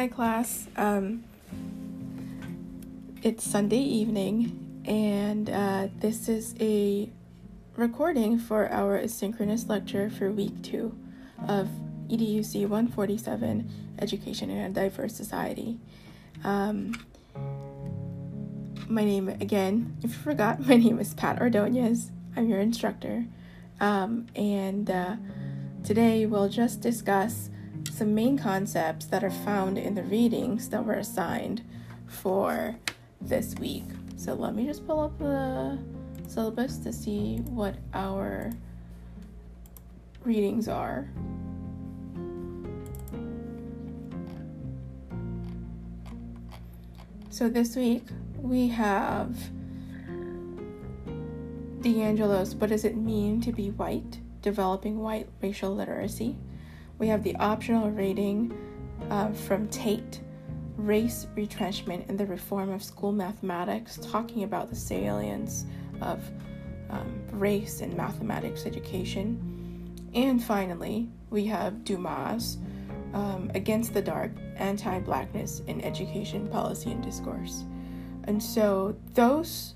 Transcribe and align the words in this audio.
Hi, 0.00 0.08
class. 0.08 0.66
Um, 0.78 1.24
it's 3.22 3.44
Sunday 3.44 3.82
evening, 3.82 4.80
and 4.86 5.50
uh, 5.50 5.88
this 5.98 6.26
is 6.26 6.54
a 6.58 7.10
recording 7.76 8.38
for 8.38 8.66
our 8.72 8.98
asynchronous 8.98 9.68
lecture 9.68 10.08
for 10.08 10.30
week 10.30 10.62
two 10.62 10.96
of 11.46 11.68
EDUC 12.08 12.62
147 12.62 13.70
Education 13.98 14.48
in 14.48 14.64
a 14.64 14.70
Diverse 14.70 15.14
Society. 15.14 15.78
Um, 16.44 16.94
my 18.88 19.04
name, 19.04 19.28
again, 19.28 19.98
if 19.98 20.12
you 20.12 20.16
forgot, 20.16 20.60
my 20.66 20.76
name 20.76 20.98
is 20.98 21.12
Pat 21.12 21.42
Ordonez. 21.42 22.10
I'm 22.36 22.48
your 22.48 22.60
instructor. 22.60 23.26
Um, 23.80 24.28
and 24.34 24.90
uh, 24.90 25.16
today 25.84 26.24
we'll 26.24 26.48
just 26.48 26.80
discuss 26.80 27.50
some 28.00 28.14
main 28.14 28.38
concepts 28.38 29.04
that 29.04 29.22
are 29.22 29.30
found 29.30 29.76
in 29.76 29.94
the 29.94 30.02
readings 30.02 30.70
that 30.70 30.82
were 30.82 30.94
assigned 30.94 31.60
for 32.06 32.74
this 33.20 33.54
week. 33.56 33.84
So 34.16 34.32
let 34.32 34.54
me 34.54 34.64
just 34.64 34.86
pull 34.86 35.00
up 35.00 35.18
the 35.18 35.78
syllabus 36.26 36.78
to 36.78 36.94
see 36.94 37.40
what 37.50 37.74
our 37.92 38.52
readings 40.24 40.66
are. 40.66 41.10
So 47.28 47.50
this 47.50 47.76
week 47.76 48.04
we 48.38 48.68
have 48.68 49.36
DiAngelo's 51.80 52.54
What 52.54 52.70
Does 52.70 52.86
It 52.86 52.96
Mean 52.96 53.42
to 53.42 53.52
Be 53.52 53.68
White? 53.72 54.20
Developing 54.40 55.00
White 55.00 55.28
Racial 55.42 55.74
Literacy. 55.74 56.38
We 57.00 57.08
have 57.08 57.24
the 57.24 57.34
optional 57.36 57.90
reading 57.90 58.52
uh, 59.08 59.32
from 59.32 59.68
Tate, 59.68 60.20
Race 60.76 61.26
Retrenchment 61.34 62.04
and 62.08 62.20
the 62.20 62.26
Reform 62.26 62.68
of 62.70 62.84
School 62.84 63.10
Mathematics, 63.10 63.98
talking 64.02 64.44
about 64.44 64.68
the 64.68 64.76
salience 64.76 65.64
of 66.02 66.22
um, 66.90 67.22
race 67.32 67.80
in 67.80 67.96
mathematics 67.96 68.66
education. 68.66 70.10
And 70.14 70.44
finally, 70.44 71.08
we 71.30 71.46
have 71.46 71.84
Dumas, 71.84 72.58
um, 73.14 73.50
Against 73.54 73.94
the 73.94 74.02
Dark 74.02 74.32
Anti 74.56 75.00
Blackness 75.00 75.62
in 75.66 75.80
Education 75.80 76.48
Policy 76.48 76.90
and 76.90 77.02
Discourse. 77.02 77.64
And 78.24 78.42
so, 78.42 78.94
those, 79.14 79.74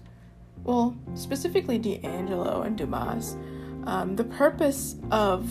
well, 0.62 0.94
specifically 1.14 1.78
DiAngelo 1.78 2.66
and 2.66 2.76
Dumas, 2.76 3.38
um, 3.84 4.14
the 4.14 4.24
purpose 4.24 4.96
of 5.10 5.50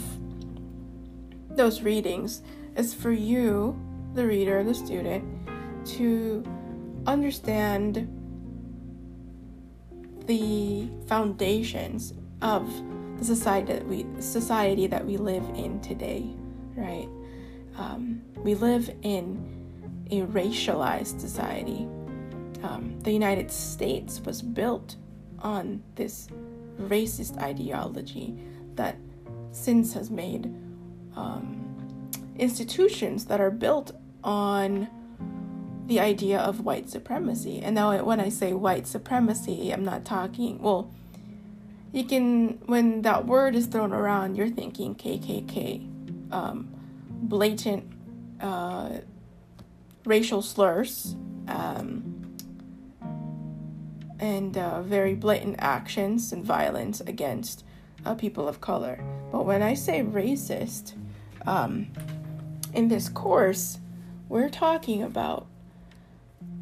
those 1.56 1.82
readings 1.82 2.42
is 2.76 2.94
for 2.94 3.12
you, 3.12 3.80
the 4.14 4.26
reader, 4.26 4.64
the 4.64 4.74
student, 4.74 5.24
to 5.86 6.44
understand 7.06 8.08
the 10.26 10.88
foundations 11.08 12.14
of 12.42 12.70
the 13.18 13.26
society 13.26 13.74
that 13.74 13.88
we 13.88 14.06
society 14.20 14.88
that 14.88 15.06
we 15.06 15.18
live 15.18 15.44
in 15.56 15.80
today, 15.82 16.26
right? 16.76 17.10
Um, 17.78 18.22
we 18.38 18.56
live 18.56 18.90
in 19.02 19.64
a 20.12 20.22
racialized 20.22 21.20
society. 21.20 21.88
Um, 22.64 22.98
the 23.02 23.12
United 23.12 23.52
States 23.52 24.22
was 24.22 24.42
built 24.42 24.96
on 25.40 25.84
this 25.96 26.30
racist 26.80 27.38
ideology 27.42 28.36
that 28.76 28.96
since 29.52 29.94
has 29.94 30.10
made 30.10 30.54
um, 31.16 32.12
institutions 32.38 33.26
that 33.26 33.40
are 33.40 33.52
built 33.52 33.92
on 34.24 34.88
the 35.88 36.00
idea 36.00 36.40
of 36.40 36.62
white 36.62 36.90
supremacy. 36.90 37.60
And 37.62 37.76
now, 37.76 38.04
when 38.04 38.20
I 38.20 38.30
say 38.30 38.54
white 38.54 38.88
supremacy, 38.88 39.72
I'm 39.72 39.84
not 39.84 40.06
talking, 40.06 40.62
well, 40.62 40.92
you 41.92 42.06
can, 42.06 42.60
when 42.66 43.02
that 43.04 43.26
word 43.28 43.56
is 43.56 43.68
thrown 43.68 43.94
around, 43.94 44.36
you're 44.36 44.50
thinking 44.50 44.96
KKK, 44.96 46.32
um, 46.34 46.74
blatant 47.10 47.92
uh, 48.42 49.00
racial 50.06 50.42
slurs, 50.42 51.16
um, 51.48 52.36
and 54.20 54.58
uh, 54.58 54.82
very 54.82 55.16
blatant 55.16 55.58
actions 55.60 56.32
and 56.32 56.46
violence 56.46 57.02
against 57.02 57.66
uh, 58.06 58.16
people 58.16 58.48
of 58.48 58.62
color. 58.62 59.04
But 59.32 59.46
when 59.46 59.62
I 59.62 59.74
say 59.74 60.02
racist, 60.02 60.94
um, 61.46 61.88
in 62.74 62.88
this 62.88 63.10
course, 63.10 63.80
we're 64.30 64.50
talking 64.50 65.04
about 65.04 65.48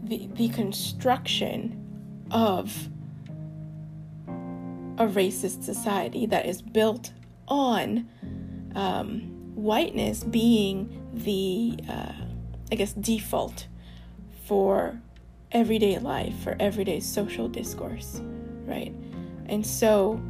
the, 0.03 0.27
the 0.33 0.49
construction 0.49 1.77
of 2.31 2.89
a 4.97 5.07
racist 5.07 5.63
society 5.63 6.25
that 6.25 6.45
is 6.45 6.61
built 6.61 7.11
on 7.47 8.07
um, 8.75 9.21
whiteness 9.55 10.23
being 10.23 11.09
the, 11.13 11.77
uh, 11.89 12.13
I 12.71 12.75
guess, 12.75 12.93
default 12.93 13.67
for 14.45 14.99
everyday 15.51 15.97
life, 15.99 16.37
for 16.43 16.55
everyday 16.59 16.99
social 16.99 17.47
discourse, 17.47 18.21
right? 18.65 18.93
And 19.47 19.65
so 19.65 20.21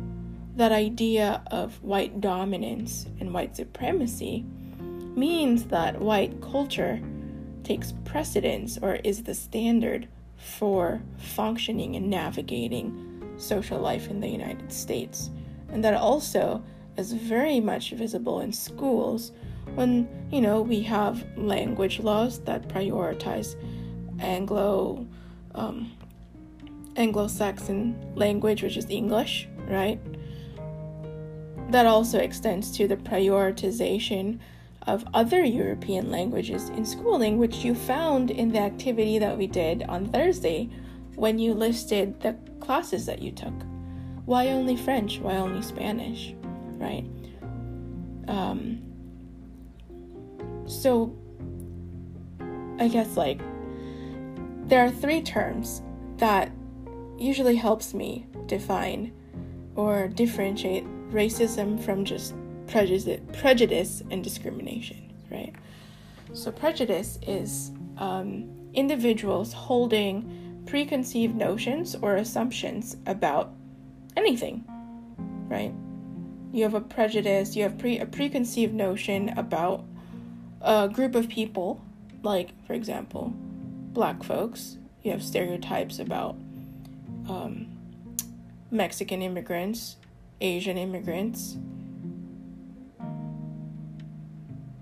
that 0.56 0.72
idea 0.72 1.41
of 1.51 1.81
white 1.81 2.19
dominance 2.22 3.07
and 3.19 3.34
white 3.34 3.56
supremacy 3.56 4.45
means 5.16 5.66
that 5.66 6.00
white 6.00 6.41
culture 6.41 7.01
takes 7.63 7.94
precedence 8.06 8.78
or 8.81 8.95
is 8.95 9.23
the 9.23 9.34
standard 9.34 10.07
for 10.38 11.01
functioning 11.17 11.95
and 11.95 12.09
navigating 12.09 13.34
social 13.38 13.79
life 13.79 14.09
in 14.09 14.19
the 14.19 14.28
United 14.28 14.72
States. 14.72 15.29
And 15.69 15.84
that 15.84 15.94
also 15.94 16.63
is 16.97 17.13
very 17.13 17.59
much 17.59 17.91
visible 17.91 18.41
in 18.41 18.51
schools 18.51 19.31
when, 19.75 20.07
you 20.31 20.41
know, 20.41 20.62
we 20.62 20.81
have 20.81 21.23
language 21.38 22.00
laws 22.00 22.39
that 22.41 22.68
prioritize 22.68 23.56
Anglo 24.19 25.06
um, 25.56 25.91
Anglo-Saxon 26.97 27.95
language, 28.16 28.63
which 28.63 28.75
is 28.75 28.85
English, 28.89 29.47
right? 29.68 30.00
That 31.72 31.86
also 31.86 32.20
extends 32.20 32.70
to 32.78 32.86
the 32.86 32.98
prioritization 32.98 34.40
of 34.88 35.06
other 35.14 35.42
European 35.42 36.12
languages 36.12 36.68
in 36.70 36.86
schooling, 36.86 37.38
which 37.38 37.64
you 37.64 37.76
found 37.76 38.30
in 38.30 38.52
the 38.52 38.59
activity 38.59 39.20
that 39.20 39.38
we 39.38 39.48
did 39.48 39.84
on 39.84 40.08
Thursday 40.10 40.70
when 41.16 41.40
you 41.40 41.54
listed 41.54 42.20
the 42.20 42.36
classes 42.60 43.06
that 43.06 43.22
you 43.22 43.31
took. 43.31 43.54
Why 44.26 44.50
only 44.50 44.76
French? 44.76 45.20
Why 45.20 45.38
only 45.38 45.62
Spanish? 45.62 46.36
Right? 46.78 47.06
Um, 48.28 48.81
so, 50.66 51.16
I 52.80 52.90
guess 52.90 53.16
like 53.16 53.40
there 54.68 54.84
are 54.84 54.92
three 54.92 55.22
terms 55.22 55.81
that 56.18 56.52
usually 57.18 57.56
helps 57.56 57.94
me 57.94 58.26
define 58.48 59.14
or 59.76 60.10
differentiate 60.10 60.86
racism 61.12 61.84
from 61.84 62.06
just 62.06 62.34
prejudice, 62.68 63.20
prejudice 63.34 64.02
and 64.12 64.24
discrimination, 64.24 65.14
right? 65.30 65.54
So, 66.34 66.52
prejudice 66.52 67.20
is 67.28 67.72
um, 67.98 68.50
individuals 68.74 69.54
holding 69.54 70.64
preconceived 70.66 71.36
notions 71.36 71.96
or 72.02 72.16
assumptions 72.16 72.96
about 73.06 73.54
anything, 74.16 74.64
right? 75.50 75.74
You 76.54 76.64
have 76.64 76.74
a 76.74 76.82
prejudice, 76.82 77.56
you 77.56 77.64
have 77.64 77.78
pre- 77.78 78.00
a 78.00 78.06
preconceived 78.06 78.74
notion 78.74 79.30
about 79.38 79.84
a 80.62 80.88
group 80.90 81.16
of 81.16 81.28
people, 81.28 81.81
like, 82.24 82.52
for 82.66 82.74
example, 82.74 83.34
black 83.94 84.24
folks. 84.24 84.78
You 85.04 85.12
have 85.12 85.24
stereotypes 85.24 86.00
about 86.00 86.36
um, 87.28 87.68
Mexican 88.69 89.22
immigrants, 89.22 89.98
Asian 90.42 90.78
immigrants, 90.78 91.58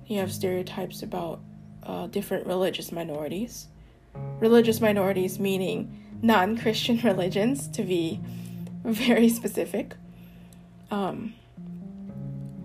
you 0.07 0.17
have 0.17 0.33
stereotypes 0.33 1.03
about 1.03 1.41
uh, 1.83 2.07
different 2.07 2.47
religious 2.47 2.91
minorities. 2.91 3.67
Religious 4.39 4.81
minorities 4.81 5.39
meaning 5.39 5.95
non 6.21 6.57
Christian 6.57 6.97
religions, 7.03 7.67
to 7.69 7.83
be 7.83 8.19
very 8.83 9.29
specific. 9.29 9.95
Um, 10.91 11.35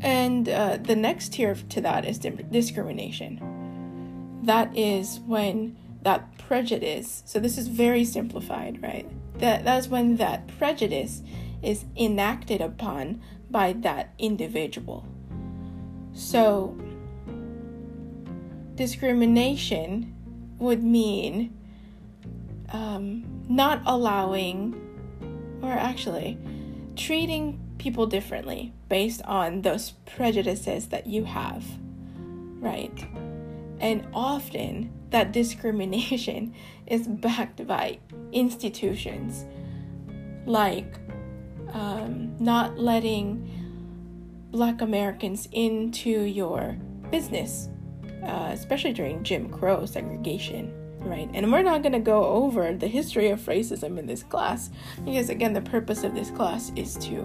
and 0.01 0.49
uh, 0.49 0.79
the 0.79 0.97
next 0.97 1.35
tier 1.35 1.55
to 1.55 1.81
that 1.81 2.05
is 2.05 2.19
discrimination. 2.19 4.41
That 4.43 4.77
is 4.77 5.21
when 5.27 5.77
that 6.03 6.37
prejudice, 6.37 7.23
so 7.25 7.41
this 7.41 7.57
is 7.57 7.69
very 7.69 8.05
simplified, 8.05 8.83
right? 8.83 9.09
That, 9.39 9.65
that's 9.65 9.89
when 9.89 10.17
that 10.17 10.47
prejudice 10.59 11.23
is 11.65 11.85
enacted 11.97 12.61
upon 12.61 13.21
by 13.51 13.73
that 13.73 14.13
individual. 14.19 15.07
So, 16.13 16.77
discrimination 18.75 20.15
would 20.59 20.83
mean 20.83 21.57
um, 22.73 23.25
not 23.49 23.83
allowing, 23.87 24.81
or 25.63 25.73
actually 25.73 26.39
treating 26.97 27.61
people 27.79 28.07
differently 28.07 28.73
based 28.89 29.23
on 29.23 29.63
those 29.63 29.93
prejudices 30.07 30.89
that 30.89 31.07
you 31.07 31.25
have, 31.25 31.65
right? 32.61 33.07
And 33.81 34.07
often 34.15 34.93
that 35.11 35.33
discrimination 35.33 36.55
is 36.87 37.07
backed 37.07 37.67
by 37.67 37.99
institutions 38.33 39.45
like 40.47 41.04
um, 41.73 42.37
not 42.39 42.79
letting 42.79 43.49
black 44.51 44.81
Americans 44.81 45.49
into 45.53 46.23
your 46.23 46.77
business, 47.11 47.69
uh, 48.23 48.51
especially 48.53 48.93
during 48.93 49.23
Jim 49.25 49.51
Crow 49.51 49.85
segregation, 49.87 50.73
right? 51.01 51.29
And 51.35 51.51
we're 51.53 51.63
not 51.63 51.83
going 51.83 51.93
to 51.93 51.99
go 51.99 52.25
over 52.25 52.73
the 52.73 52.87
history 52.87 53.31
of 53.31 53.41
racism 53.41 53.99
in 53.99 54.07
this 54.07 54.23
class 54.23 54.71
because, 55.05 55.29
again, 55.29 55.53
the 55.53 55.61
purpose 55.61 56.05
of 56.05 56.15
this 56.15 56.31
class 56.31 56.71
is 56.77 56.95
to 56.99 57.23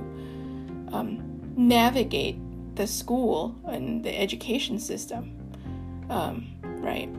um, 0.92 1.54
navigate 1.56 2.38
the 2.76 2.88
school 2.88 3.56
and 3.66 4.04
the 4.04 4.20
education 4.20 4.80
system, 4.80 5.36
um, 6.10 6.48
right? 6.82 7.10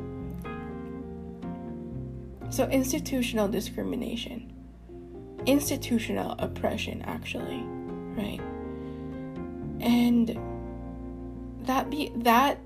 So, 2.52 2.66
institutional 2.68 3.46
discrimination, 3.46 4.52
institutional 5.46 6.34
oppression, 6.38 7.02
actually, 7.02 7.62
right? 8.16 8.40
And 9.80 10.38
that 11.66 11.90
be 11.90 12.10
that 12.16 12.58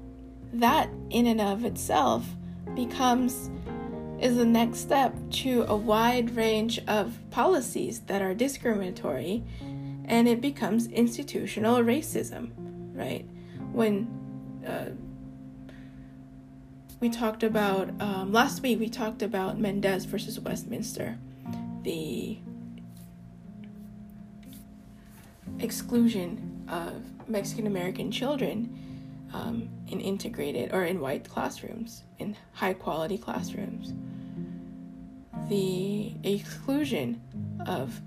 that 0.52 0.88
in 1.10 1.26
and 1.26 1.40
of 1.40 1.64
itself 1.64 2.26
becomes 2.74 3.50
is 4.20 4.36
the 4.36 4.44
next 4.44 4.78
step 4.78 5.14
to 5.30 5.64
a 5.68 5.76
wide 5.76 6.34
range 6.36 6.80
of 6.86 7.18
policies 7.30 8.00
that 8.06 8.22
are 8.22 8.34
discriminatory 8.34 9.42
and 10.06 10.28
it 10.28 10.40
becomes 10.40 10.86
institutional 10.88 11.78
racism 11.78 12.50
right 12.94 13.26
when 13.72 14.08
uh, 14.66 14.90
we 17.00 17.10
talked 17.10 17.42
about 17.42 17.90
um, 18.00 18.32
last 18.32 18.62
week 18.62 18.78
we 18.78 18.88
talked 18.88 19.22
about 19.22 19.58
mendez 19.58 20.04
versus 20.04 20.38
westminster 20.38 21.18
the 21.82 22.38
exclusion 25.60 26.64
of 26.68 27.02
mexican 27.28 27.66
american 27.66 28.10
children 28.10 28.76
um, 29.34 29.68
in 29.88 30.00
integrated 30.00 30.72
or 30.72 30.84
in 30.84 31.00
white 31.00 31.28
classrooms, 31.28 32.04
in 32.18 32.36
high 32.52 32.72
quality 32.72 33.18
classrooms. 33.18 33.92
The 35.48 36.14
exclusion 36.22 37.20
of 37.66 38.00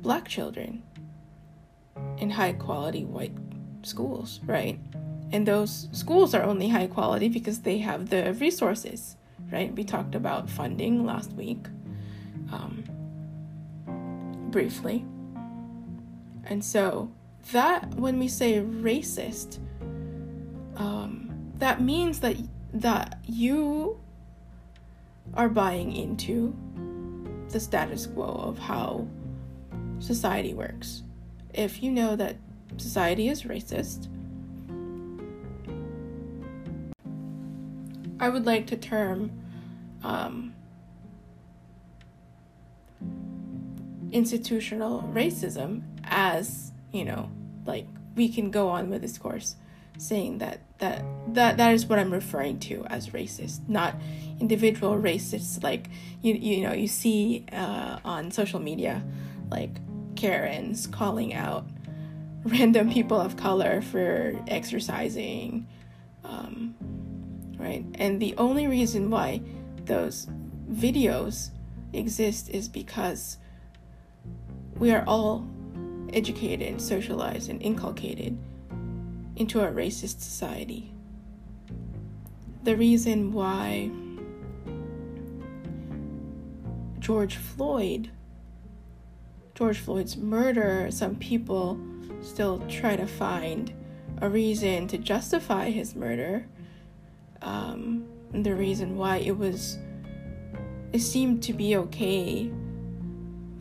black 0.00 0.26
children 0.26 0.82
in 2.16 2.30
high 2.30 2.54
quality 2.54 3.04
white 3.04 3.36
schools, 3.82 4.40
right? 4.46 4.80
And 5.32 5.46
those 5.46 5.88
schools 5.92 6.34
are 6.34 6.42
only 6.42 6.70
high 6.70 6.86
quality 6.86 7.28
because 7.28 7.60
they 7.60 7.78
have 7.78 8.08
the 8.08 8.32
resources, 8.34 9.16
right? 9.52 9.72
We 9.74 9.84
talked 9.84 10.14
about 10.14 10.48
funding 10.48 11.04
last 11.04 11.32
week 11.32 11.66
um, 12.50 12.84
briefly. 14.50 15.04
And 16.50 16.64
so, 16.64 17.10
that 17.52 17.94
when 17.94 18.18
we 18.18 18.28
say 18.28 18.60
racist, 18.60 19.58
um, 20.76 21.30
that 21.58 21.80
means 21.80 22.20
that 22.20 22.36
that 22.72 23.20
you 23.26 24.00
are 25.34 25.48
buying 25.48 25.92
into 25.92 26.54
the 27.50 27.60
status 27.60 28.06
quo 28.06 28.24
of 28.24 28.58
how 28.58 29.06
society 30.00 30.54
works. 30.54 31.02
If 31.54 31.82
you 31.82 31.90
know 31.90 32.16
that 32.16 32.36
society 32.76 33.28
is 33.28 33.42
racist, 33.42 34.08
I 38.18 38.28
would 38.28 38.46
like 38.46 38.66
to 38.68 38.76
term 38.76 39.30
um, 40.02 40.54
institutional 44.12 45.02
racism 45.12 45.82
as, 46.04 46.72
you 46.92 47.04
know, 47.04 47.30
like 47.66 47.86
we 48.16 48.28
can 48.28 48.50
go 48.50 48.68
on 48.68 48.90
with 48.90 49.02
this 49.02 49.18
course 49.18 49.56
saying 49.98 50.38
that 50.38 50.60
that 50.78 51.04
that 51.28 51.58
that 51.58 51.74
is 51.74 51.86
what 51.86 51.98
I'm 51.98 52.12
referring 52.12 52.58
to 52.60 52.84
as 52.86 53.10
racist, 53.10 53.68
not 53.68 53.94
individual 54.40 54.96
racists 54.96 55.62
like 55.62 55.88
you 56.22 56.34
you 56.34 56.62
know 56.62 56.72
you 56.72 56.88
see 56.88 57.44
uh, 57.52 57.98
on 58.04 58.30
social 58.30 58.60
media 58.60 59.02
like 59.50 59.70
Karens 60.16 60.86
calling 60.86 61.34
out 61.34 61.66
random 62.44 62.90
people 62.90 63.20
of 63.20 63.36
color 63.36 63.82
for 63.82 64.34
exercising, 64.48 65.66
um, 66.24 66.74
right? 67.58 67.84
And 67.96 68.20
the 68.20 68.34
only 68.38 68.66
reason 68.66 69.10
why 69.10 69.42
those 69.84 70.26
videos 70.70 71.50
exist 71.92 72.48
is 72.48 72.68
because 72.68 73.36
we 74.76 74.90
are 74.92 75.04
all 75.06 75.46
educated, 76.14 76.80
socialized, 76.80 77.50
and 77.50 77.60
inculcated 77.62 78.38
into 79.36 79.60
a 79.60 79.70
racist 79.70 80.20
society. 80.20 80.92
The 82.62 82.76
reason 82.76 83.32
why 83.32 83.90
George 86.98 87.36
Floyd, 87.36 88.10
George 89.54 89.78
Floyd's 89.78 90.16
murder, 90.16 90.88
some 90.90 91.16
people 91.16 91.80
still 92.20 92.58
try 92.68 92.96
to 92.96 93.06
find 93.06 93.72
a 94.20 94.28
reason 94.28 94.86
to 94.88 94.98
justify 94.98 95.70
his 95.70 95.96
murder. 95.96 96.46
Um, 97.40 98.06
the 98.32 98.54
reason 98.54 98.96
why 98.96 99.16
it 99.18 99.36
was, 99.36 99.78
it 100.92 101.00
seemed 101.00 101.42
to 101.44 101.52
be 101.54 101.76
okay 101.76 102.50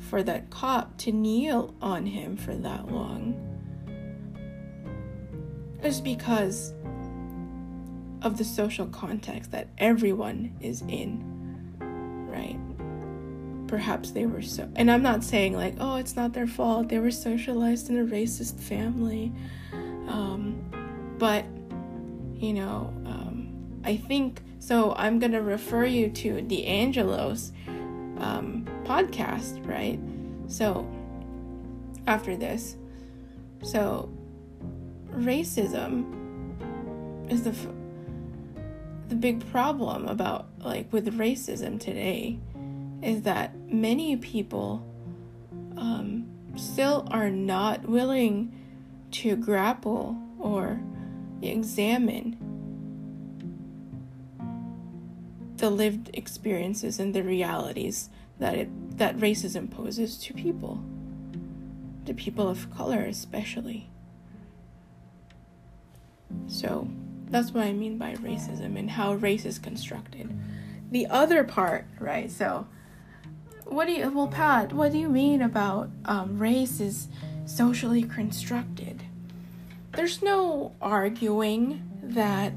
for 0.10 0.24
that 0.24 0.50
cop 0.50 0.98
to 0.98 1.12
kneel 1.12 1.76
on 1.82 2.06
him 2.06 2.36
for 2.36 2.56
that 2.56 2.92
long 2.92 3.46
is 5.83 6.02
because 6.02 6.74
of 8.24 8.38
the 8.38 8.44
social 8.44 8.88
context 8.88 9.52
that 9.52 9.68
everyone 9.78 10.54
is 10.60 10.81
in, 10.88 11.24
right? 12.28 12.60
Perhaps 13.68 14.12
they 14.12 14.26
were 14.26 14.42
so, 14.42 14.68
and 14.76 14.90
I'm 14.90 15.04
not 15.04 15.24
saying 15.24 15.54
like, 15.54 15.76
oh, 15.80 15.98
it's 15.98 16.16
not 16.16 16.33
their 16.33 16.48
fault. 16.48 16.90
They 16.90 17.00
were 17.00 17.12
socialized 17.12 17.90
in 17.90 18.00
a 18.00 18.04
racist 18.04 18.60
family. 18.60 19.31
Um, 20.07 20.60
but, 21.19 21.45
you 22.36 22.54
know, 22.54 22.92
um, 23.06 23.81
I 23.86 23.95
think 23.95 24.42
so. 24.57 24.95
I'm 24.98 25.19
to 25.19 25.42
refer 25.42 25.86
you 25.86 26.10
to 26.10 26.42
DiAngelo's 26.42 27.52
um, 28.19 28.68
podcast, 28.83 29.66
right? 29.68 29.99
So, 30.47 30.88
after 32.07 32.35
this. 32.35 32.76
So, 33.64 34.11
racism 35.11 36.16
is 37.31 37.44
the 37.44 37.56
the 39.09 39.16
big 39.16 39.49
problem 39.52 40.07
about 40.07 40.47
like 40.59 40.92
with 40.94 41.18
racism 41.18 41.80
today 41.80 42.38
is 43.02 43.23
that 43.23 43.56
many 43.71 44.16
people 44.18 44.85
um, 45.78 46.28
still 46.56 47.07
are 47.09 47.31
not 47.31 47.88
willing 47.88 48.56
to 49.11 49.35
grapple 49.35 50.16
or 50.38 50.80
examine 51.42 52.38
the 55.59 55.69
lived 55.69 56.09
experiences 56.13 56.99
and 56.99 57.13
the 57.13 57.23
realities 57.23 58.09
that 58.39 58.56
it 58.56 58.97
that 58.97 59.18
racism 59.18 59.69
poses 59.69 60.18
to 60.18 60.33
people 60.33 60.83
to 62.06 62.13
people 62.13 62.49
of 62.49 62.69
color 62.75 63.01
especially 63.01 63.89
so 66.47 66.87
that's 67.30 67.51
what 67.51 67.66
I 67.66 67.73
mean 67.73 67.97
by 67.97 68.16
racism 68.16 68.78
and 68.78 68.89
how 68.89 69.13
race 69.13 69.45
is 69.45 69.59
constructed. 69.59 70.30
The 70.92 71.07
other 71.07 71.44
part, 71.44 71.85
right? 71.99 72.31
So, 72.31 72.68
what 73.66 73.85
do 73.85 73.94
you, 73.94 74.09
well, 74.09 74.28
Pat, 74.28 74.73
what 74.73 74.92
do 74.92 74.97
you 74.97 75.09
mean 75.09 75.42
about 75.44 75.92
um, 76.06 76.39
race 76.39 76.80
is 76.80 77.07
socially 77.45 78.01
constructed? 78.01 79.04
There's 79.94 80.23
no 80.23 80.73
arguing 80.81 81.83
that, 82.01 82.54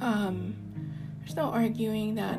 um, 0.00 0.54
there's 1.22 1.36
no 1.36 1.50
arguing 1.50 2.14
that 2.16 2.38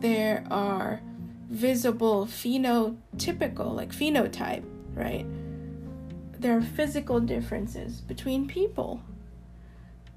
there 0.00 0.44
are 0.50 1.00
visible 1.48 2.26
phenotypical, 2.26 3.74
like 3.74 3.90
phenotype, 3.90 4.64
right? 4.94 5.26
There 6.38 6.56
are 6.56 6.62
physical 6.62 7.20
differences 7.20 8.00
between 8.00 8.46
people 8.46 9.02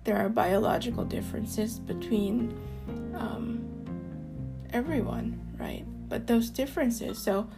there 0.06 0.18
are 0.18 0.30
biological 0.30 1.04
differences 1.04 1.80
between 1.80 2.56
um, 3.16 3.68
everyone, 4.72 5.42
right? 5.58 5.84
But 6.08 6.28
those 6.28 6.52
differences. 6.52 7.18
So, 7.18 7.50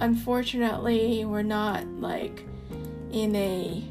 unfortunately, 0.00 1.24
we're 1.24 1.42
not 1.42 1.86
like 1.86 2.44
in 3.12 3.34
a 3.36 3.84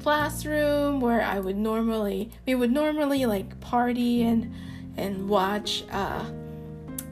classroom 0.00 1.00
where 1.00 1.22
I 1.22 1.38
would 1.38 1.56
normally 1.56 2.30
we 2.46 2.54
would 2.54 2.72
normally 2.72 3.24
like 3.26 3.58
party 3.60 4.22
and 4.22 4.52
and 4.96 5.28
watch 5.28 5.84
uh, 5.90 6.24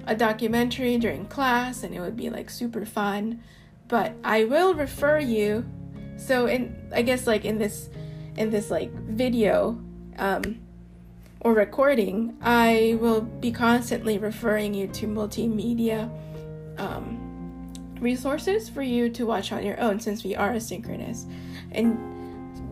a 0.06 0.14
documentary 0.14 0.98
during 0.98 1.26
class 1.26 1.82
and 1.82 1.94
it 1.94 2.00
would 2.00 2.16
be 2.16 2.30
like 2.30 2.50
super 2.50 2.84
fun. 2.84 3.42
But 3.88 4.14
I 4.24 4.44
will 4.44 4.74
refer 4.74 5.18
you 5.18 5.64
so 6.16 6.46
in 6.46 6.90
I 6.94 7.02
guess 7.02 7.26
like 7.26 7.44
in 7.44 7.58
this 7.58 7.88
in 8.36 8.50
this 8.50 8.70
like 8.70 8.92
video 8.92 9.78
um, 10.18 10.60
or 11.40 11.54
recording, 11.54 12.36
I 12.40 12.96
will 13.00 13.20
be 13.20 13.50
constantly 13.50 14.18
referring 14.18 14.74
you 14.74 14.86
to 14.88 15.06
multimedia 15.06 16.08
um, 16.78 17.72
resources 18.00 18.68
for 18.68 18.82
you 18.82 19.08
to 19.10 19.26
watch 19.26 19.52
on 19.52 19.64
your 19.64 19.78
own 19.80 19.98
since 19.98 20.22
we 20.22 20.36
are 20.36 20.52
asynchronous. 20.52 21.28
And 21.72 21.98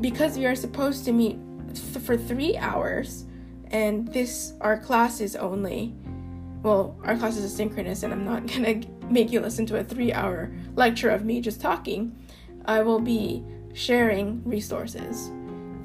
because 0.01 0.39
we 0.39 0.47
are 0.47 0.55
supposed 0.55 1.05
to 1.07 1.13
meet 1.13 1.39
th- 1.75 2.05
for 2.05 2.17
three 2.17 2.57
hours, 2.57 3.25
and 3.71 4.09
this, 4.09 4.55
our 4.61 4.79
class 4.79 5.21
is 5.21 5.37
only, 5.37 5.95
well, 6.63 6.97
our 7.05 7.17
class 7.17 7.37
is 7.37 7.53
asynchronous, 7.53 8.03
and 8.03 8.13
I'm 8.13 8.25
not 8.25 8.47
gonna 8.53 8.81
make 9.09 9.33
you 9.33 9.41
listen 9.41 9.67
to 9.67 9.79
a 9.79 9.85
three 9.85 10.13
hour 10.13 10.53
lecture 10.75 11.11
of 11.11 11.25
me 11.25 11.41
just 11.41 11.61
talking. 11.61 12.17
I 12.67 12.83
will 12.83 13.01
be 13.01 13.45
sharing 13.73 14.43
resources 14.45 15.29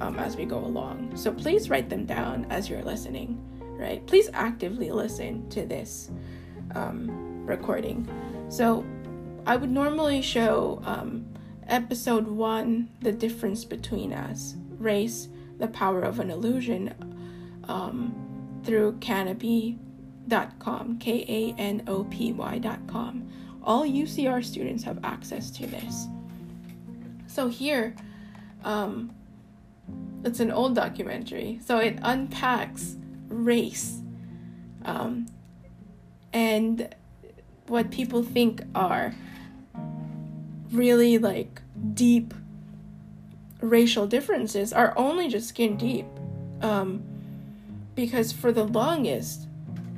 um, 0.00 0.16
as 0.18 0.36
we 0.36 0.44
go 0.44 0.58
along. 0.58 1.16
So 1.16 1.32
please 1.32 1.70
write 1.70 1.88
them 1.88 2.04
down 2.04 2.46
as 2.50 2.68
you're 2.68 2.82
listening, 2.82 3.40
right? 3.78 4.06
Please 4.06 4.28
actively 4.32 4.90
listen 4.90 5.48
to 5.50 5.64
this 5.64 6.10
um, 6.74 7.46
recording. 7.46 8.08
So 8.48 8.84
I 9.46 9.56
would 9.56 9.70
normally 9.70 10.22
show 10.22 10.80
um, 10.84 11.26
episode 11.68 12.26
one, 12.26 12.90
the 13.00 13.12
difference 13.12 13.64
between 13.64 14.12
us, 14.12 14.56
race, 14.78 15.28
the 15.58 15.68
power 15.68 16.02
of 16.02 16.20
an 16.20 16.30
illusion, 16.30 16.94
um, 17.68 18.60
through 18.64 18.92
kanopy.com 19.00 20.98
K 20.98 21.24
A 21.28 21.60
N 21.60 21.82
O 21.86 22.04
P 22.04 22.32
Y.com. 22.32 23.28
All 23.62 23.84
UCR 23.84 24.44
students 24.44 24.84
have 24.84 24.98
access 25.04 25.50
to 25.52 25.66
this. 25.66 26.06
So 27.26 27.48
here, 27.48 27.94
um, 28.64 29.14
it's 30.24 30.40
an 30.40 30.50
old 30.50 30.74
documentary, 30.74 31.60
so 31.64 31.78
it 31.78 31.98
unpacks 32.02 32.96
race 33.28 34.00
um, 34.86 35.26
and 36.32 36.94
what 37.66 37.90
people 37.90 38.22
think 38.22 38.62
are 38.74 39.14
really 40.70 41.18
like 41.18 41.60
deep 41.92 42.32
racial 43.60 44.06
differences 44.06 44.72
are 44.72 44.94
only 44.96 45.28
just 45.28 45.48
skin 45.48 45.76
deep 45.76 46.06
um, 46.62 47.02
because 47.96 48.30
for 48.30 48.52
the 48.52 48.64
longest 48.64 49.48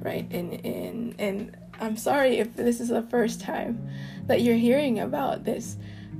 right 0.00 0.26
and 0.30 0.64
and 0.64 1.14
and 1.18 1.56
i'm 1.80 1.96
sorry 1.96 2.38
if 2.38 2.56
this 2.56 2.80
is 2.80 2.88
the 2.88 3.02
first 3.02 3.40
time 3.40 3.86
that 4.26 4.40
you're 4.40 4.56
hearing 4.56 4.98
about 5.00 5.44
this 5.44 5.76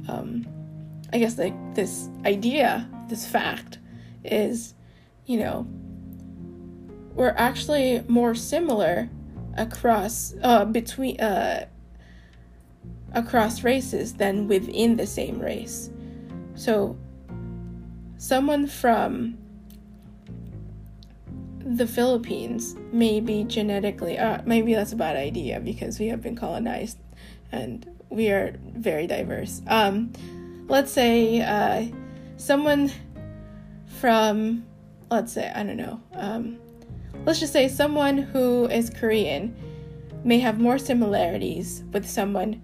um, 0.09 0.47
i 1.15 1.19
guess 1.19 1.39
like 1.39 1.55
this 1.75 2.11
idea 2.27 2.87
this 3.09 3.27
fact 3.27 3.79
is, 4.25 4.75
you 5.27 5.39
know, 5.39 5.67
we're 7.15 7.35
actually 7.37 8.03
more 8.09 8.35
similar 8.35 9.09
across 9.57 10.35
uh, 10.43 10.65
between 10.65 11.21
uh, 11.21 11.67
across 13.13 13.65
races 13.65 14.15
than 14.15 14.47
within 14.47 14.97
the 14.97 15.07
same 15.07 15.39
race. 15.41 15.91
So, 16.55 16.97
someone 18.19 18.67
from 18.67 19.39
the 21.77 21.87
Philippines 21.87 22.77
may 22.93 23.21
be 23.21 23.45
genetically 23.45 24.19
uh, 24.19 24.41
maybe 24.47 24.73
that's 24.73 24.93
a 24.93 24.97
bad 24.97 25.17
idea 25.17 25.61
because 25.61 25.99
we 25.99 26.09
have 26.09 26.23
been 26.23 26.35
colonized 26.35 26.99
and 27.53 27.87
we 28.09 28.31
are 28.31 28.57
very 28.75 29.07
diverse. 29.07 29.61
Um, 29.67 30.13
let's 30.69 30.91
say 30.91 31.43
uh, 31.43 31.87
someone 32.39 32.91
from, 34.01 34.65
let's 35.11 35.33
say, 35.33 35.53
I 35.55 35.63
don't 35.63 35.77
know, 35.77 36.01
um, 36.15 36.59
let's 37.27 37.41
just 37.41 37.53
say 37.53 37.69
someone 37.69 38.17
who 38.17 38.67
is 38.67 38.89
Korean 38.89 39.55
may 40.25 40.39
have 40.39 40.59
more 40.59 40.79
similarities 40.79 41.85
with 41.93 42.09
someone 42.09 42.63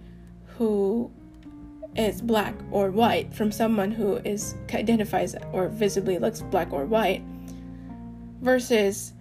who 0.57 1.11
is 1.95 2.23
black 2.23 2.55
or 2.71 2.91
white 2.91 3.35
from 3.35 3.53
someone 3.53 3.91
who 3.91 4.17
is 4.17 4.55
identifies 4.73 5.37
or 5.53 5.69
visibly 5.69 6.19
looks 6.19 6.41
black 6.41 6.73
or 6.73 6.87
white 6.87 7.23
versus 8.45 9.13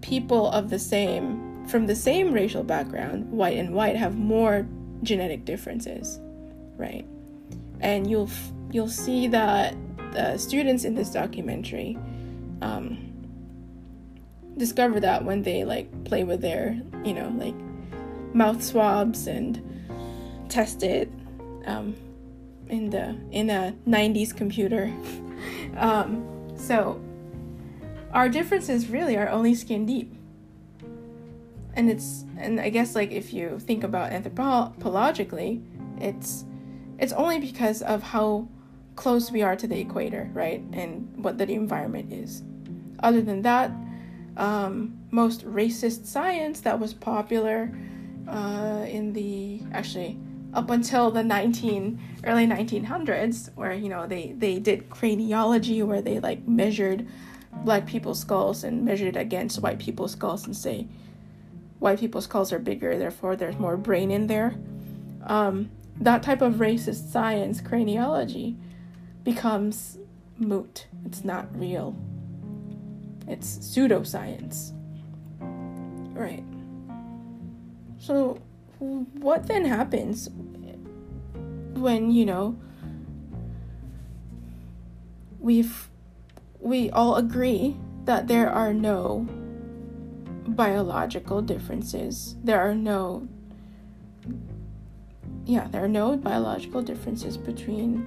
people 0.00 0.50
of 0.50 0.70
the 0.70 0.78
same 0.78 1.66
from 1.66 1.86
the 1.86 1.96
same 1.96 2.32
racial 2.32 2.62
background 2.62 3.30
white 3.30 3.56
and 3.56 3.74
white 3.74 3.96
have 3.96 4.16
more 4.16 4.66
genetic 5.02 5.44
differences 5.44 6.20
right? 6.76 7.06
And 7.80 8.08
you'll 8.08 8.30
you'll 8.70 8.88
see 8.88 9.28
that 9.28 9.74
the 10.12 10.36
students 10.38 10.84
in 10.84 10.94
this 10.94 11.10
documentary 11.10 11.98
um, 12.62 12.98
discover 14.56 15.00
that 15.00 15.24
when 15.24 15.42
they 15.42 15.64
like 15.64 16.04
play 16.04 16.24
with 16.24 16.40
their 16.40 16.80
you 17.04 17.14
know 17.14 17.28
like 17.36 17.54
mouth 18.34 18.62
swabs 18.62 19.26
and 19.26 19.60
test 20.48 20.82
it 20.82 21.10
um, 21.66 21.94
in 22.68 22.90
the 22.90 23.16
in 23.30 23.50
a 23.50 23.74
90s 23.86 24.34
computer. 24.34 24.92
Um, 25.76 26.24
so 26.56 27.02
our 28.14 28.28
differences 28.28 28.88
really 28.88 29.16
are 29.16 29.28
only 29.28 29.54
skin 29.54 29.84
deep 29.84 30.14
and 31.74 31.90
it's 31.90 32.24
and 32.38 32.60
i 32.60 32.70
guess 32.70 32.94
like 32.94 33.10
if 33.10 33.34
you 33.34 33.58
think 33.58 33.84
about 33.84 34.12
anthropologically 34.12 35.62
it's 36.00 36.44
it's 36.98 37.12
only 37.12 37.38
because 37.40 37.82
of 37.82 38.02
how 38.02 38.48
close 38.96 39.30
we 39.30 39.42
are 39.42 39.56
to 39.56 39.66
the 39.66 39.78
equator, 39.78 40.30
right? 40.32 40.60
And 40.72 41.12
what 41.16 41.38
the 41.38 41.50
environment 41.50 42.12
is. 42.12 42.42
Other 43.00 43.20
than 43.20 43.42
that, 43.42 43.70
um, 44.36 44.98
most 45.10 45.44
racist 45.46 46.06
science 46.06 46.60
that 46.60 46.78
was 46.78 46.94
popular 46.94 47.70
uh, 48.28 48.86
in 48.88 49.12
the 49.12 49.60
actually 49.72 50.18
up 50.54 50.70
until 50.70 51.10
the 51.10 51.22
19 51.22 52.00
early 52.24 52.46
1900s 52.46 53.50
where 53.56 53.72
you 53.72 53.88
know 53.88 54.06
they 54.06 54.34
they 54.38 54.58
did 54.58 54.88
craniology 54.88 55.84
where 55.84 56.00
they 56.00 56.20
like 56.20 56.46
measured 56.46 57.06
black 57.62 57.86
people's 57.86 58.20
skulls 58.20 58.64
and 58.64 58.84
measured 58.84 59.16
it 59.16 59.20
against 59.20 59.60
white 59.60 59.78
people's 59.78 60.12
skulls 60.12 60.44
and 60.44 60.56
say 60.56 60.86
white 61.78 61.98
people's 61.98 62.24
skulls 62.24 62.52
are 62.52 62.58
bigger 62.58 62.98
therefore 62.98 63.36
there's 63.36 63.58
more 63.58 63.76
brain 63.76 64.10
in 64.10 64.26
there 64.26 64.54
um, 65.24 65.70
that 66.00 66.22
type 66.22 66.42
of 66.42 66.54
racist 66.54 67.10
science 67.10 67.60
craniology 67.60 68.56
becomes 69.22 69.98
moot. 70.38 70.86
It's 71.04 71.24
not 71.24 71.48
real. 71.58 71.96
It's 73.26 73.58
pseudoscience. 73.58 74.72
Right. 75.40 76.44
So, 77.98 78.40
what 78.78 79.46
then 79.46 79.64
happens 79.64 80.28
when, 81.74 82.10
you 82.10 82.26
know, 82.26 82.56
we've 85.40 85.88
we 86.64 86.90
all 86.90 87.16
agree 87.16 87.76
that 88.06 88.26
there 88.26 88.50
are 88.50 88.72
no 88.72 89.28
biological 90.48 91.42
differences. 91.42 92.36
There 92.42 92.60
are 92.60 92.74
no 92.74 93.28
yeah, 95.46 95.68
there 95.70 95.84
are 95.84 95.88
no 95.88 96.16
biological 96.16 96.80
differences 96.80 97.36
between 97.36 98.06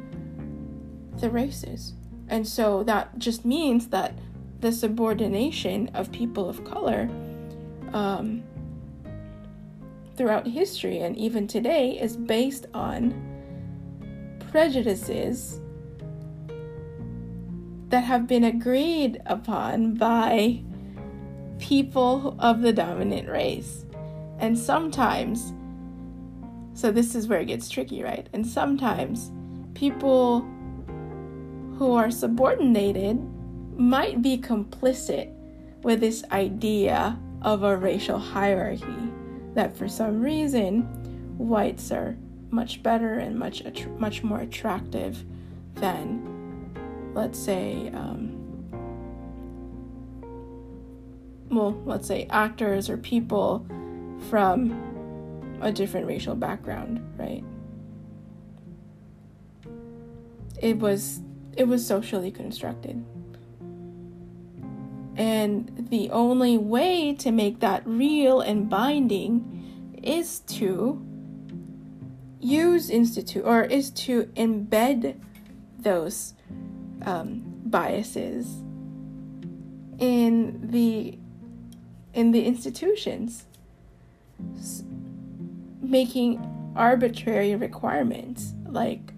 the 1.20 1.30
races. 1.30 1.94
And 2.30 2.48
so 2.48 2.84
that 2.84 3.20
just 3.20 3.46
means 3.46 3.90
that 3.90 4.18
the 4.60 4.72
subordination 4.72 5.90
of 5.94 6.12
people 6.12 6.50
of 6.50 6.66
color 6.66 7.08
um, 7.94 8.44
throughout 10.16 10.48
history 10.48 10.98
and 11.02 11.16
even 11.16 11.46
today 11.46 11.92
is 11.92 12.18
based 12.18 12.66
on 12.74 13.14
prejudices 14.50 15.62
that 17.90 18.04
have 18.04 18.28
been 18.28 18.44
agreed 18.44 19.22
upon 19.26 19.96
by 19.96 20.62
people 21.60 22.36
of 22.40 22.62
the 22.62 22.74
dominant 22.74 23.30
race. 23.30 23.86
And 24.40 24.58
sometimes, 24.58 25.54
so 26.74 26.92
this 26.92 27.16
is 27.16 27.28
where 27.28 27.40
it 27.40 27.46
gets 27.46 27.70
tricky, 27.70 28.04
right? 28.04 28.28
And 28.34 28.46
sometimes 28.46 29.32
people 29.74 30.42
who 31.78 31.94
are 31.94 32.12
subordinated 32.12 33.20
might 33.78 34.22
be 34.22 34.38
complicit 34.38 35.32
with 35.84 36.00
this 36.00 36.24
idea 36.32 37.18
of 37.42 37.64
a 37.64 37.78
racial 37.78 38.18
hierarchy 38.18 39.12
that 39.54 39.76
for 39.78 39.88
some 39.88 40.22
reason 40.22 40.82
whites 41.38 41.92
are 41.92 42.18
much 42.50 42.82
better 42.82 43.14
and 43.20 43.38
much 43.38 43.64
much 44.00 44.24
more 44.24 44.40
attractive 44.40 45.24
than 45.76 46.37
let's 47.18 47.40
say 47.40 47.90
um, 47.96 48.32
well 51.50 51.72
let's 51.86 52.08
say 52.08 52.28
actors 52.30 52.90
or 52.90 52.98
people 52.98 53.66
from 54.30 54.84
a 55.62 55.72
different 55.72 56.06
racial 56.06 56.36
background 56.36 57.04
right? 57.18 57.44
It 60.62 60.78
was 60.78 61.22
it 61.56 61.68
was 61.68 61.86
socially 61.86 62.32
constructed. 62.32 63.04
And 65.16 65.88
the 65.90 66.12
only 66.12 66.60
way 66.60 67.16
to 67.16 67.32
make 67.32 67.60
that 67.62 67.82
real 67.88 68.42
and 68.42 68.70
binding 68.70 69.96
is 70.04 70.42
to 70.42 71.04
use 72.40 72.92
institute 72.92 73.44
or 73.44 73.64
is 73.64 73.90
to 73.90 74.26
embed 74.36 75.20
those 75.80 76.36
um, 77.06 77.44
biases 77.66 78.62
in 80.00 80.60
the 80.72 81.18
in 82.14 82.32
the 82.32 82.46
institutions 82.46 83.46
making 85.82 86.40
arbitrary 86.76 87.56
requirements 87.56 88.54
like 88.66 89.14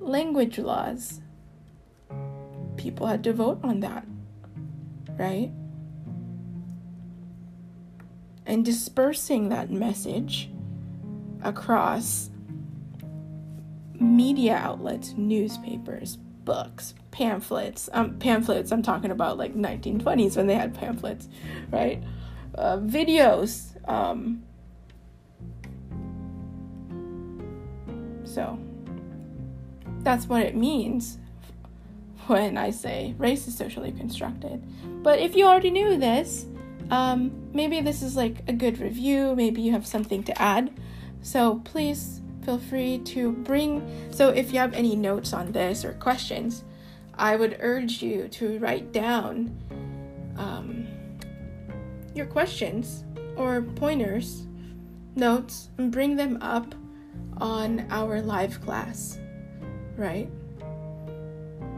language 0.00 0.58
laws. 0.58 1.20
People 2.76 3.06
had 3.06 3.24
to 3.24 3.32
vote 3.32 3.60
on 3.62 3.80
that 3.80 4.04
right? 5.18 5.50
And 8.46 8.64
dispersing 8.64 9.48
that 9.48 9.70
message 9.70 10.50
across 11.42 12.30
media 13.98 14.56
outlets, 14.56 15.14
newspapers, 15.16 16.18
books, 16.44 16.94
pamphlets. 17.10 17.88
Um, 17.92 18.18
pamphlets, 18.18 18.72
I'm 18.72 18.82
talking 18.82 19.10
about 19.10 19.38
like 19.38 19.54
1920s 19.54 20.36
when 20.36 20.46
they 20.46 20.54
had 20.54 20.74
pamphlets, 20.74 21.28
right? 21.70 22.02
Uh, 22.54 22.78
videos. 22.78 23.70
Um, 23.88 24.42
so 28.24 28.58
that's 30.00 30.26
what 30.26 30.42
it 30.42 30.56
means 30.56 31.18
when 32.26 32.56
I 32.56 32.70
say 32.70 33.14
race 33.18 33.46
is 33.46 33.56
socially 33.56 33.92
constructed. 33.92 34.62
But 35.02 35.18
if 35.18 35.36
you 35.36 35.46
already 35.46 35.70
knew 35.70 35.96
this, 35.98 36.46
um, 36.90 37.50
maybe 37.52 37.80
this 37.80 38.02
is 38.02 38.16
like 38.16 38.42
a 38.48 38.52
good 38.52 38.78
review, 38.78 39.34
maybe 39.34 39.62
you 39.62 39.72
have 39.72 39.86
something 39.86 40.22
to 40.24 40.42
add. 40.42 40.72
So 41.22 41.60
please 41.64 42.20
feel 42.44 42.58
free 42.58 42.98
to 42.98 43.32
bring. 43.32 44.10
So 44.10 44.28
if 44.28 44.52
you 44.52 44.58
have 44.58 44.74
any 44.74 44.94
notes 44.96 45.32
on 45.32 45.52
this 45.52 45.84
or 45.84 45.94
questions, 45.94 46.64
I 47.16 47.36
would 47.36 47.56
urge 47.60 48.02
you 48.02 48.28
to 48.28 48.58
write 48.58 48.92
down 48.92 49.56
um, 50.36 50.86
your 52.14 52.26
questions 52.26 53.04
or 53.36 53.62
pointers, 53.62 54.46
notes, 55.14 55.70
and 55.78 55.90
bring 55.90 56.16
them 56.16 56.38
up 56.40 56.74
on 57.38 57.86
our 57.90 58.20
live 58.20 58.60
class, 58.60 59.18
right? 59.96 60.28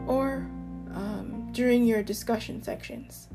Or 0.05 0.47
um, 0.93 1.49
during 1.51 1.85
your 1.85 2.03
discussion 2.03 2.61
sections. 2.61 3.27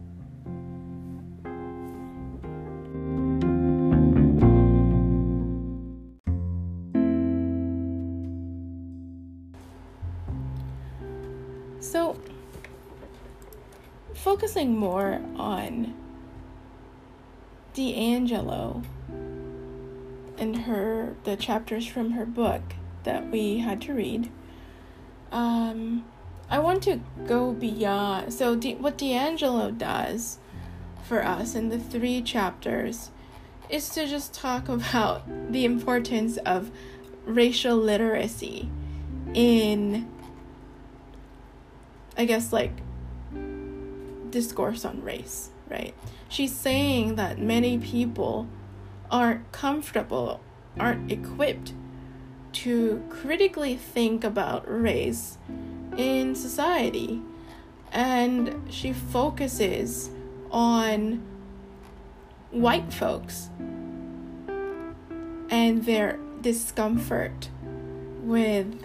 Focusing 14.43 14.77
more 14.77 15.21
on 15.37 15.95
DiAngelo 17.77 18.85
and 20.37 20.57
her 20.63 21.15
the 21.23 21.37
chapters 21.37 21.87
from 21.87 22.11
her 22.11 22.27
book 22.27 22.61
that 23.05 23.31
we 23.31 23.59
had 23.59 23.81
to 23.81 23.95
read. 23.95 24.29
Um, 25.31 26.05
I 26.51 26.59
want 26.59 26.83
to 26.83 27.01
go 27.25 27.53
beyond. 27.53 28.35
So, 28.35 28.57
D, 28.57 28.75
what 28.75 28.99
DiAngelo 28.99 29.79
does 29.79 30.39
for 31.05 31.25
us 31.25 31.55
in 31.55 31.69
the 31.69 31.79
three 31.79 32.21
chapters 32.21 33.13
is 33.71 33.91
to 33.91 34.09
just 34.09 34.35
talk 34.35 34.69
about 34.69 35.23
the 35.53 35.65
importance 35.65 36.37
of 36.39 36.73
racial 37.25 37.77
literacy 37.77 38.69
in, 39.35 40.11
I 42.19 42.25
guess, 42.25 42.53
like 42.53 42.73
discourse 44.33 44.85
on 44.85 45.03
race, 45.03 45.51
right? 45.71 45.95
She's 46.29 46.53
saying 46.53 47.15
that 47.15 47.39
many 47.39 47.79
people 47.79 48.49
aren't 49.11 49.53
comfortable, 49.53 50.41
aren't 50.81 51.13
equipped 51.13 51.75
to 52.53 53.03
critically 53.09 53.77
think 53.77 54.25
about 54.25 54.65
race 54.69 55.39
in 55.97 56.35
society. 56.35 57.23
And 57.93 58.73
she 58.73 58.93
focuses 58.93 60.11
on 60.51 61.23
white 62.51 62.93
folks 62.93 63.51
and 65.51 65.85
their 65.85 66.19
discomfort 66.41 67.51
with 68.23 68.85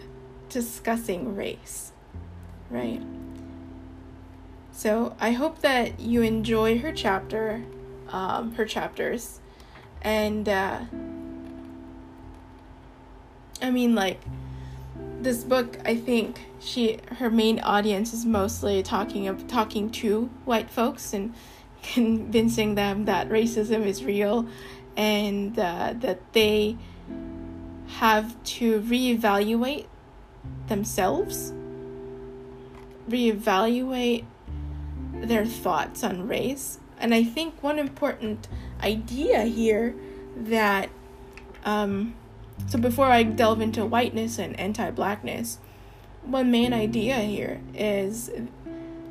discussing 0.50 1.36
race, 1.36 1.94
right? 2.70 3.02
So 4.78 5.16
I 5.20 5.32
hope 5.32 5.62
that 5.62 6.00
you 6.00 6.22
enjoy 6.22 6.78
her 6.78 6.92
chapter, 6.92 7.64
um, 8.10 8.54
her 8.54 8.66
chapters, 8.66 9.40
and 10.04 10.48
uh, 10.48 10.82
I 13.60 13.72
mean 13.72 13.96
like 13.96 14.22
this 15.20 15.44
book. 15.44 15.80
I 15.84 15.96
think 15.96 16.42
she 16.60 17.00
her 17.18 17.32
main 17.32 17.60
audience 17.62 18.14
is 18.14 18.24
mostly 18.24 18.84
talking 18.84 19.28
of 19.28 19.48
talking 19.48 19.90
to 20.04 20.30
white 20.46 20.70
folks 20.70 21.12
and 21.12 21.34
convincing 21.82 22.76
them 22.76 23.06
that 23.06 23.30
racism 23.30 23.84
is 23.84 24.04
real 24.04 24.48
and 24.96 25.58
uh, 25.58 25.96
that 26.02 26.20
they 26.34 26.78
have 27.96 28.36
to 28.44 28.80
reevaluate 28.82 29.88
themselves, 30.68 31.52
reevaluate 33.10 34.26
their 35.22 35.46
thoughts 35.46 36.04
on 36.04 36.28
race. 36.28 36.80
And 37.00 37.14
I 37.14 37.24
think 37.24 37.62
one 37.62 37.80
important 37.80 38.48
idea 38.82 39.44
here 39.44 39.96
that, 40.36 40.90
um, 41.64 42.16
so 42.68 42.78
before 42.80 43.08
I 43.08 43.24
delve 43.24 43.62
into 43.62 43.86
whiteness 43.86 44.40
and 44.40 44.60
anti 44.60 44.90
blackness, 44.92 45.60
one 46.24 46.52
main 46.52 46.74
idea 46.74 47.18
here 47.18 47.62
is 47.74 48.32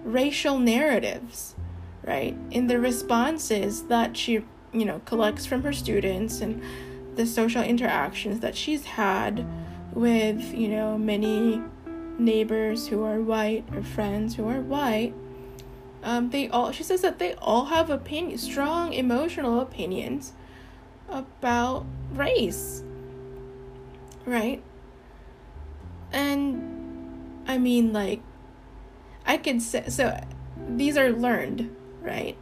racial 0.05 0.59
narratives, 0.59 1.55
right? 2.05 2.37
In 2.51 2.67
the 2.67 2.79
responses 2.79 3.85
that 3.85 4.17
she, 4.17 4.45
you 4.73 4.85
know, 4.85 5.01
collects 5.05 5.47
from 5.47 5.63
her 5.63 5.73
students 5.73 6.41
and 6.41 6.63
the 7.17 7.27
social 7.27 7.63
interactions 7.63 8.41
that 8.41 8.55
she's 8.55 8.85
had 8.85 9.47
with, 9.93 10.55
you 10.55 10.69
know, 10.69 10.99
many 10.99 11.63
neighbors 12.19 12.89
who 12.89 13.03
are 13.03 13.21
white 13.21 13.65
or 13.75 13.83
friends 13.83 14.35
who 14.35 14.47
are 14.49 14.61
white 14.61 15.15
um, 16.07 16.31
they 16.31 16.49
all 16.49 16.71
she 16.71 16.85
says 16.85 17.03
that 17.03 17.19
they 17.19 17.35
all 17.35 17.67
have 17.67 17.91
opinion 17.91 18.39
strong 18.39 18.93
emotional 18.93 19.61
opinions 19.61 20.33
about 21.11 21.85
race. 22.13 22.83
Right? 24.25 24.63
And 26.13 26.73
i 27.49 27.59
mean 27.59 27.93
like 27.93 28.21
i 29.25 29.37
could 29.37 29.63
say 29.63 29.85
so 29.89 30.19
these 30.69 30.97
are 30.97 31.11
learned 31.11 31.75
right? 32.01 32.37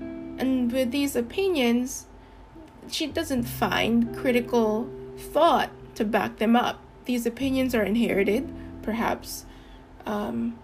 And 0.00 0.70
with 0.70 0.90
these 0.90 1.16
opinions 1.16 2.06
she 2.88 3.06
doesn't 3.06 3.44
find 3.44 4.14
critical 4.16 4.88
thought 5.16 5.70
to 5.94 6.04
back 6.04 6.36
them 6.36 6.54
up. 6.54 6.80
These 7.04 7.24
opinions 7.24 7.74
are 7.74 7.82
inherited 7.82 8.52
perhaps 8.82 9.46
um, 10.04 10.58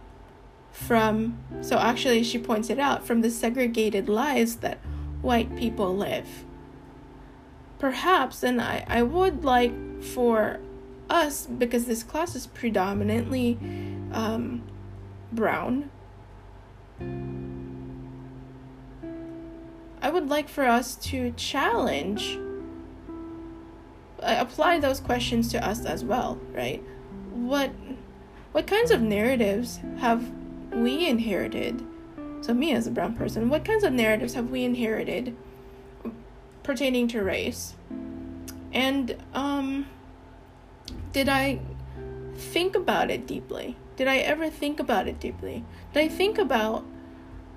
from, 0.72 1.38
so 1.61 1.78
actually, 1.78 2.24
she 2.24 2.38
points 2.38 2.70
it 2.70 2.78
out, 2.78 3.06
from 3.06 3.20
the 3.20 3.30
segregated 3.30 4.08
lives 4.08 4.56
that 4.56 4.78
white 5.20 5.54
people 5.54 5.94
live. 5.94 6.44
Perhaps, 7.78 8.42
and 8.42 8.61
I, 8.61 8.85
I 8.88 9.02
would 9.02 9.44
like 9.44 10.02
for 10.02 10.58
us, 11.11 11.46
because 11.46 11.85
this 11.85 12.02
class 12.02 12.35
is 12.35 12.46
predominantly 12.46 13.58
um, 14.12 14.62
brown, 15.30 15.90
I 20.00 20.11
would 20.11 20.28
like 20.28 20.48
for 20.48 20.64
us 20.64 20.96
to 20.96 21.32
challenge, 21.32 22.38
uh, 24.20 24.37
apply 24.38 24.78
those 24.80 25.00
questions 25.00 25.48
to 25.52 25.64
us 25.64 25.85
as 25.85 26.02
well, 26.02 26.40
right? 26.52 26.82
What, 27.32 27.72
what 28.52 28.66
kinds 28.66 28.90
of 28.90 29.00
narratives 29.00 29.80
have 29.98 30.30
we 30.74 31.06
inherited? 31.06 31.85
So, 32.40 32.52
me 32.54 32.72
as 32.72 32.87
a 32.87 32.90
brown 32.90 33.14
person, 33.14 33.48
what 33.48 33.64
kinds 33.64 33.85
of 33.85 33.92
narratives 33.92 34.35
have 34.35 34.50
we 34.50 34.64
inherited 34.64 35.37
pertaining 36.62 37.08
to 37.08 37.22
race? 37.22 37.74
And, 38.72 39.16
um, 39.35 39.87
did 41.12 41.28
I 41.28 41.61
think 42.35 42.74
about 42.74 43.11
it 43.11 43.26
deeply? 43.26 43.76
Did 43.96 44.08
I 44.08 44.18
ever 44.18 44.48
think 44.48 44.80
about 44.80 45.06
it 45.06 45.20
deeply? 45.20 45.64
Did 45.92 46.04
I 46.04 46.08
think 46.08 46.38
about 46.38 46.85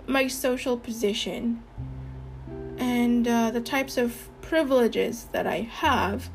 my 0.06 0.28
social 0.28 0.78
position 0.78 1.64
and 2.78 3.28
uh, 3.28 3.52
the 3.52 3.62
types 3.62 3.98
of 3.98 4.30
privileges 4.42 5.28
that 5.32 5.48
I 5.48 5.62
have 5.62 6.30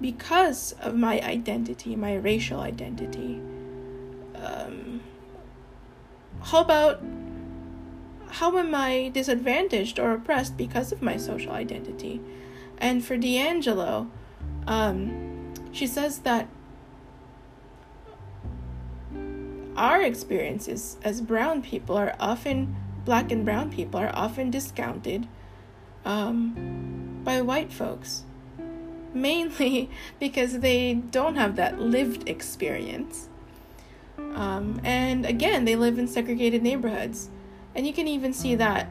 because 0.00 0.72
of 0.80 0.94
my 0.94 1.20
identity, 1.20 1.96
my 1.96 2.14
racial 2.14 2.60
identity? 2.60 3.40
Um, 4.36 4.85
how 6.46 6.60
about 6.60 7.02
how 8.28 8.56
am 8.56 8.72
I 8.72 9.10
disadvantaged 9.12 9.98
or 9.98 10.12
oppressed 10.12 10.56
because 10.56 10.92
of 10.92 11.02
my 11.02 11.16
social 11.16 11.52
identity? 11.52 12.20
And 12.78 13.04
for 13.04 13.16
DiAngelo, 13.16 14.08
um, 14.66 15.52
she 15.72 15.88
says 15.88 16.20
that 16.20 16.48
our 19.76 20.02
experiences 20.02 20.98
as 21.02 21.20
brown 21.20 21.62
people 21.62 21.96
are 21.96 22.14
often 22.20 22.76
black 23.04 23.32
and 23.32 23.44
brown 23.44 23.70
people 23.70 23.98
are 23.98 24.14
often 24.14 24.50
discounted 24.50 25.26
um, 26.04 27.20
by 27.24 27.40
white 27.42 27.72
folks 27.72 28.22
mainly 29.12 29.90
because 30.20 30.60
they 30.60 30.94
don't 30.94 31.34
have 31.34 31.56
that 31.56 31.80
lived 31.80 32.28
experience 32.28 33.28
um, 34.34 34.80
and 34.84 35.26
again 35.26 35.64
they 35.64 35.76
live 35.76 35.98
in 35.98 36.06
segregated 36.06 36.62
neighborhoods 36.62 37.30
and 37.74 37.86
you 37.86 37.92
can 37.92 38.06
even 38.06 38.32
see 38.32 38.54
that 38.54 38.88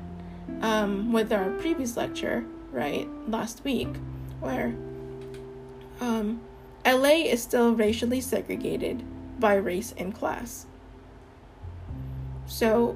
um, 0.61 1.11
with 1.11 1.31
our 1.31 1.49
previous 1.51 1.97
lecture 1.97 2.45
right 2.71 3.07
last 3.27 3.63
week 3.63 3.89
where 4.39 4.75
um, 6.01 6.41
la 6.85 7.09
is 7.09 7.41
still 7.41 7.73
racially 7.73 8.21
segregated 8.21 9.03
by 9.39 9.55
race 9.55 9.93
and 9.97 10.13
class 10.13 10.65
so, 12.45 12.95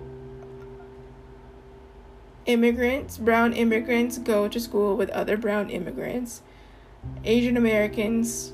immigrants, 2.46 3.18
brown 3.18 3.54
immigrants, 3.54 4.18
go 4.18 4.48
to 4.48 4.60
school 4.60 4.96
with 4.96 5.10
other 5.10 5.38
brown 5.38 5.70
immigrants. 5.70 6.42
Asian 7.24 7.58
Americans 7.58 8.54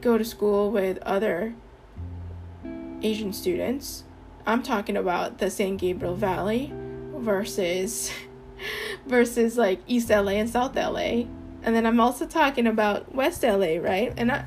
go 0.00 0.18
to 0.18 0.24
school 0.24 0.70
with 0.70 0.98
other 0.98 1.54
Asian 3.02 3.32
students. 3.32 4.04
I'm 4.46 4.62
talking 4.62 4.96
about 4.96 5.38
the 5.38 5.50
San 5.50 5.76
Gabriel 5.76 6.14
Valley 6.14 6.72
versus 7.16 8.10
versus 9.06 9.56
like 9.56 9.80
East 9.86 10.10
LA 10.10 10.32
and 10.32 10.48
South 10.48 10.76
LA. 10.76 11.24
And 11.62 11.74
then 11.74 11.84
I'm 11.84 12.00
also 12.00 12.26
talking 12.26 12.66
about 12.66 13.14
West 13.14 13.42
LA, 13.42 13.78
right? 13.78 14.12
And 14.16 14.30
I 14.30 14.44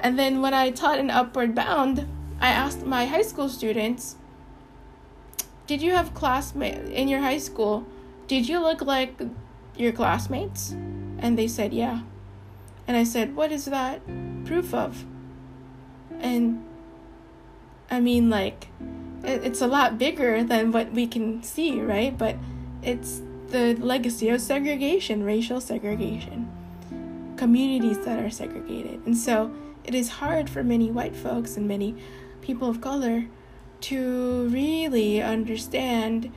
and 0.00 0.18
then 0.18 0.42
when 0.42 0.54
I 0.54 0.70
taught 0.70 0.98
in 0.98 1.10
Upward 1.10 1.54
Bound, 1.54 2.06
I 2.40 2.48
asked 2.48 2.84
my 2.84 3.06
high 3.06 3.22
school 3.22 3.48
students, 3.48 4.16
Did 5.66 5.80
you 5.80 5.92
have 5.92 6.14
classmates 6.14 6.90
in 6.90 7.08
your 7.08 7.20
high 7.20 7.38
school? 7.38 7.86
Did 8.26 8.48
you 8.48 8.60
look 8.60 8.82
like 8.82 9.20
your 9.76 9.92
classmates? 9.92 10.72
And 11.18 11.38
they 11.38 11.48
said, 11.48 11.72
Yeah. 11.72 12.02
And 12.86 12.96
I 12.96 13.04
said, 13.04 13.34
What 13.34 13.52
is 13.52 13.64
that 13.66 14.00
proof 14.44 14.74
of? 14.74 15.04
And 16.20 16.65
I 17.90 18.00
mean, 18.00 18.30
like, 18.30 18.68
it's 19.22 19.60
a 19.60 19.66
lot 19.66 19.98
bigger 19.98 20.42
than 20.44 20.72
what 20.72 20.92
we 20.92 21.06
can 21.06 21.42
see, 21.42 21.80
right? 21.80 22.16
But 22.16 22.36
it's 22.82 23.22
the 23.48 23.74
legacy 23.76 24.28
of 24.28 24.40
segregation, 24.40 25.24
racial 25.24 25.60
segregation, 25.60 26.50
communities 27.36 27.98
that 28.04 28.18
are 28.18 28.30
segregated. 28.30 29.04
And 29.06 29.16
so 29.16 29.52
it 29.84 29.94
is 29.94 30.08
hard 30.08 30.50
for 30.50 30.64
many 30.64 30.90
white 30.90 31.14
folks 31.14 31.56
and 31.56 31.68
many 31.68 31.94
people 32.40 32.68
of 32.68 32.80
color 32.80 33.26
to 33.82 34.48
really 34.48 35.22
understand 35.22 36.32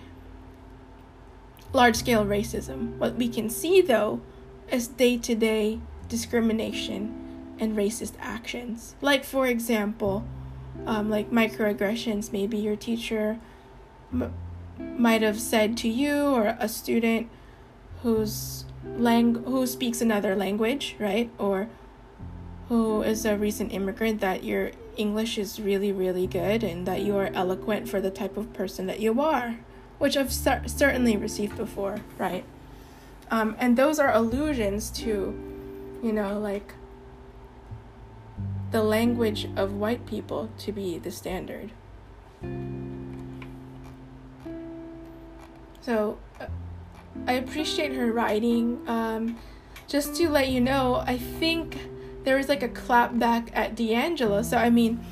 large 1.74 1.96
scale 1.96 2.26
racism. 2.26 2.98
What 2.98 3.16
we 3.16 3.28
can 3.28 3.50
see, 3.50 3.82
though, 3.82 4.22
is 4.72 4.88
day 4.88 5.18
to 5.18 5.36
day 5.36 5.80
discrimination 6.08 7.56
and 7.60 7.78
racist 7.78 8.14
actions. 8.20 8.96
Like, 9.02 9.24
for 9.24 9.48
example, 9.48 10.24
um, 10.86 11.10
like 11.10 11.32
microaggressions. 11.32 12.32
Maybe 12.32 12.58
your 12.58 12.76
teacher 12.76 13.40
m- 14.12 14.34
might 14.98 15.22
have 15.22 15.40
said 15.40 15.78
to 15.78 15.90
you 15.90 16.28
or 16.28 16.56
a 16.60 16.68
student 16.70 17.30
who's 18.04 18.66
lang- 18.98 19.44
who 19.44 19.66
speaks 19.68 20.02
another 20.02 20.36
language, 20.36 20.96
right? 21.00 21.30
Or 21.38 21.68
who 22.70 23.02
is 23.02 23.26
a 23.26 23.36
recent 23.36 23.74
immigrant 23.74 24.22
that 24.22 24.44
your 24.44 24.72
English 24.96 25.38
is 25.38 25.60
really, 25.60 25.92
really 25.92 26.28
good 26.28 26.64
and 26.64 26.86
that 26.86 27.02
you 27.02 27.18
are 27.18 27.32
eloquent 27.34 27.90
for 27.90 28.00
the 28.00 28.12
type 28.12 28.38
of 28.38 28.54
person 28.54 28.86
that 28.88 29.00
you 29.00 29.20
are, 29.22 29.58
which 29.98 30.16
I've 30.16 30.32
cer- 30.32 30.64
certainly 30.68 31.18
received 31.18 31.58
before, 31.58 32.02
right? 32.18 32.44
Um, 33.32 33.56
and 33.60 33.78
those 33.78 34.00
are 34.00 34.14
allusions 34.14 34.90
to, 34.92 35.34
you 36.04 36.12
know, 36.12 36.40
like 36.40 36.74
the 38.72 38.84
language 38.84 39.48
of 39.56 39.74
white 39.74 40.06
people 40.06 40.50
to 40.60 40.72
be 40.72 40.98
the 41.00 41.12
standard. 41.12 41.72
So 45.82 46.18
uh, 46.40 46.46
I 47.26 47.34
appreciate 47.34 47.94
her 47.94 48.12
writing. 48.12 48.80
Um, 48.88 49.38
just 49.88 50.16
to 50.18 50.30
let 50.30 50.50
you 50.50 50.62
know, 50.62 51.04
I 51.08 51.18
think 51.18 51.78
there 52.24 52.38
was 52.38 52.48
like 52.48 52.62
a 52.62 52.70
clapback 52.70 53.50
at 53.54 53.76
DiAngelo. 53.76 54.46
So 54.46 54.58
I 54.58 54.70
mean, 54.70 55.04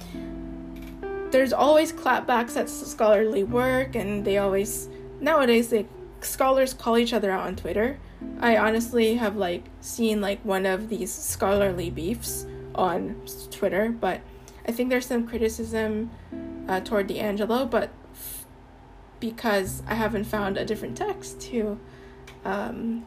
there's 1.32 1.54
always 1.54 1.92
clapbacks 1.92 2.56
at 2.56 2.70
scholarly 2.70 3.44
work, 3.44 3.96
and 3.96 4.24
they 4.24 4.38
always 4.38 4.88
nowadays 5.20 5.70
they 5.70 5.88
scholars 6.22 6.74
call 6.74 6.98
each 6.98 7.14
other 7.14 7.32
out 7.32 7.48
on 7.48 7.56
Twitter. 7.56 7.98
I 8.40 8.58
honestly 8.58 9.16
have 9.16 9.36
like 9.36 9.66
seen 9.82 10.22
like 10.22 10.40
one 10.44 10.66
of 10.66 10.90
these 10.90 11.12
scholarly 11.12 11.90
beefs 11.90 12.46
on 12.78 13.22
Twitter, 13.52 13.90
but 13.90 14.22
I 14.68 14.72
think 14.72 14.90
there's 14.90 15.06
some 15.06 15.28
criticism 15.28 16.12
uh, 16.68 16.82
toward 16.82 17.08
DiAngelo, 17.08 17.70
but 17.70 17.92
f- 18.14 18.46
because 19.20 19.82
I 19.88 19.96
haven't 19.96 20.26
found 20.26 20.58
a 20.58 20.66
different 20.66 20.98
text 20.98 21.40
to 21.42 21.80
um, 22.44 23.06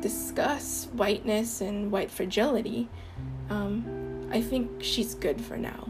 discuss 0.00 0.88
whiteness 0.92 1.60
and 1.60 1.92
white 1.92 2.10
fragility, 2.10 2.88
um, 3.50 4.28
I 4.32 4.40
think 4.40 4.82
she's 4.82 5.14
good 5.14 5.40
for 5.40 5.56
now. 5.56 5.88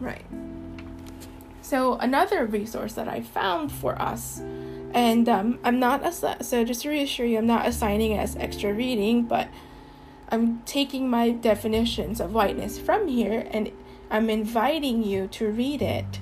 Right. 0.00 0.24
So 1.62 1.94
another 1.94 2.46
resource 2.46 2.94
that 2.94 3.06
I 3.06 3.20
found 3.20 3.70
for 3.70 4.00
us, 4.00 4.40
and 4.92 5.28
um, 5.28 5.58
I'm 5.62 5.78
not 5.78 6.02
assi- 6.02 6.42
so 6.42 6.64
just 6.64 6.82
to 6.82 6.88
reassure 6.88 7.26
you, 7.26 7.38
I'm 7.38 7.46
not 7.46 7.66
assigning 7.66 8.12
it 8.12 8.18
as 8.18 8.34
extra 8.36 8.72
reading, 8.72 9.22
but 9.22 9.48
I'm 10.30 10.62
taking 10.62 11.08
my 11.10 11.30
definitions 11.30 12.20
of 12.20 12.32
whiteness 12.32 12.78
from 12.78 13.08
here, 13.08 13.46
and 13.50 13.72
I'm 14.10 14.30
inviting 14.30 15.02
you 15.02 15.26
to 15.28 15.50
read 15.50 15.82
it, 15.82 16.20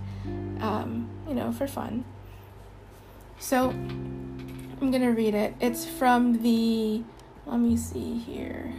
um, 0.60 1.08
you 1.28 1.34
know, 1.34 1.52
for 1.52 1.66
fun. 1.66 2.04
So 3.38 3.70
I'm 3.70 4.90
gonna 4.90 5.12
read 5.12 5.34
it. 5.34 5.54
It's 5.60 5.84
from 5.84 6.42
the. 6.42 7.02
Let 7.46 7.60
me 7.60 7.76
see 7.76 8.18
here. 8.18 8.72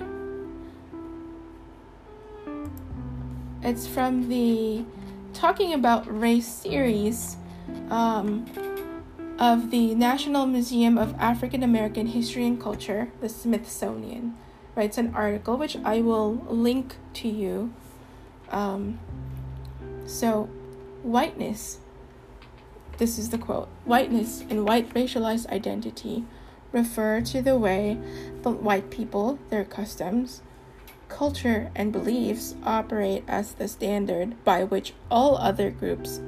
It's 3.62 3.86
from 3.86 4.30
the 4.30 4.86
talking 5.34 5.74
about 5.74 6.08
race 6.08 6.48
series 6.48 7.38
um, 7.90 8.46
of 9.38 9.70
the 9.70 9.94
National 9.96 10.46
Museum 10.46 10.98
of 10.98 11.14
African 11.20 11.62
American 11.62 12.08
History 12.08 12.48
and 12.48 12.60
Culture, 12.60 13.12
the 13.22 13.30
Smithsonian. 13.30 14.36
It's 14.80 14.98
an 14.98 15.14
article 15.14 15.58
which 15.58 15.78
I 15.84 16.02
will 16.02 16.36
link 16.50 16.96
to 17.16 17.28
you. 17.28 17.74
Um, 18.50 19.00
so, 20.06 20.50
whiteness 21.04 21.80
this 23.00 23.18
is 23.18 23.30
the 23.30 23.38
quote 23.38 23.70
Whiteness 23.86 24.42
and 24.50 24.66
white 24.66 24.94
racialized 24.94 25.48
identity 25.48 26.26
refer 26.74 27.22
to 27.22 27.42
the 27.42 27.58
way 27.58 27.98
the 28.42 28.52
white 28.52 28.90
people, 28.90 29.40
their 29.50 29.64
customs, 29.64 30.42
culture, 31.08 31.72
and 31.74 31.94
beliefs 31.94 32.56
operate 32.62 33.24
as 33.26 33.54
the 33.54 33.70
standard 33.70 34.44
by 34.44 34.66
which 34.66 34.94
all 35.10 35.38
other 35.38 35.72
groups 35.72 36.20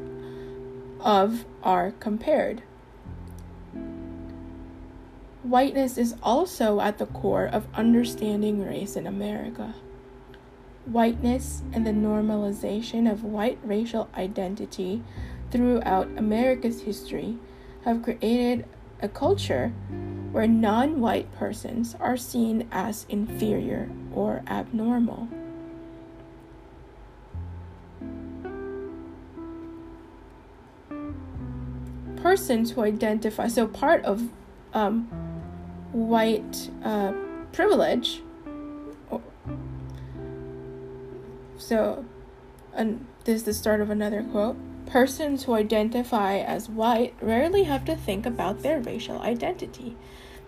of 1.02 1.44
are 1.62 1.92
compared. 2.00 2.64
Whiteness 5.43 5.97
is 5.97 6.13
also 6.21 6.80
at 6.82 6.99
the 6.99 7.08
core 7.08 7.47
of 7.47 7.65
understanding 7.73 8.63
race 8.63 8.95
in 8.95 9.08
America. 9.08 9.73
Whiteness 10.86 11.63
and 11.73 11.86
the 11.86 11.91
normalization 11.91 13.12
of 13.12 13.23
white 13.23 13.58
racial 13.63 14.08
identity 14.15 15.01
throughout 15.49 16.08
America's 16.15 16.82
history 16.82 17.38
have 17.86 18.04
created 18.04 18.65
a 19.01 19.10
culture 19.10 19.69
where 20.32 20.47
non 20.47 21.01
white 21.01 21.32
persons 21.34 21.95
are 21.99 22.17
seen 22.17 22.67
as 22.71 23.08
inferior 23.10 23.89
or 24.13 24.43
abnormal. 24.45 25.27
Persons 32.17 32.71
who 32.71 32.84
identify, 32.84 33.47
so 33.47 33.67
part 33.67 34.06
of 34.06 34.30
um, 34.73 35.10
white 35.91 36.69
uh, 36.84 37.13
privilege, 37.51 38.21
so 41.58 42.06
and 42.73 43.06
this 43.25 43.38
is 43.38 43.43
the 43.43 43.54
start 43.54 43.82
of 43.82 43.89
another 43.89 44.23
quote 44.23 44.58
Persons 44.86 45.43
who 45.43 45.54
identify 45.54 46.38
as 46.38 46.67
white 46.67 47.13
rarely 47.21 47.63
have 47.63 47.86
to 47.86 47.95
think 47.95 48.25
about 48.25 48.62
their 48.62 48.82
racial 48.82 49.21
identity 49.21 49.95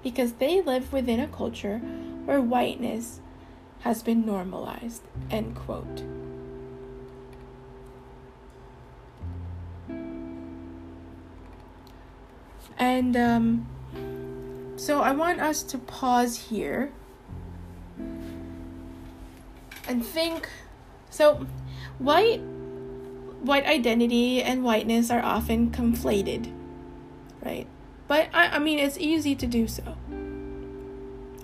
because 0.01 0.34
they 0.34 0.62
live 0.62 0.91
within 0.91 1.19
a 1.19 1.27
culture 1.27 1.77
where 2.25 2.41
whiteness 2.41 3.21
has 3.82 4.03
been 4.03 4.25
normalized. 4.25 5.03
End 5.32 5.56
quote. 5.56 6.03
And 12.77 13.15
um, 13.15 13.67
so 14.84 15.00
I 15.00 15.13
want 15.13 15.39
us 15.39 15.63
to 15.63 15.78
pause 15.78 16.36
here 16.50 16.91
and 19.88 20.06
think. 20.06 20.50
So, 21.10 21.48
white 22.00 22.41
white 23.43 23.65
identity 23.65 24.43
and 24.43 24.62
whiteness 24.62 25.10
are 25.10 25.22
often 25.22 25.72
conflated, 25.72 26.52
right? 27.41 27.65
But 28.10 28.28
I, 28.34 28.56
I 28.56 28.60
mean, 28.60 28.78
it's 28.78 28.98
easy 28.98 29.36
to 29.36 29.48
do 29.48 29.69
so. 29.69 29.96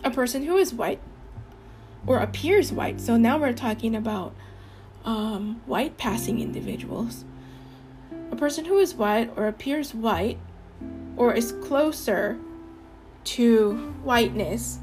A 0.04 0.12
person 0.12 0.44
who 0.44 0.58
is 0.58 0.74
white 0.74 1.00
or 2.06 2.20
appears 2.20 2.74
white, 2.74 3.00
so 3.00 3.16
now 3.16 3.38
we're 3.38 3.54
talking 3.54 3.96
about 3.96 4.36
um, 5.06 5.62
white 5.66 5.98
passing 5.98 6.42
individuals. 6.42 7.24
A 8.32 8.36
person 8.36 8.66
who 8.66 8.80
is 8.80 8.96
white 8.96 9.32
or 9.38 9.48
appears 9.48 9.96
white 9.96 10.40
or 11.16 11.34
is 11.34 11.54
closer 11.54 12.38
to 13.24 13.76
whiteness, 14.04 14.80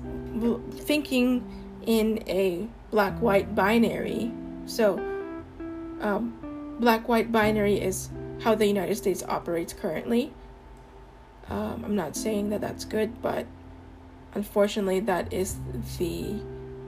thinking 0.73 1.45
in 1.87 2.23
a 2.27 2.67
black 2.91 3.21
white 3.21 3.55
binary. 3.55 4.33
So, 4.67 4.99
um, 6.01 6.77
black 6.81 7.09
white 7.09 7.33
binary 7.33 7.81
is 7.81 8.11
how 8.41 8.55
the 8.55 8.67
United 8.67 8.97
States 8.97 9.23
operates 9.27 9.73
currently. 9.73 10.33
Um, 11.49 11.85
I'm 11.85 11.97
not 11.97 12.17
saying 12.17 12.51
that 12.51 12.61
that's 12.61 12.85
good, 12.85 13.23
but 13.23 13.47
unfortunately, 14.35 15.01
that 15.01 15.33
is 15.33 15.57
the 15.99 16.35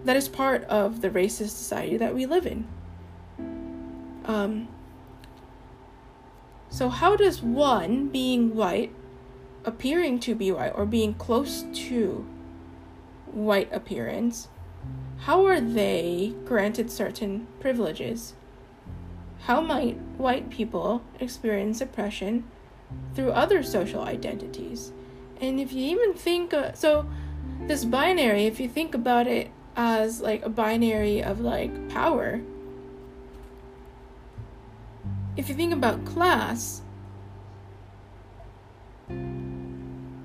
that 0.04 0.16
is 0.16 0.28
part 0.28 0.64
of 0.64 1.00
the 1.00 1.10
racist 1.10 1.50
society 1.50 1.96
that 1.96 2.14
we 2.14 2.26
live 2.26 2.46
in. 2.46 2.66
Um, 4.24 4.68
so, 6.70 6.88
how 6.88 7.16
does 7.16 7.42
one 7.42 8.08
being 8.08 8.54
white, 8.54 8.92
appearing 9.68 10.18
to 10.20 10.34
be 10.34 10.50
white, 10.50 10.72
or 10.74 10.86
being 10.86 11.14
close 11.14 11.64
to 11.72 12.26
white 13.26 13.72
appearance, 13.72 14.48
how 15.18 15.44
are 15.44 15.60
they 15.60 16.34
granted 16.44 16.90
certain 16.90 17.46
privileges? 17.60 18.34
How 19.40 19.60
might 19.60 19.98
white 20.16 20.48
people 20.48 21.02
experience 21.20 21.80
oppression 21.80 22.44
through 23.14 23.32
other 23.32 23.62
social 23.62 24.02
identities? 24.02 24.92
And 25.40 25.60
if 25.60 25.72
you 25.72 25.84
even 25.84 26.14
think, 26.14 26.54
so 26.74 27.06
this 27.66 27.84
binary, 27.84 28.46
if 28.46 28.58
you 28.58 28.68
think 28.68 28.94
about 28.94 29.26
it 29.26 29.50
as 29.76 30.20
like 30.20 30.44
a 30.44 30.48
binary 30.48 31.22
of 31.22 31.40
like 31.40 31.90
power, 31.90 32.40
if 35.36 35.48
you 35.48 35.54
think 35.54 35.72
about 35.72 36.04
class, 36.04 36.82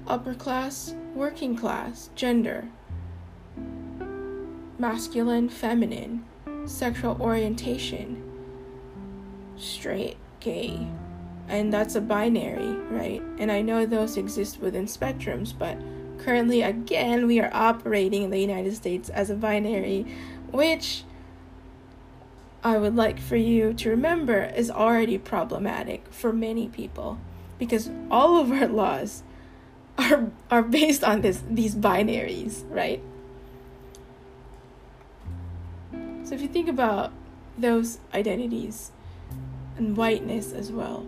upper 0.08 0.34
class, 0.34 0.96
working 1.16 1.56
class, 1.56 2.10
gender, 2.16 2.68
masculine, 4.78 5.50
feminine, 5.50 6.26
sexual 6.66 7.22
orientation, 7.22 8.22
straight, 9.58 10.18
gay. 10.40 10.88
And 11.48 11.72
that's 11.72 11.96
a 11.96 12.02
binary, 12.02 12.76
right? 12.90 13.22
And 13.38 13.52
I 13.52 13.62
know 13.62 13.86
those 13.86 14.18
exist 14.18 14.60
within 14.60 14.86
spectrums, 14.86 15.54
but 15.58 15.78
currently, 16.18 16.62
again, 16.62 17.28
we 17.28 17.40
are 17.40 17.52
operating 17.54 18.24
in 18.24 18.30
the 18.30 18.40
United 18.40 18.76
States 18.76 19.10
as 19.10 19.30
a 19.30 19.36
binary, 19.36 20.06
which 20.52 21.04
I 22.64 22.78
would 22.78 22.96
like 22.96 23.20
for 23.20 23.36
you 23.36 23.74
to 23.74 23.90
remember 23.90 24.46
is 24.56 24.72
already 24.72 25.18
problematic 25.18 26.08
for 26.12 26.32
many 26.32 26.70
people 26.70 27.20
because 27.60 27.90
all 28.10 28.40
of 28.40 28.52
our 28.52 28.68
laws 28.68 29.24
are 29.98 30.32
are 30.50 30.64
based 30.64 31.04
on 31.04 31.22
this 31.22 31.44
these 31.50 31.76
binaries, 31.76 32.64
right? 32.70 33.02
So 36.24 36.36
if 36.36 36.42
you 36.42 36.48
think 36.48 36.68
about 36.68 37.12
those 37.58 38.00
identities, 38.14 38.92
and 39.78 39.98
whiteness 39.98 40.52
as 40.52 40.72
well. 40.72 41.06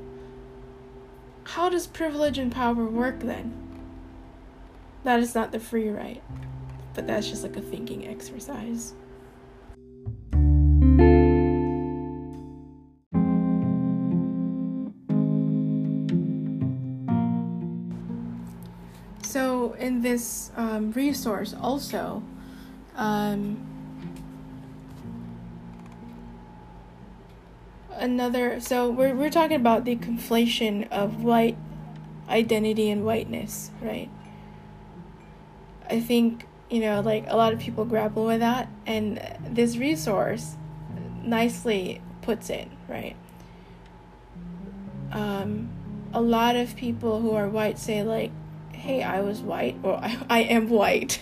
How 1.43 1.69
does 1.69 1.87
privilege 1.87 2.37
and 2.37 2.51
power 2.51 2.85
work 2.85 3.19
then? 3.19 3.53
That 5.03 5.19
is 5.19 5.35
not 5.35 5.51
the 5.51 5.59
free 5.59 5.89
right, 5.89 6.23
but 6.93 7.05
that's 7.05 7.29
just 7.29 7.43
like 7.43 7.57
a 7.57 7.61
thinking 7.61 8.07
exercise. 8.07 8.93
In 19.85 20.01
this 20.01 20.51
um, 20.57 20.91
resource, 20.91 21.53
also, 21.61 22.23
um, 22.95 23.75
another 27.91 28.59
so 28.59 28.89
we're 28.89 29.15
we're 29.15 29.29
talking 29.29 29.55
about 29.55 29.85
the 29.85 29.95
conflation 29.95 30.89
of 30.91 31.23
white 31.23 31.57
identity 32.27 32.89
and 32.89 33.05
whiteness, 33.05 33.71
right? 33.81 34.09
I 35.89 35.99
think, 35.99 36.45
you 36.69 36.81
know, 36.81 36.99
like 37.01 37.25
a 37.27 37.37
lot 37.37 37.53
of 37.53 37.59
people 37.59 37.85
grapple 37.85 38.25
with 38.25 38.39
that 38.39 38.67
and 38.85 39.21
this 39.47 39.77
resource 39.77 40.55
nicely 41.23 42.01
puts 42.21 42.49
it, 42.49 42.67
right? 42.89 43.15
Um 45.11 45.69
a 46.13 46.21
lot 46.21 46.55
of 46.55 46.75
people 46.75 47.21
who 47.21 47.31
are 47.31 47.47
white 47.47 47.77
say 47.77 48.01
like, 48.01 48.31
"Hey, 48.85 49.01
I 49.01 49.21
was 49.21 49.41
white 49.41 49.77
or 49.81 49.95
I, 49.95 50.17
I 50.29 50.39
am 50.43 50.69
white." 50.69 51.19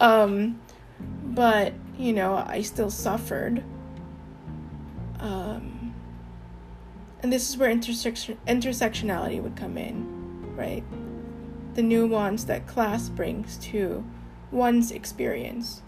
um 0.00 0.60
but, 1.22 1.74
you 1.98 2.12
know, 2.12 2.34
I 2.34 2.62
still 2.62 2.90
suffered. 2.90 3.62
Um 5.20 5.94
and 7.22 7.32
this 7.32 7.48
is 7.48 7.56
where 7.56 7.70
intersection 7.70 8.38
intersectionality 8.46 9.40
would 9.40 9.56
come 9.56 9.78
in, 9.78 10.56
right? 10.56 10.84
The 11.74 11.82
nuance 11.82 12.44
that 12.44 12.66
class 12.66 13.08
brings 13.08 13.56
to 13.58 14.04
one's 14.50 14.90
experience, 14.90 15.82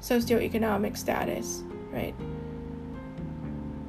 socioeconomic 0.00 0.96
status, 0.96 1.62
right? 1.92 2.14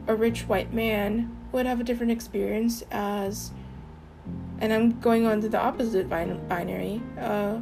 A 0.08 0.16
rich 0.16 0.48
white 0.50 0.74
man 0.74 1.36
would 1.52 1.66
have 1.66 1.80
a 1.80 1.84
different 1.84 2.12
experience 2.12 2.84
as, 2.92 3.52
and 4.62 4.72
I'm 4.72 5.00
going 5.00 5.26
on 5.26 5.42
to 5.42 5.50
the 5.50 5.60
opposite 5.60 6.08
bin- 6.08 6.48
binary, 6.48 7.02
uh, 7.20 7.60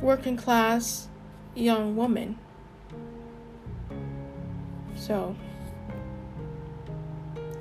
working 0.00 0.36
class 0.36 1.08
young 1.54 1.94
woman. 1.94 2.38
So, 4.96 5.36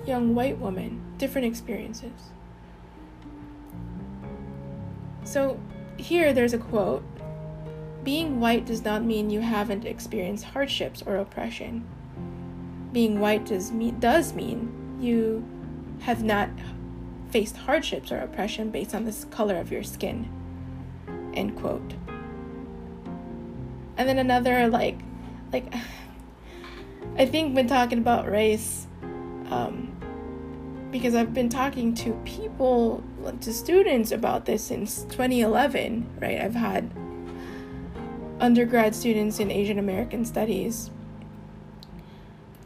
young 0.06 0.34
white 0.34 0.58
woman, 0.58 1.02
different 1.18 1.48
experiences. 1.48 2.32
So 5.26 5.60
here 5.98 6.34
there's 6.34 6.54
a 6.54 6.58
quote 6.58 7.04
Being 8.04 8.40
white 8.40 8.66
does 8.66 8.84
not 8.84 9.04
mean 9.04 9.30
you 9.30 9.42
haven't 9.42 9.86
experienced 9.86 10.46
hardships 10.46 11.04
or 11.06 11.18
oppression. 11.18 11.86
Being 12.94 13.20
white 13.20 13.46
does 13.46 13.72
mean, 13.72 14.00
does 14.00 14.34
mean 14.34 14.98
you 15.00 15.46
have 16.02 16.24
not 16.24 16.50
faced 17.32 17.58
hardships 17.58 18.12
or 18.12 18.18
oppression 18.20 18.70
based 18.70 18.94
on 18.94 19.06
the 19.06 19.26
color 19.32 19.58
of 19.58 19.72
your 19.72 19.84
skin. 19.84 20.30
End 21.34 21.56
quote. 21.56 21.94
And 23.98 24.08
then 24.08 24.20
another 24.20 24.68
like 24.68 25.00
like 25.52 25.74
I 27.18 27.26
think 27.26 27.56
when 27.56 27.68
talking 27.68 27.98
about 27.98 28.30
race, 28.30 28.88
um, 29.50 29.92
because 30.92 31.16
I've 31.16 31.34
been 31.34 31.50
talking 31.50 31.94
to 31.96 32.14
people, 32.26 33.04
to 33.42 33.54
students 33.54 34.12
about 34.12 34.46
this 34.46 34.64
since 34.64 35.04
2011, 35.04 36.10
right? 36.22 36.40
I've 36.40 36.56
had 36.56 36.90
undergrad 38.40 38.96
students 38.96 39.40
in 39.40 39.52
Asian 39.52 39.78
American 39.78 40.26
studies 40.26 40.90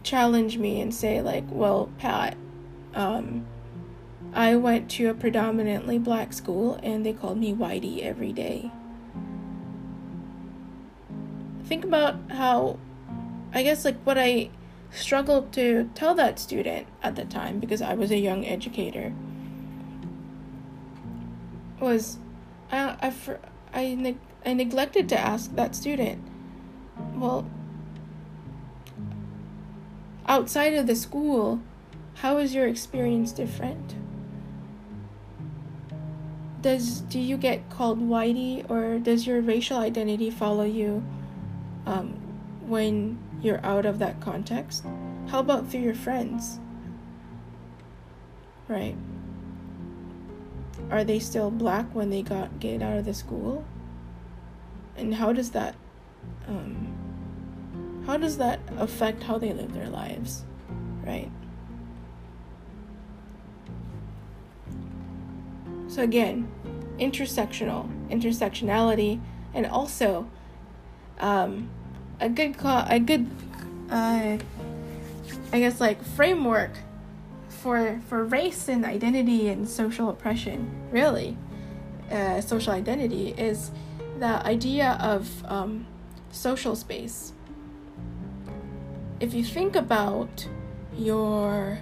challenge 0.04 0.58
me 0.58 0.80
and 0.80 0.94
say, 0.94 1.22
like, 1.22 1.44
well, 1.50 1.90
Pat, 1.98 2.38
um, 2.94 3.46
I 4.36 4.58
went 4.58 4.92
to 4.92 5.08
a 5.08 5.14
predominantly 5.14 5.98
black 5.98 6.34
school 6.34 6.78
and 6.84 7.06
they 7.06 7.14
called 7.14 7.38
me 7.38 7.54
Whitey 7.54 8.04
every 8.04 8.34
day. 8.34 8.70
Think 11.64 11.86
about 11.86 12.16
how, 12.30 12.78
I 13.54 13.64
guess, 13.64 13.86
like 13.86 13.98
what 14.04 14.18
I 14.18 14.50
struggled 14.92 15.54
to 15.54 15.90
tell 15.96 16.14
that 16.16 16.38
student 16.38 16.86
at 17.02 17.16
the 17.16 17.24
time 17.24 17.60
because 17.60 17.82
I 17.82 17.94
was 17.94 18.12
a 18.12 18.18
young 18.18 18.46
educator 18.46 19.14
was 21.80 22.18
I, 22.72 22.98
I, 23.02 23.14
I, 23.74 23.94
neg- 23.96 24.20
I 24.46 24.54
neglected 24.54 25.08
to 25.10 25.18
ask 25.18 25.56
that 25.56 25.76
student, 25.76 26.22
well, 27.16 27.50
outside 30.28 30.74
of 30.74 30.88
the 30.88 30.96
school, 30.96 31.62
how 32.16 32.38
is 32.38 32.54
your 32.54 32.68
experience 32.68 33.32
different? 33.32 33.96
Does 36.66 37.02
do 37.02 37.20
you 37.20 37.38
get 37.38 37.70
called 37.70 38.00
whitey 38.00 38.68
or 38.72 38.98
does 38.98 39.28
your 39.28 39.40
racial 39.40 39.78
identity 39.78 40.32
follow 40.32 40.64
you 40.64 41.04
um, 41.86 42.14
when 42.66 43.20
you're 43.40 43.64
out 43.64 43.86
of 43.86 44.00
that 44.00 44.20
context? 44.20 44.84
How 45.28 45.42
about 45.42 45.70
through 45.70 45.82
your 45.82 45.94
friends? 45.94 46.60
Right. 48.68 48.96
Are 50.90 51.04
they 51.04 51.20
still 51.20 51.52
black 51.52 51.86
when 51.94 52.10
they 52.10 52.24
got 52.24 52.60
get 52.60 52.82
out 52.82 52.98
of 52.98 53.06
the 53.06 53.14
school? 53.14 53.64
And 54.98 55.14
how 55.14 55.34
does 55.34 55.52
that 55.52 55.76
um, 56.48 58.02
how 58.08 58.18
does 58.18 58.40
that 58.40 58.60
affect 58.80 59.22
how 59.22 59.38
they 59.38 59.54
live 59.54 59.72
their 59.76 59.90
lives? 59.90 60.44
Right? 61.06 61.30
So 65.96 66.02
again, 66.02 66.52
intersectional, 67.00 67.88
intersectionality, 68.10 69.22
and 69.54 69.66
also 69.66 70.30
um, 71.22 71.70
a 72.20 72.28
good 72.28 72.58
co- 72.58 72.84
a 72.86 73.00
good 73.00 73.26
uh, 73.90 74.38
I 75.54 75.60
guess 75.60 75.80
like 75.80 76.04
framework 76.04 76.72
for 77.48 78.02
for 78.10 78.26
race 78.26 78.68
and 78.68 78.84
identity 78.84 79.48
and 79.48 79.70
social 79.70 80.10
oppression 80.10 80.70
really. 80.92 81.38
Uh, 82.12 82.42
social 82.42 82.74
identity 82.74 83.30
is 83.38 83.72
the 84.20 84.46
idea 84.46 84.98
of 85.00 85.30
um, 85.46 85.88
social 86.30 86.76
space. 86.76 87.32
If 89.22 89.34
you 89.34 89.46
think 89.46 89.78
about 89.78 90.46
your 90.98 91.80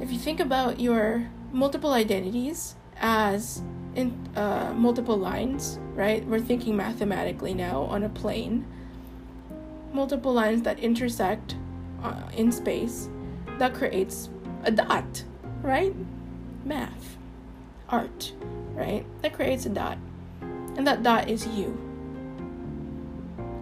if 0.00 0.12
you 0.12 0.18
think 0.20 0.38
about 0.38 0.78
your 0.78 1.28
multiple 1.50 1.92
identities 1.92 2.76
as 3.00 3.62
in 3.94 4.16
uh, 4.36 4.72
multiple 4.76 5.16
lines 5.16 5.78
right 5.94 6.24
we're 6.26 6.40
thinking 6.40 6.76
mathematically 6.76 7.54
now 7.54 7.82
on 7.82 8.04
a 8.04 8.08
plane 8.08 8.64
multiple 9.92 10.32
lines 10.32 10.62
that 10.62 10.78
intersect 10.78 11.56
uh, 12.02 12.22
in 12.36 12.52
space 12.52 13.08
that 13.58 13.74
creates 13.74 14.30
a 14.64 14.70
dot, 14.70 15.24
right? 15.62 15.94
Math, 16.64 17.16
art, 17.88 18.32
right? 18.72 19.04
That 19.22 19.34
creates 19.34 19.66
a 19.66 19.68
dot. 19.68 19.98
And 20.40 20.86
that 20.86 21.02
dot 21.02 21.28
is 21.28 21.46
you. 21.46 21.78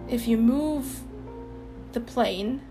If 0.07 0.27
you 0.27 0.37
move 0.37 1.01
the 1.91 1.99
plane, 1.99 2.61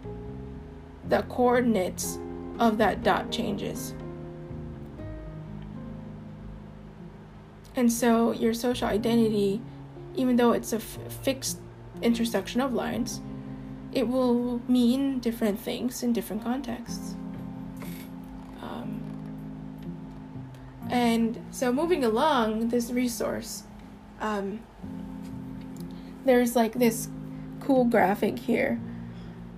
the 1.09 1.23
coordinates 1.23 2.19
of 2.59 2.79
that 2.79 3.03
dot 3.03 3.31
changes. 3.31 3.95
And 7.79 7.93
so 7.93 8.33
your 8.33 8.55
social 8.55 8.89
identity, 8.89 9.61
even 10.17 10.35
though 10.35 10.51
it's 10.51 10.73
a 10.73 10.79
f- 10.79 10.99
fixed 11.23 11.61
intersection 12.03 12.61
of 12.61 12.73
lines, 12.73 13.21
it 13.93 14.09
will 14.09 14.61
mean 14.67 15.21
different 15.21 15.61
things 15.61 16.03
in 16.03 16.13
different 16.13 16.43
contexts. 16.43 17.15
Um, 18.61 19.01
and 20.91 21.41
so, 21.53 21.73
moving 21.73 22.03
along 22.03 22.71
this 22.71 22.91
resource, 22.91 23.63
um, 24.21 24.59
there's 26.25 26.57
like 26.57 26.73
this 26.73 27.09
cool 27.61 27.85
graphic 27.85 28.41
here 28.41 28.81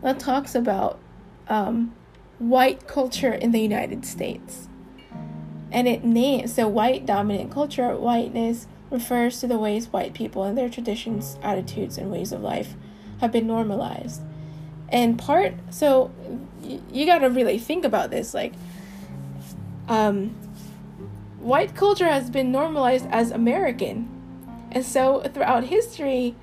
that 0.02 0.18
talks 0.18 0.54
about 0.54 1.00
um, 1.48 1.94
white 2.38 2.87
culture 2.87 3.33
in 3.33 3.52
the 3.52 3.61
United 3.61 4.04
States. 4.04 4.68
And 5.72 5.87
it 5.87 6.04
names 6.04 6.54
so 6.54 6.66
white 6.66 7.06
dominant 7.06 7.50
culture, 7.50 7.96
whiteness 7.96 8.66
refers 8.90 9.38
to 9.40 9.46
the 9.46 9.59
ways 9.59 9.92
white 9.92 10.14
people 10.14 10.42
and 10.42 10.59
their 10.59 10.68
traditions, 10.68 11.38
attitudes, 11.42 11.96
and 11.96 12.11
ways 12.11 12.33
of 12.33 12.40
life 12.40 12.74
have 13.20 13.30
been 13.30 13.46
normalized. 13.46 14.22
And 14.88 15.18
part, 15.18 15.54
so 15.70 16.11
y- 16.62 16.80
you 16.92 17.06
got 17.06 17.18
to 17.18 17.30
really 17.30 17.59
think 17.59 17.85
about 17.85 18.11
this. 18.11 18.35
Like, 18.35 18.54
um, 19.88 20.30
white 21.38 21.74
culture 21.74 22.06
has 22.06 22.30
been 22.30 22.50
normalized 22.50 23.06
as 23.11 23.30
American. 23.30 24.09
And 24.72 24.85
so 24.85 25.22
throughout 25.22 25.64
history, 25.64 26.35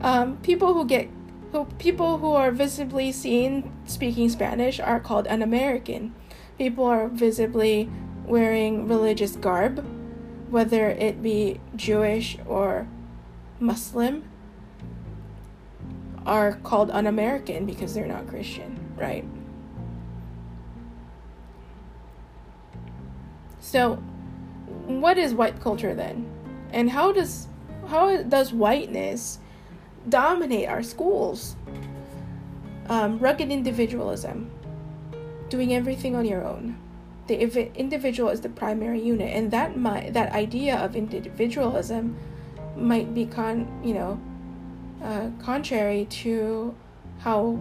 um, 0.00 0.36
people 0.38 0.74
who 0.74 0.84
get 0.84 1.08
who 1.52 1.64
people 1.78 2.18
who 2.18 2.32
are 2.32 2.50
visibly 2.50 3.10
seen 3.10 3.72
speaking 3.86 4.28
Spanish 4.28 4.78
are 4.78 5.00
called 5.00 5.26
an 5.26 5.40
American. 5.40 6.14
People 6.58 6.84
are 6.84 7.08
visibly 7.08 7.88
wearing 8.28 8.86
religious 8.86 9.36
garb, 9.36 9.84
whether 10.50 10.90
it 10.90 11.22
be 11.22 11.60
Jewish 11.76 12.38
or 12.46 12.86
Muslim 13.58 14.24
are 16.26 16.52
called 16.62 16.90
un 16.90 17.06
American 17.06 17.64
because 17.64 17.94
they're 17.94 18.06
not 18.06 18.28
Christian, 18.28 18.78
right? 18.96 19.24
So, 23.60 23.96
what 24.86 25.18
is 25.18 25.34
white 25.34 25.60
culture 25.60 25.94
then? 25.94 26.26
And 26.72 26.90
how 26.90 27.12
does 27.12 27.48
how 27.88 28.22
does 28.22 28.52
whiteness 28.52 29.38
dominate 30.08 30.68
our 30.68 30.82
schools? 30.82 31.56
Um, 32.88 33.18
rugged 33.18 33.50
individualism, 33.50 34.50
doing 35.48 35.74
everything 35.74 36.16
on 36.16 36.24
your 36.24 36.44
own. 36.46 36.78
The 37.28 37.40
individual 37.78 38.30
is 38.30 38.40
the 38.40 38.48
primary 38.48 39.00
unit, 39.00 39.34
and 39.34 39.50
that 39.50 39.76
might 39.76 40.12
that 40.14 40.32
idea 40.32 40.76
of 40.76 40.96
individualism 40.96 42.16
might 42.76 43.14
be 43.14 43.26
con 43.26 43.68
you 43.84 43.94
know 43.94 44.20
uh, 45.02 45.30
contrary 45.42 46.06
to 46.06 46.74
how 47.20 47.58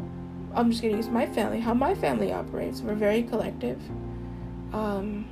I'm 0.55 0.71
just 0.71 0.81
going 0.81 0.93
to 0.93 0.97
use 0.97 1.09
my 1.09 1.27
family, 1.27 1.59
how 1.59 1.73
my 1.73 1.93
family 1.93 2.31
operates. 2.33 2.81
We're 2.81 2.95
very 2.95 3.23
collective. 3.23 3.79
Um, 4.73 5.25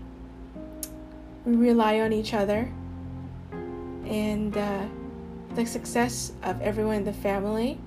we 1.46 1.56
rely 1.56 2.00
on 2.02 2.14
each 2.14 2.34
other. 2.34 2.72
And 4.06 4.56
uh, 4.56 4.86
the 5.56 5.66
success 5.66 6.34
of 6.44 6.62
everyone 6.62 6.98
in 6.98 7.04
the 7.06 7.14
family 7.14 7.80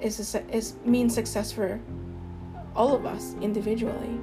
is, 0.00 0.18
is 0.50 0.74
means 0.84 1.14
success 1.14 1.52
for 1.52 1.80
all 2.74 2.94
of 2.94 3.06
us 3.06 3.34
individually. 3.40 4.18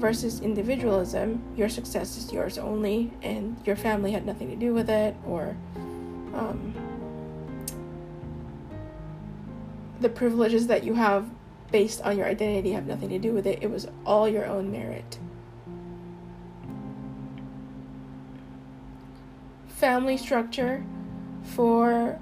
Versus 0.00 0.40
individualism, 0.40 1.42
your 1.56 1.68
success 1.68 2.16
is 2.16 2.32
yours 2.32 2.56
only, 2.56 3.12
and 3.20 3.54
your 3.66 3.76
family 3.76 4.12
had 4.12 4.24
nothing 4.24 4.48
to 4.48 4.56
do 4.56 4.72
with 4.72 4.88
it, 4.88 5.14
or 5.26 5.54
um, 6.34 6.72
the 10.00 10.08
privileges 10.08 10.68
that 10.68 10.84
you 10.84 10.94
have 10.94 11.28
based 11.70 12.00
on 12.00 12.16
your 12.16 12.26
identity 12.26 12.72
have 12.72 12.86
nothing 12.86 13.10
to 13.10 13.18
do 13.18 13.32
with 13.32 13.46
it. 13.46 13.58
It 13.60 13.70
was 13.70 13.88
all 14.06 14.26
your 14.26 14.46
own 14.46 14.72
merit. 14.72 15.18
Family 19.68 20.16
structure 20.16 20.82
for 21.42 22.18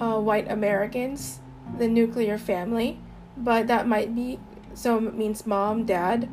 uh, 0.00 0.18
white 0.18 0.50
Americans, 0.50 1.40
the 1.76 1.88
nuclear 1.88 2.38
family, 2.38 2.98
but 3.36 3.66
that 3.66 3.86
might 3.86 4.14
be 4.14 4.40
so 4.74 4.96
it 4.96 5.14
means 5.14 5.46
mom, 5.46 5.84
dad, 5.84 6.26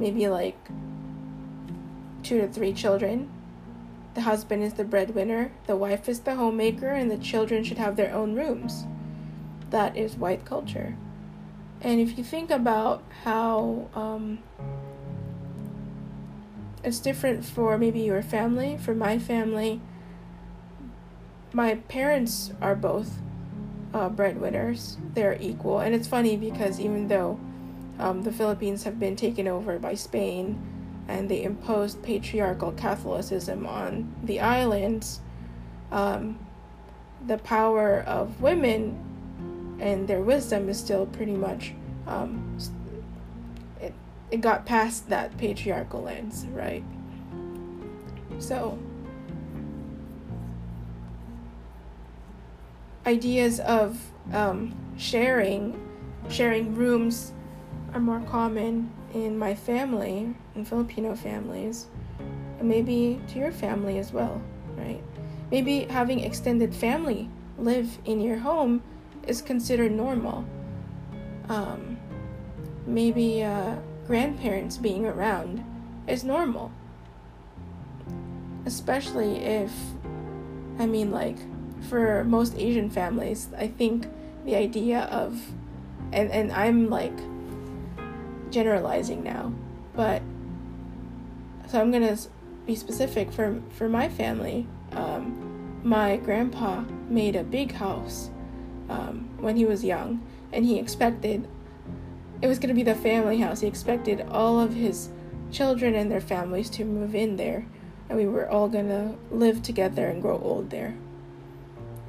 maybe 0.00 0.26
like 0.28 0.58
two 2.22 2.40
to 2.40 2.48
three 2.48 2.72
children. 2.72 3.30
The 4.14 4.22
husband 4.22 4.64
is 4.64 4.74
the 4.74 4.84
breadwinner, 4.84 5.52
the 5.66 5.76
wife 5.76 6.08
is 6.08 6.20
the 6.20 6.34
homemaker, 6.34 6.88
and 6.88 7.10
the 7.10 7.18
children 7.18 7.62
should 7.62 7.78
have 7.78 7.94
their 7.94 8.12
own 8.12 8.34
rooms. 8.34 8.84
That 9.70 9.96
is 9.96 10.16
white 10.16 10.44
culture. 10.44 10.96
And 11.80 12.00
if 12.00 12.18
you 12.18 12.24
think 12.24 12.50
about 12.50 13.04
how 13.24 13.88
um, 13.94 14.40
it's 16.82 16.98
different 16.98 17.44
for 17.44 17.78
maybe 17.78 18.00
your 18.00 18.22
family, 18.22 18.76
for 18.76 18.94
my 18.94 19.18
family, 19.18 19.80
my 21.52 21.76
parents 21.76 22.52
are 22.60 22.74
both 22.74 23.18
uh, 23.94 24.08
breadwinners. 24.08 24.96
They're 25.14 25.38
equal. 25.40 25.80
And 25.80 25.94
it's 25.94 26.08
funny 26.08 26.36
because 26.36 26.80
even 26.80 27.08
though 27.08 27.38
um, 28.00 28.22
the 28.22 28.32
Philippines 28.32 28.84
have 28.84 28.98
been 28.98 29.14
taken 29.14 29.46
over 29.46 29.78
by 29.78 29.94
Spain 29.94 30.60
and 31.06 31.28
they 31.28 31.42
imposed 31.42 32.02
patriarchal 32.02 32.72
Catholicism 32.72 33.66
on 33.66 34.14
the 34.22 34.40
islands, 34.40 35.20
um, 35.92 36.38
the 37.26 37.38
power 37.38 38.00
of 38.00 38.40
women 38.40 39.78
and 39.80 40.06
their 40.08 40.20
wisdom 40.22 40.68
is 40.68 40.78
still 40.78 41.06
pretty 41.06 41.34
much 41.34 41.74
um, 42.06 42.58
it, 43.80 43.92
it 44.30 44.40
got 44.40 44.64
past 44.66 45.08
that 45.08 45.36
patriarchal 45.36 46.02
lens, 46.02 46.46
right? 46.52 46.84
So 48.38 48.78
ideas 53.06 53.60
of 53.60 53.98
um, 54.32 54.74
sharing 54.96 55.86
sharing 56.28 56.74
rooms 56.74 57.32
are 57.92 58.00
more 58.00 58.20
common 58.20 58.90
in 59.14 59.38
my 59.38 59.54
family 59.54 60.34
in 60.54 60.64
filipino 60.64 61.14
families 61.14 61.86
and 62.58 62.68
maybe 62.68 63.20
to 63.28 63.38
your 63.38 63.52
family 63.52 63.98
as 63.98 64.12
well 64.12 64.40
right? 64.80 65.02
Maybe 65.50 65.80
having 65.80 66.20
extended 66.20 66.74
family 66.74 67.28
live 67.58 67.98
in 68.04 68.20
your 68.20 68.38
home 68.38 68.82
is 69.26 69.42
considered 69.42 69.92
normal. 69.92 70.44
Um, 71.48 71.98
maybe 72.86 73.42
uh, 73.42 73.76
grandparents 74.06 74.76
being 74.78 75.06
around 75.06 75.64
is 76.06 76.24
normal. 76.24 76.72
Especially 78.66 79.36
if 79.38 79.72
i 80.78 80.86
mean 80.86 81.10
like 81.10 81.36
for 81.88 82.24
most 82.24 82.54
Asian 82.56 82.90
families, 82.90 83.48
I 83.56 83.66
think 83.66 84.06
the 84.44 84.54
idea 84.54 85.00
of, 85.10 85.40
and, 86.12 86.30
and 86.30 86.52
I'm 86.52 86.90
like 86.90 87.18
generalizing 88.50 89.22
now, 89.22 89.52
but 89.94 90.22
so 91.68 91.80
I'm 91.80 91.90
gonna 91.90 92.16
be 92.66 92.74
specific 92.74 93.32
for 93.32 93.60
for 93.70 93.88
my 93.88 94.08
family. 94.08 94.66
Um, 94.92 95.80
my 95.82 96.16
grandpa 96.16 96.82
made 97.08 97.36
a 97.36 97.44
big 97.44 97.72
house 97.72 98.30
um, 98.88 99.28
when 99.38 99.56
he 99.56 99.64
was 99.64 99.84
young, 99.84 100.26
and 100.52 100.64
he 100.64 100.78
expected 100.78 101.48
it 102.42 102.46
was 102.46 102.58
gonna 102.58 102.74
be 102.74 102.82
the 102.82 102.94
family 102.94 103.38
house. 103.38 103.60
He 103.60 103.66
expected 103.66 104.26
all 104.30 104.60
of 104.60 104.74
his 104.74 105.10
children 105.50 105.94
and 105.94 106.10
their 106.10 106.20
families 106.20 106.70
to 106.70 106.84
move 106.84 107.14
in 107.14 107.36
there, 107.36 107.66
and 108.08 108.18
we 108.18 108.26
were 108.26 108.48
all 108.48 108.68
gonna 108.68 109.16
live 109.30 109.62
together 109.62 110.06
and 110.06 110.22
grow 110.22 110.38
old 110.38 110.70
there 110.70 110.94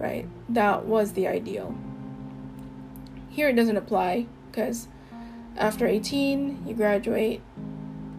right? 0.02 0.28
That 0.50 0.86
was 0.86 1.14
the 1.14 1.28
ideal. 1.28 1.76
Here 3.30 3.50
it 3.50 3.56
doesn't 3.56 3.78
apply 3.78 4.26
because 4.50 4.88
after 5.58 5.88
18, 5.88 6.64
you 6.68 6.74
graduate 6.74 7.42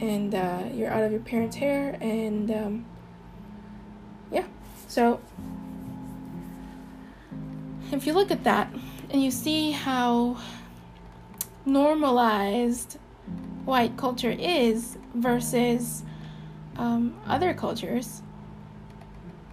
and 0.01 0.35
uh, 0.35 0.65
you're 0.73 0.91
out 0.91 1.05
of 1.05 1.13
your 1.13 1.21
parents' 1.21 1.57
hair, 1.57 1.97
and 2.01 2.51
um, 2.51 2.85
yeah. 4.31 4.45
So 4.89 5.21
if 7.93 8.07
you 8.07 8.13
look 8.13 8.31
at 8.31 8.43
that 8.45 8.73
and 9.11 9.23
you 9.23 9.31
see 9.31 9.71
how 9.71 10.39
normalized 11.65 12.99
white 13.65 13.97
culture 13.97 14.35
is 14.37 14.99
versus 15.15 16.03
um, 16.77 17.15
other 17.27 17.55
cultures, 17.55 18.23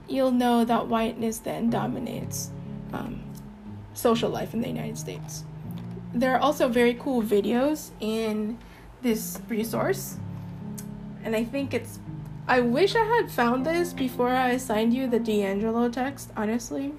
you'll 0.07 0.31
know 0.31 0.65
that 0.65 0.87
whiteness 0.87 1.37
then 1.39 1.69
dominates 1.69 2.49
um, 2.93 3.21
social 3.93 4.29
life 4.29 4.53
in 4.53 4.61
the 4.61 4.67
United 4.67 4.97
States. 4.97 5.43
There 6.13 6.33
are 6.35 6.39
also 6.39 6.67
very 6.67 6.95
cool 6.95 7.21
videos 7.21 7.91
in 7.99 8.57
this 9.01 9.39
resource, 9.47 10.17
and 11.23 11.35
I 11.35 11.43
think 11.43 11.73
it's. 11.73 11.99
I 12.47 12.61
wish 12.61 12.95
I 12.95 13.03
had 13.03 13.29
found 13.29 13.65
this 13.65 13.93
before 13.93 14.29
I 14.29 14.49
assigned 14.49 14.93
you 14.93 15.07
the 15.07 15.19
DiAngelo 15.19 15.93
text, 15.93 16.31
honestly. 16.35 16.93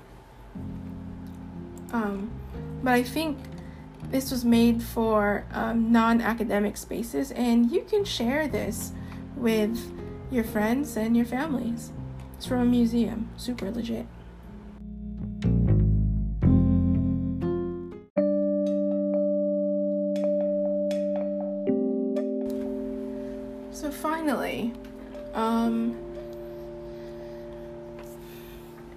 Um, 1.93 2.31
but 2.85 2.93
I 2.93 3.03
think 3.03 3.37
this 4.11 4.31
was 4.31 4.45
made 4.45 4.81
for 4.83 5.45
um, 5.53 5.91
non 5.91 6.21
academic 6.21 6.77
spaces, 6.77 7.33
and 7.33 7.71
you 7.71 7.83
can 7.83 8.05
share 8.05 8.47
this 8.47 8.93
with 9.37 9.93
your 10.31 10.45
friends 10.45 10.97
and 10.97 11.17
your 11.17 11.27
families. 11.27 11.91
It's 12.37 12.47
from 12.47 12.61
a 12.61 12.65
museum. 12.65 13.29
Super 13.37 13.71
legit. 13.71 14.07
Finally, 24.21 24.71
um, 25.33 25.97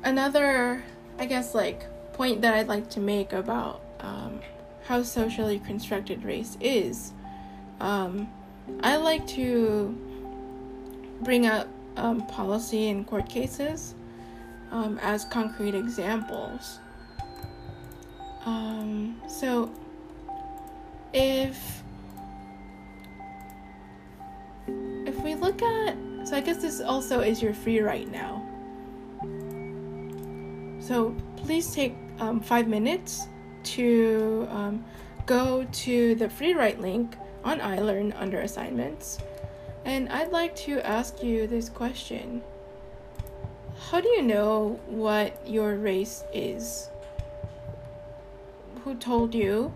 another, 0.03 0.83
I 1.17 1.25
guess, 1.25 1.55
like 1.55 1.85
point 2.13 2.41
that 2.41 2.53
I'd 2.53 2.67
like 2.67 2.89
to 2.91 2.99
make 2.99 3.31
about 3.31 3.81
um, 4.01 4.41
how 4.85 5.01
socially 5.01 5.59
constructed 5.59 6.23
race 6.25 6.57
is. 6.59 7.13
Um, 7.79 8.29
I 8.81 8.97
like 8.97 9.25
to 9.29 9.97
bring 11.21 11.45
up 11.45 11.67
um, 11.95 12.27
policy 12.27 12.89
and 12.89 13.07
court 13.07 13.29
cases 13.29 13.95
um, 14.71 14.99
as 15.01 15.23
concrete 15.23 15.73
examples. 15.73 16.79
Um, 18.45 19.21
so, 19.29 19.71
if 21.13 21.82
we 25.23 25.35
look 25.35 25.61
at, 25.61 25.95
so 26.25 26.35
I 26.35 26.41
guess 26.41 26.57
this 26.57 26.81
also 26.81 27.21
is 27.21 27.41
your 27.41 27.53
free 27.53 27.79
write 27.79 28.11
now. 28.11 28.41
So 30.79 31.15
please 31.37 31.73
take 31.73 31.95
um, 32.19 32.41
five 32.41 32.67
minutes 32.67 33.27
to 33.63 34.47
um, 34.51 34.85
go 35.25 35.65
to 35.71 36.15
the 36.15 36.29
free 36.29 36.53
write 36.53 36.81
link 36.81 37.15
on 37.43 37.59
iLearn 37.59 38.13
under 38.19 38.39
assignments 38.41 39.19
and 39.85 40.09
I'd 40.09 40.31
like 40.31 40.55
to 40.57 40.85
ask 40.85 41.21
you 41.23 41.47
this 41.47 41.69
question 41.69 42.41
How 43.89 44.01
do 44.01 44.07
you 44.09 44.21
know 44.21 44.79
what 44.87 45.47
your 45.47 45.75
race 45.75 46.23
is? 46.33 46.89
Who 48.83 48.95
told 48.95 49.33
you? 49.33 49.73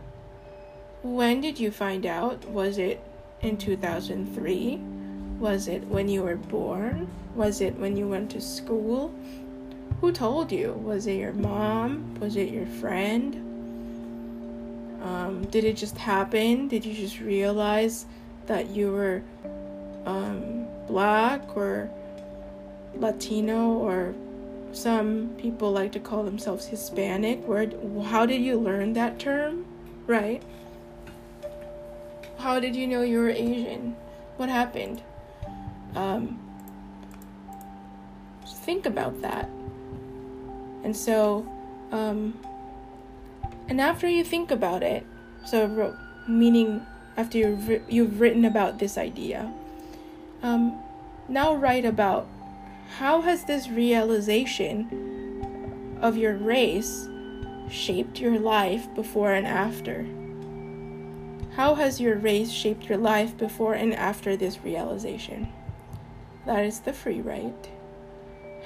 When 1.04 1.42
did 1.42 1.60
you 1.60 1.72
find 1.72 2.06
out? 2.06 2.46
Was 2.50 2.78
it 2.78 3.02
in 3.42 3.58
2003? 3.58 4.97
Was 5.40 5.68
it 5.68 5.84
when 5.88 6.10
you 6.10 6.24
were 6.24 6.36
born? 6.36 7.08
Was 7.36 7.62
it 7.62 7.78
when 7.78 7.96
you 7.96 8.08
went 8.08 8.32
to 8.32 8.42
school? 8.42 9.14
Who 10.02 10.12
told 10.12 10.52
you? 10.52 10.74
Was 10.74 11.08
it 11.08 11.16
your 11.16 11.34
mom? 11.34 12.16
Was 12.20 12.36
it 12.36 12.50
your 12.50 12.66
friend? 12.66 13.36
Um, 15.04 15.46
did 15.46 15.64
it 15.64 15.78
just 15.78 15.98
happen? 15.98 16.68
Did 16.68 16.86
you 16.86 16.94
just 16.94 17.20
realize 17.20 18.06
that 18.48 18.70
you 18.70 18.92
were 18.92 19.22
um, 20.06 20.68
black 20.88 21.56
or 21.56 21.90
Latino 22.96 23.74
or 23.74 24.16
some 24.74 25.30
people 25.38 25.72
like 25.72 25.92
to 25.94 26.00
call 26.00 26.24
themselves 26.24 26.66
Hispanic. 26.68 27.46
Where 27.48 27.70
how 28.06 28.26
did 28.26 28.42
you 28.42 28.58
learn 28.58 28.94
that 28.94 29.20
term? 29.20 29.66
Right? 30.06 30.42
How 32.38 32.60
did 32.60 32.76
you 32.76 32.88
know 32.88 33.02
you 33.02 33.20
were 33.20 33.30
Asian? 33.30 33.96
What 34.38 34.50
happened? 34.50 35.02
Um, 35.96 36.40
think 38.46 38.86
about 38.86 39.22
that. 39.22 39.50
And 40.84 40.96
so, 40.96 41.48
um, 41.92 42.40
and 43.68 43.82
after 43.82 44.08
you 44.08 44.24
think 44.24 44.52
about 44.52 44.84
it, 44.84 45.06
so 45.46 45.96
meaning 46.28 46.86
after 47.16 47.38
you've, 47.38 47.82
you've 47.90 48.20
written 48.20 48.46
about 48.46 48.80
this 48.80 48.98
idea, 48.98 49.52
um, 50.44 50.78
now 51.28 51.56
write 51.56 51.86
about 51.86 52.28
how 52.98 53.22
has 53.22 53.46
this 53.46 53.70
realization 53.70 55.98
of 56.02 56.18
your 56.18 56.36
race 56.36 57.08
shaped 57.70 58.20
your 58.20 58.40
life 58.40 58.94
before 58.96 59.34
and 59.34 59.48
after? 59.48 60.06
How 61.56 61.76
has 61.76 62.00
your 62.00 62.18
race 62.18 62.52
shaped 62.52 62.88
your 62.88 62.98
life 62.98 63.38
before 63.38 63.74
and 63.74 63.94
after 63.94 64.38
this 64.38 64.64
realization? 64.64 65.52
That 66.48 66.64
is 66.64 66.80
the 66.80 66.94
free 66.94 67.20
write. 67.20 67.70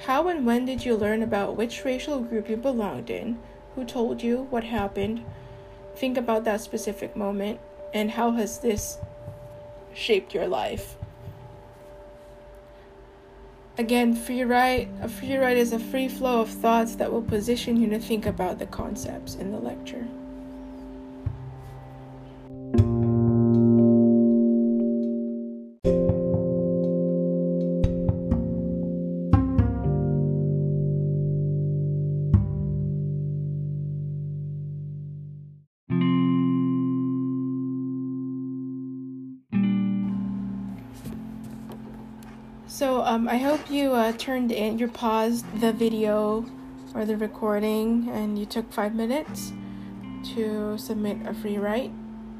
How 0.06 0.28
and 0.28 0.46
when 0.46 0.64
did 0.64 0.84
you 0.84 0.94
learn 0.94 1.20
about 1.20 1.56
which 1.56 1.84
racial 1.84 2.20
group 2.20 2.48
you 2.48 2.56
belonged 2.56 3.10
in? 3.10 3.40
Who 3.74 3.84
told 3.84 4.22
you? 4.22 4.46
What 4.50 4.62
happened? 4.62 5.24
Think 5.96 6.16
about 6.16 6.44
that 6.44 6.60
specific 6.60 7.16
moment 7.16 7.58
and 7.92 8.12
how 8.12 8.30
has 8.32 8.60
this 8.60 8.98
shaped 9.94 10.32
your 10.32 10.46
life? 10.46 10.96
Again, 13.76 14.14
free 14.14 14.44
write. 14.44 14.88
A 15.00 15.08
free 15.08 15.36
write 15.36 15.56
is 15.56 15.72
a 15.72 15.80
free 15.80 16.08
flow 16.08 16.40
of 16.40 16.50
thoughts 16.50 16.94
that 16.94 17.10
will 17.10 17.22
position 17.22 17.80
you 17.80 17.88
to 17.90 17.98
think 17.98 18.26
about 18.26 18.60
the 18.60 18.66
concepts 18.66 19.34
in 19.34 19.50
the 19.50 19.58
lecture. 19.58 20.06
Um, 43.12 43.28
I 43.28 43.36
hope 43.36 43.70
you 43.70 43.92
uh, 43.92 44.12
turned 44.12 44.50
in, 44.50 44.78
you 44.78 44.88
paused 44.88 45.44
the 45.60 45.70
video 45.70 46.46
or 46.94 47.04
the 47.04 47.18
recording, 47.18 48.08
and 48.08 48.38
you 48.38 48.46
took 48.46 48.72
five 48.72 48.94
minutes 48.94 49.52
to 50.34 50.78
submit 50.78 51.18
a 51.26 51.34
free 51.34 51.58
write 51.58 51.92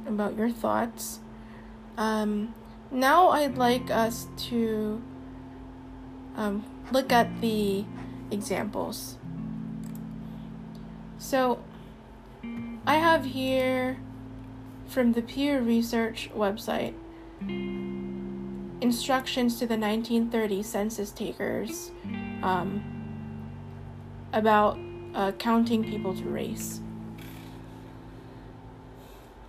about 0.07 0.35
your 0.35 0.49
thoughts. 0.49 1.21
Um, 1.99 2.55
now 2.91 3.29
I'd 3.29 3.59
like 3.59 3.91
us 3.91 4.29
to 4.49 5.03
um, 6.37 6.65
look 6.91 7.13
at 7.13 7.43
the 7.43 7.85
examples. 8.31 9.19
So 11.19 11.63
I 12.87 12.95
have 12.95 13.27
here 13.27 13.99
from 14.87 15.13
the 15.13 15.21
Pew 15.21 15.59
Research 15.59 16.31
website 16.35 16.95
instructions 18.83 19.55
to 19.61 19.67
the 19.67 19.79
1930 19.79 20.63
census 20.63 21.11
takers 21.13 21.93
um, 22.43 22.83
about 24.33 24.79
uh, 25.15 25.33
counting 25.33 25.85
people 25.85 26.15
to 26.15 26.25
race. 26.25 26.81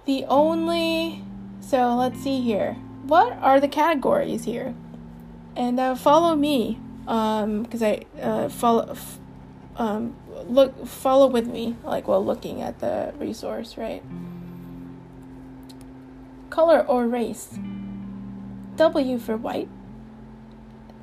The 0.05 0.25
only. 0.25 1.23
So 1.61 1.95
let's 1.95 2.19
see 2.19 2.41
here. 2.41 2.73
What 3.03 3.33
are 3.33 3.59
the 3.59 3.67
categories 3.67 4.43
here? 4.43 4.75
And 5.55 5.79
uh, 5.79 5.95
follow 5.95 6.35
me, 6.35 6.79
because 7.05 7.81
um, 7.81 7.83
I 7.83 8.05
uh, 8.21 8.49
follow. 8.49 8.89
F- 8.91 9.19
um, 9.75 10.15
look, 10.47 10.85
follow 10.85 11.27
with 11.27 11.47
me, 11.47 11.75
like 11.83 12.07
while 12.07 12.23
looking 12.23 12.61
at 12.61 12.79
the 12.79 13.13
resource, 13.17 13.77
right? 13.77 14.03
Color 16.49 16.85
or 16.85 17.07
race. 17.07 17.57
W 18.75 19.19
for 19.19 19.37
white, 19.37 19.69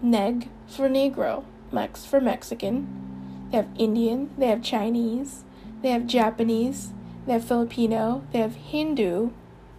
Neg 0.03 0.49
for 0.67 0.89
Negro, 0.89 1.45
Mex 1.71 2.05
for 2.05 2.21
Mexican. 2.21 3.49
They 3.51 3.59
have 3.59 3.69
Indian, 3.79 4.31
they 4.37 4.49
have 4.49 4.63
Chinese, 4.63 5.45
they 5.83 5.91
have 5.91 6.07
Japanese, 6.07 6.93
they 7.27 7.35
have 7.35 7.45
Filipino, 7.45 8.25
they 8.33 8.41
have 8.41 8.57
Hindu, 8.57 9.31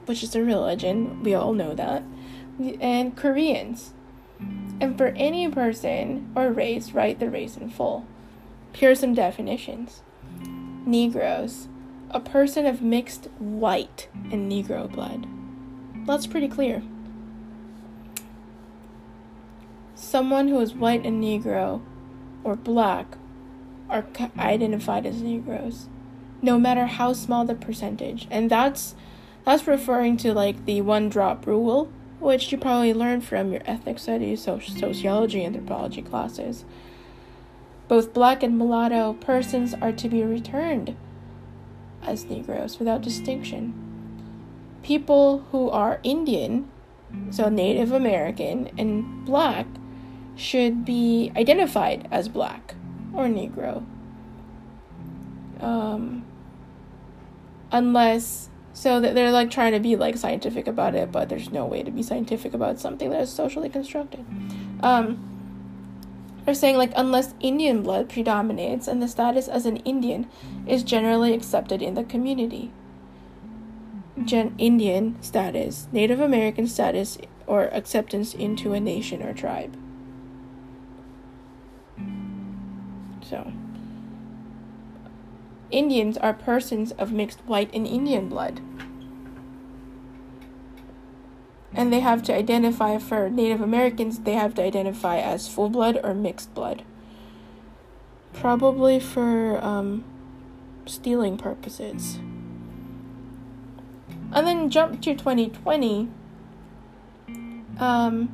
which 0.05 0.23
is 0.23 0.35
a 0.35 0.43
religion, 0.43 1.21
we 1.23 1.33
all 1.33 1.53
know 1.53 1.73
that, 1.73 2.03
and 2.79 3.15
Koreans. 3.15 3.93
And 4.79 4.97
for 4.97 5.07
any 5.07 5.47
person 5.49 6.31
or 6.35 6.51
race, 6.51 6.91
write 6.91 7.19
the 7.19 7.29
race 7.29 7.57
in 7.57 7.69
full. 7.69 8.05
Here 8.73 8.91
are 8.91 8.95
some 8.95 9.13
definitions 9.13 10.01
Negroes, 10.85 11.67
a 12.09 12.19
person 12.19 12.65
of 12.65 12.81
mixed 12.81 13.25
white 13.37 14.07
and 14.31 14.51
Negro 14.51 14.91
blood. 14.91 15.27
That's 16.07 16.25
pretty 16.25 16.47
clear. 16.47 16.81
Someone 20.01 20.47
who 20.47 20.59
is 20.59 20.73
white 20.73 21.05
and 21.05 21.23
Negro 21.23 21.81
or 22.43 22.55
black 22.55 23.17
are 23.89 24.05
identified 24.37 25.05
as 25.05 25.21
Negroes, 25.21 25.87
no 26.41 26.57
matter 26.57 26.87
how 26.87 27.13
small 27.13 27.45
the 27.45 27.53
percentage. 27.53 28.27
And 28.31 28.49
that's 28.49 28.95
that's 29.45 29.67
referring 29.67 30.17
to 30.17 30.33
like 30.33 30.65
the 30.65 30.81
one 30.81 31.09
drop 31.09 31.45
rule, 31.45 31.91
which 32.19 32.51
you 32.51 32.57
probably 32.57 32.93
learned 32.93 33.23
from 33.25 33.51
your 33.51 33.61
ethnic 33.65 33.99
studies, 33.99 34.41
sociology, 34.43 35.45
anthropology 35.45 36.01
classes. 36.01 36.65
Both 37.87 38.13
black 38.13 38.41
and 38.41 38.57
mulatto 38.57 39.13
persons 39.13 39.73
are 39.75 39.91
to 39.91 40.09
be 40.09 40.23
returned 40.23 40.95
as 42.01 42.25
Negroes 42.25 42.79
without 42.79 43.01
distinction. 43.01 43.73
People 44.81 45.45
who 45.51 45.69
are 45.69 45.99
Indian, 46.03 46.69
so 47.29 47.49
Native 47.49 47.91
American, 47.91 48.71
and 48.77 49.25
black 49.25 49.67
should 50.41 50.83
be 50.83 51.31
identified 51.35 52.07
as 52.11 52.27
black 52.27 52.75
or 53.13 53.25
Negro. 53.25 53.85
Um, 55.59 56.25
unless, 57.71 58.49
so 58.73 58.99
that 58.99 59.13
they're 59.13 59.31
like 59.31 59.51
trying 59.51 59.73
to 59.73 59.79
be 59.79 59.95
like 59.95 60.17
scientific 60.17 60.67
about 60.67 60.95
it, 60.95 61.11
but 61.11 61.29
there's 61.29 61.51
no 61.51 61.65
way 61.65 61.83
to 61.83 61.91
be 61.91 62.01
scientific 62.01 62.53
about 62.53 62.79
something 62.79 63.11
that 63.11 63.21
is 63.21 63.31
socially 63.31 63.69
constructed. 63.69 64.25
Um, 64.81 65.27
they're 66.45 66.55
saying 66.55 66.77
like 66.77 66.91
unless 66.95 67.35
Indian 67.39 67.83
blood 67.83 68.09
predominates 68.09 68.87
and 68.87 69.01
the 69.01 69.07
status 69.07 69.47
as 69.47 69.67
an 69.67 69.77
Indian 69.77 70.27
is 70.65 70.81
generally 70.81 71.33
accepted 71.33 71.81
in 71.81 71.93
the 71.93 72.03
community. 72.03 72.71
Gen- 74.25 74.55
Indian 74.57 75.21
status, 75.21 75.87
Native 75.91 76.19
American 76.19 76.67
status, 76.67 77.17
or 77.45 77.65
acceptance 77.65 78.33
into 78.33 78.73
a 78.73 78.79
nation 78.79 79.21
or 79.21 79.33
tribe. 79.33 79.77
So, 83.31 83.49
Indians 85.71 86.17
are 86.17 86.33
persons 86.33 86.91
of 86.91 87.13
mixed 87.13 87.39
white 87.45 87.73
and 87.73 87.87
Indian 87.87 88.27
blood. 88.27 88.59
And 91.73 91.93
they 91.93 92.01
have 92.01 92.23
to 92.23 92.35
identify 92.35 92.97
for 92.97 93.29
Native 93.29 93.61
Americans, 93.61 94.19
they 94.19 94.33
have 94.33 94.53
to 94.55 94.63
identify 94.63 95.17
as 95.17 95.47
full 95.47 95.69
blood 95.69 95.97
or 96.03 96.13
mixed 96.13 96.53
blood. 96.53 96.83
Probably 98.33 98.99
for 98.99 99.63
um, 99.63 100.03
stealing 100.85 101.37
purposes. 101.37 102.17
And 104.33 104.45
then 104.45 104.69
jump 104.69 105.01
to 105.03 105.15
2020. 105.15 106.09
Um, 107.79 108.29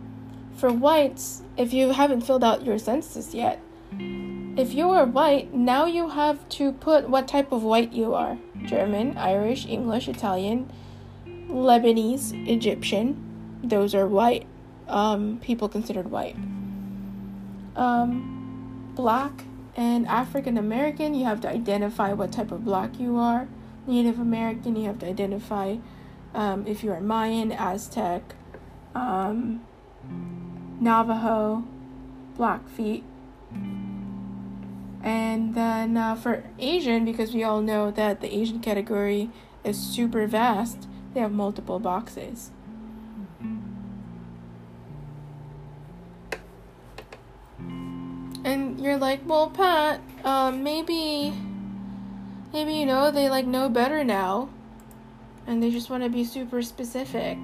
for 0.55 0.73
whites, 0.73 1.43
if 1.55 1.71
you 1.71 1.91
haven't 1.91 2.21
filled 2.21 2.43
out 2.43 2.65
your 2.65 2.79
census 2.79 3.35
yet, 3.35 3.61
if 4.57 4.73
you 4.73 4.89
are 4.89 5.05
white, 5.05 5.53
now 5.53 5.85
you 5.85 6.09
have 6.09 6.47
to 6.49 6.71
put 6.71 7.07
what 7.09 7.27
type 7.27 7.51
of 7.51 7.63
white 7.63 7.93
you 7.93 8.15
are 8.15 8.37
German, 8.65 9.15
Irish, 9.17 9.65
English, 9.67 10.07
Italian, 10.07 10.71
Lebanese, 11.27 12.33
Egyptian. 12.47 13.23
Those 13.63 13.93
are 13.93 14.07
white 14.07 14.47
um, 14.87 15.39
people 15.41 15.69
considered 15.69 16.09
white. 16.09 16.35
Um, 17.75 18.91
black 18.95 19.43
and 19.75 20.07
African 20.07 20.57
American, 20.57 21.13
you 21.13 21.25
have 21.25 21.39
to 21.41 21.49
identify 21.49 22.13
what 22.13 22.31
type 22.31 22.51
of 22.51 22.65
black 22.65 22.99
you 22.99 23.17
are. 23.17 23.47
Native 23.85 24.19
American, 24.19 24.75
you 24.75 24.87
have 24.87 24.99
to 24.99 25.07
identify 25.07 25.77
um, 26.33 26.65
if 26.65 26.83
you 26.83 26.91
are 26.91 26.99
Mayan, 26.99 27.51
Aztec, 27.51 28.35
um, 28.95 29.61
Navajo, 30.79 31.63
Blackfeet, 32.35 33.03
and 35.03 35.55
then 35.55 35.95
uh, 35.97 36.15
for 36.15 36.43
Asian, 36.59 37.05
because 37.05 37.33
we 37.33 37.43
all 37.43 37.61
know 37.61 37.91
that 37.91 38.21
the 38.21 38.33
Asian 38.33 38.59
category 38.59 39.29
is 39.63 39.77
super 39.77 40.27
vast, 40.27 40.87
they 41.13 41.19
have 41.19 41.31
multiple 41.31 41.79
boxes. 41.79 42.51
And 48.43 48.79
you're 48.79 48.97
like, 48.97 49.21
well, 49.25 49.49
Pat, 49.49 49.99
um, 50.23 50.63
maybe, 50.63 51.33
maybe 52.53 52.73
you 52.75 52.85
know 52.85 53.11
they 53.11 53.29
like 53.29 53.45
know 53.45 53.67
better 53.67 54.03
now, 54.03 54.49
and 55.45 55.61
they 55.61 55.69
just 55.69 55.89
want 55.89 56.03
to 56.03 56.09
be 56.09 56.23
super 56.23 56.61
specific, 56.61 57.37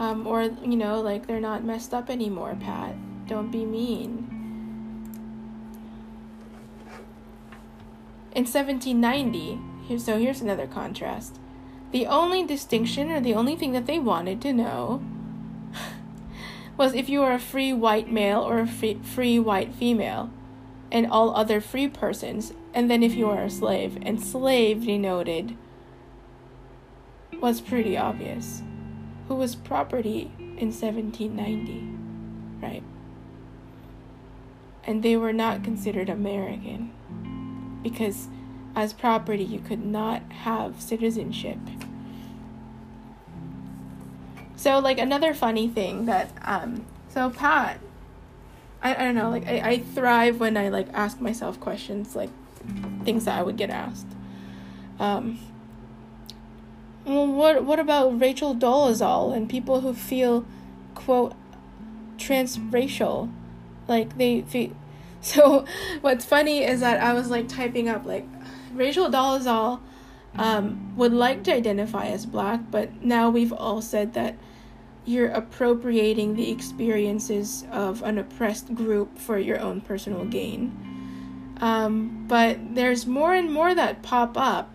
um, 0.00 0.26
or 0.26 0.42
you 0.42 0.76
know 0.76 1.00
like 1.00 1.26
they're 1.26 1.40
not 1.40 1.62
messed 1.62 1.94
up 1.94 2.10
anymore. 2.10 2.56
Pat, 2.60 2.96
don't 3.28 3.52
be 3.52 3.64
mean. 3.64 4.31
In 8.34 8.44
1790, 8.44 9.98
so 9.98 10.18
here's 10.18 10.40
another 10.40 10.66
contrast. 10.66 11.38
The 11.90 12.06
only 12.06 12.44
distinction 12.44 13.10
or 13.10 13.20
the 13.20 13.34
only 13.34 13.56
thing 13.56 13.72
that 13.72 13.84
they 13.84 13.98
wanted 13.98 14.40
to 14.40 14.54
know 14.54 15.02
was 16.78 16.94
if 16.94 17.10
you 17.10 17.20
were 17.20 17.32
a 17.32 17.38
free 17.38 17.74
white 17.74 18.10
male 18.10 18.40
or 18.40 18.60
a 18.60 18.66
free, 18.66 18.98
free 19.02 19.38
white 19.38 19.74
female, 19.74 20.30
and 20.90 21.06
all 21.06 21.36
other 21.36 21.60
free 21.60 21.88
persons, 21.88 22.54
and 22.72 22.90
then 22.90 23.02
if 23.02 23.14
you 23.14 23.28
are 23.28 23.42
a 23.42 23.50
slave. 23.50 23.98
And 24.00 24.22
slave 24.22 24.86
denoted 24.86 25.56
was 27.38 27.60
pretty 27.60 27.98
obvious. 27.98 28.62
Who 29.28 29.34
was 29.34 29.54
property 29.54 30.32
in 30.38 30.72
1790, 30.72 32.64
right? 32.66 32.82
And 34.84 35.02
they 35.02 35.16
were 35.16 35.32
not 35.34 35.62
considered 35.62 36.08
American 36.08 36.92
because 37.82 38.28
as 38.74 38.92
property 38.92 39.44
you 39.44 39.58
could 39.58 39.84
not 39.84 40.22
have 40.30 40.80
citizenship. 40.80 41.58
So 44.56 44.78
like 44.78 44.98
another 44.98 45.34
funny 45.34 45.68
thing 45.68 46.06
that 46.06 46.30
um 46.42 46.86
so 47.08 47.30
Pat 47.30 47.78
I, 48.82 48.94
I 48.94 48.98
don't 48.98 49.14
know, 49.14 49.30
like 49.30 49.46
I, 49.46 49.70
I 49.70 49.78
thrive 49.78 50.40
when 50.40 50.56
I 50.56 50.68
like 50.68 50.88
ask 50.92 51.20
myself 51.20 51.60
questions 51.60 52.16
like 52.16 52.30
things 53.04 53.24
that 53.24 53.38
I 53.38 53.42
would 53.42 53.56
get 53.56 53.70
asked. 53.70 54.06
Um 54.98 55.38
well, 57.04 57.26
what 57.26 57.64
what 57.64 57.80
about 57.80 58.20
Rachel 58.20 58.54
Dolezal 58.54 59.36
and 59.36 59.48
people 59.48 59.80
who 59.80 59.92
feel 59.92 60.44
quote 60.94 61.34
transracial? 62.16 63.32
Like 63.88 64.16
they, 64.16 64.42
they 64.42 64.72
so 65.24 65.64
what's 66.00 66.24
funny 66.24 66.64
is 66.64 66.80
that 66.80 67.00
I 67.00 67.12
was 67.14 67.30
like 67.30 67.48
typing 67.48 67.88
up 67.88 68.04
like 68.04 68.26
Rachel 68.74 69.08
Dolezal 69.08 69.80
um, 70.36 70.96
would 70.96 71.12
like 71.12 71.44
to 71.44 71.54
identify 71.54 72.06
as 72.06 72.26
black, 72.26 72.60
but 72.70 73.02
now 73.02 73.30
we've 73.30 73.52
all 73.52 73.80
said 73.80 74.14
that 74.14 74.34
you're 75.04 75.28
appropriating 75.28 76.34
the 76.34 76.50
experiences 76.50 77.64
of 77.70 78.02
an 78.02 78.18
oppressed 78.18 78.74
group 78.74 79.18
for 79.18 79.38
your 79.38 79.60
own 79.60 79.80
personal 79.80 80.24
gain. 80.24 81.56
Um, 81.60 82.24
but 82.26 82.74
there's 82.74 83.06
more 83.06 83.34
and 83.34 83.52
more 83.52 83.74
that 83.74 84.02
pop 84.02 84.36
up, 84.36 84.70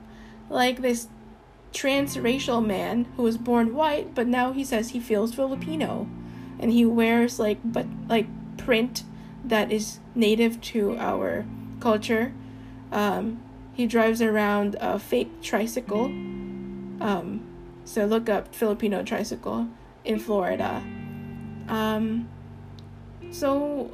like 0.49 0.81
this 0.81 1.07
transracial 1.73 2.65
man 2.65 3.05
who 3.17 3.23
was 3.23 3.37
born 3.37 3.73
white, 3.73 4.15
but 4.15 4.27
now 4.27 4.53
he 4.53 4.63
says 4.63 4.89
he 4.89 4.99
feels 4.99 5.33
Filipino, 5.33 6.07
and 6.59 6.71
he 6.71 6.85
wears 6.85 7.39
like 7.39 7.59
but 7.63 7.85
like 8.07 8.27
print 8.57 9.03
that 9.49 9.71
is 9.71 9.99
native 10.15 10.59
to 10.61 10.97
our 10.97 11.45
culture. 11.79 12.33
Um, 12.91 13.43
he 13.73 13.85
drives 13.85 14.21
around 14.21 14.75
a 14.79 14.97
fake 14.99 15.41
tricycle. 15.41 16.05
Um, 16.05 17.45
so 17.85 18.05
look 18.05 18.29
up 18.29 18.53
Filipino 18.55 19.03
tricycle 19.03 19.67
in 20.03 20.19
Florida. 20.19 20.83
Um, 21.67 22.27
so 23.31 23.91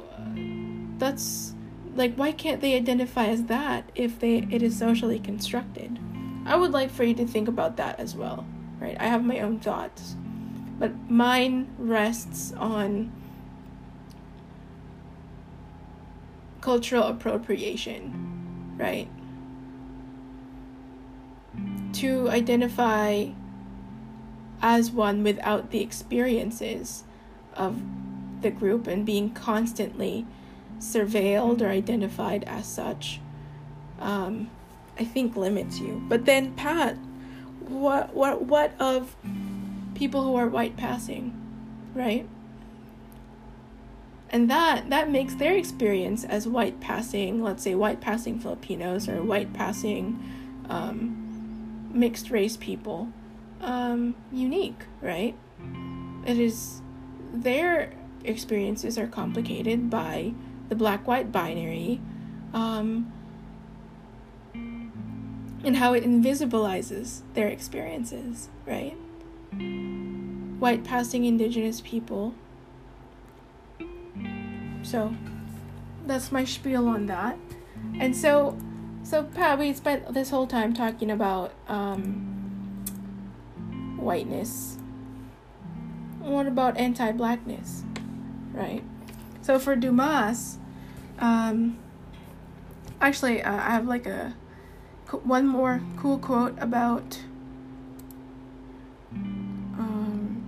that's 0.98 1.54
like 1.96 2.14
why 2.16 2.32
can't 2.32 2.60
they 2.60 2.74
identify 2.76 3.26
as 3.26 3.44
that 3.44 3.90
if 3.94 4.18
they 4.18 4.46
it 4.50 4.62
is 4.62 4.78
socially 4.78 5.18
constructed? 5.18 5.98
I 6.46 6.56
would 6.56 6.72
like 6.72 6.90
for 6.90 7.04
you 7.04 7.14
to 7.14 7.26
think 7.26 7.48
about 7.48 7.76
that 7.76 7.98
as 7.98 8.14
well, 8.14 8.46
right? 8.80 8.96
I 8.98 9.04
have 9.04 9.24
my 9.24 9.40
own 9.40 9.60
thoughts, 9.60 10.16
but 10.78 11.10
mine 11.10 11.68
rests 11.78 12.52
on 12.56 13.12
cultural 16.64 17.02
appropriation, 17.02 18.74
right? 18.78 19.06
To 22.00 22.30
identify 22.30 23.26
as 24.62 24.90
one 24.90 25.22
without 25.22 25.70
the 25.70 25.82
experiences 25.82 27.04
of 27.52 27.82
the 28.40 28.50
group 28.50 28.86
and 28.86 29.04
being 29.04 29.30
constantly 29.32 30.26
surveilled 30.78 31.60
or 31.60 31.68
identified 31.68 32.44
as 32.44 32.64
such, 32.64 33.20
um, 34.00 34.50
I 34.98 35.04
think 35.04 35.36
limits 35.36 35.78
you. 35.80 36.02
But 36.08 36.24
then, 36.24 36.54
Pat, 36.54 36.96
what 37.60 38.14
what 38.14 38.40
what 38.40 38.72
of 38.80 39.14
people 39.94 40.22
who 40.22 40.34
are 40.36 40.48
white 40.48 40.78
passing, 40.78 41.38
right? 41.94 42.26
And 44.34 44.50
that 44.50 44.90
that 44.90 45.08
makes 45.08 45.36
their 45.36 45.56
experience 45.56 46.24
as 46.24 46.48
white 46.48 46.80
passing, 46.80 47.40
let's 47.40 47.62
say 47.62 47.76
white 47.76 48.00
passing 48.00 48.40
Filipinos 48.40 49.08
or 49.08 49.22
white 49.22 49.52
passing 49.52 50.20
um, 50.68 51.88
mixed 51.92 52.30
race 52.30 52.56
people, 52.56 53.10
um, 53.60 54.16
unique, 54.32 54.86
right? 55.00 55.36
It 56.26 56.36
is 56.36 56.82
their 57.32 57.92
experiences 58.24 58.98
are 58.98 59.06
complicated 59.06 59.88
by 59.88 60.34
the 60.68 60.74
black 60.74 61.06
white 61.06 61.30
binary 61.30 62.00
um, 62.52 63.12
and 64.52 65.76
how 65.76 65.92
it 65.92 66.02
invisibilizes 66.02 67.20
their 67.34 67.46
experiences, 67.46 68.48
right? 68.66 68.96
White 70.58 70.82
passing 70.82 71.24
indigenous 71.24 71.80
people. 71.80 72.34
So 74.84 75.14
that's 76.06 76.30
my 76.30 76.44
spiel 76.44 76.86
on 76.86 77.06
that. 77.06 77.36
And 77.98 78.14
so, 78.14 78.56
so 79.02 79.24
Pat, 79.24 79.58
we 79.58 79.72
spent 79.72 80.14
this 80.14 80.30
whole 80.30 80.46
time 80.46 80.72
talking 80.72 81.10
about 81.10 81.52
um, 81.68 82.34
whiteness? 84.04 84.78
What 86.20 86.46
about 86.46 86.76
anti 86.76 87.10
blackness? 87.12 87.82
Right? 88.52 88.84
So 89.42 89.58
for 89.58 89.74
Dumas, 89.74 90.58
um, 91.18 91.78
actually, 93.00 93.42
uh, 93.42 93.52
I 93.52 93.70
have 93.70 93.86
like 93.86 94.06
a 94.06 94.34
one 95.22 95.46
more 95.46 95.82
cool 95.96 96.18
quote 96.18 96.56
about 96.58 97.20
um, 99.12 100.42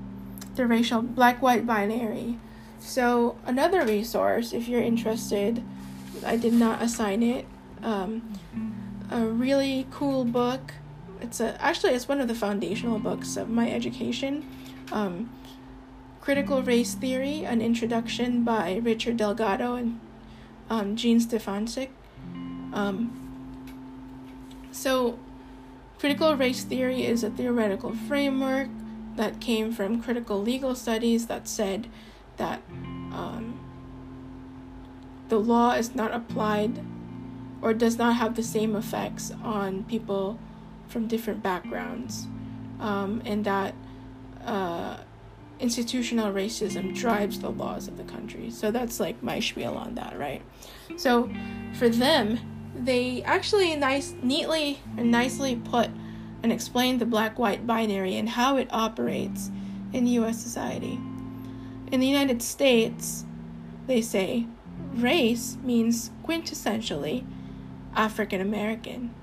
the 0.55 0.66
racial 0.66 1.03
black 1.03 1.43
white 1.43 1.66
binary. 1.66 2.39
So, 2.87 3.37
another 3.45 3.84
resource, 3.84 4.53
if 4.53 4.68
you're 4.68 4.80
interested, 4.80 5.62
I 6.24 6.37
did 6.37 6.53
not 6.53 6.80
assign 6.80 7.22
it. 7.22 7.45
Um, 7.82 8.32
a 9.11 9.20
really 9.20 9.87
cool 9.91 10.24
book 10.24 10.72
it's 11.20 11.41
a 11.41 11.61
actually 11.62 11.93
it's 11.93 12.09
one 12.09 12.20
of 12.20 12.28
the 12.28 12.34
foundational 12.34 12.99
books 12.99 13.37
of 13.37 13.49
my 13.49 13.70
education. 13.70 14.45
Um, 14.93 15.30
Critical 16.20 16.62
Race 16.62 16.95
Theory: 16.95 17.45
An 17.45 17.61
Introduction 17.61 18.45
by 18.45 18.76
Richard 18.82 19.16
Delgado 19.16 19.74
and 19.74 20.01
um, 20.68 20.97
Jean 20.97 21.20
Stefancic. 21.20 21.89
Um, 22.72 23.22
so, 24.72 25.18
critical 25.99 26.37
race 26.37 26.62
theory 26.62 27.07
is 27.07 27.24
a 27.24 27.30
theoretical 27.30 27.95
framework 27.95 28.68
that 29.16 29.41
came 29.41 29.72
from 29.72 30.03
critical 30.03 30.43
legal 30.43 30.74
studies 30.74 31.26
that 31.28 31.49
said 31.49 31.89
that 32.37 32.62
um, 33.12 33.59
the 35.28 35.39
law 35.39 35.72
is 35.72 35.95
not 35.95 36.14
applied 36.14 36.80
or 37.62 37.74
does 37.74 37.99
not 37.99 38.16
have 38.16 38.37
the 38.37 38.43
same 38.43 38.76
effects 38.76 39.32
on 39.43 39.84
people 39.84 40.39
from 40.89 41.07
different 41.09 41.43
backgrounds, 41.43 42.26
um, 42.80 43.22
and 43.24 43.45
that 43.45 43.74
uh, 44.45 44.99
institutional 45.59 46.32
racism 46.32 46.95
drives 46.95 47.41
the 47.41 47.51
laws 47.51 47.89
of 47.89 47.97
the 47.97 48.05
country. 48.05 48.51
So 48.51 48.70
that's 48.70 49.01
like 49.01 49.22
my 49.22 49.41
spiel 49.41 49.74
on 49.74 49.95
that, 49.95 50.18
right? 50.18 50.43
So 50.97 51.30
for 51.74 51.89
them, 51.89 52.39
they 52.74 53.22
actually 53.22 53.74
nice, 53.76 54.14
neatly 54.22 54.80
and 54.97 55.11
nicely 55.11 55.57
put 55.57 55.91
and 56.43 56.53
explained 56.53 57.01
the 57.01 57.07
black-white 57.07 57.66
binary 57.66 58.16
and 58.16 58.28
how 58.28 58.59
it 58.59 58.68
operates 58.70 59.51
in 59.93 60.07
U.S. 60.07 60.39
society. 60.41 61.01
In 61.93 62.01
the 62.01 62.07
United 62.07 62.43
States, 62.43 63.24
they 63.87 64.03
say 64.03 64.47
race 64.95 65.57
means 65.62 66.11
quintessentially 66.24 67.24
African 67.95 68.41
American. 68.41 69.14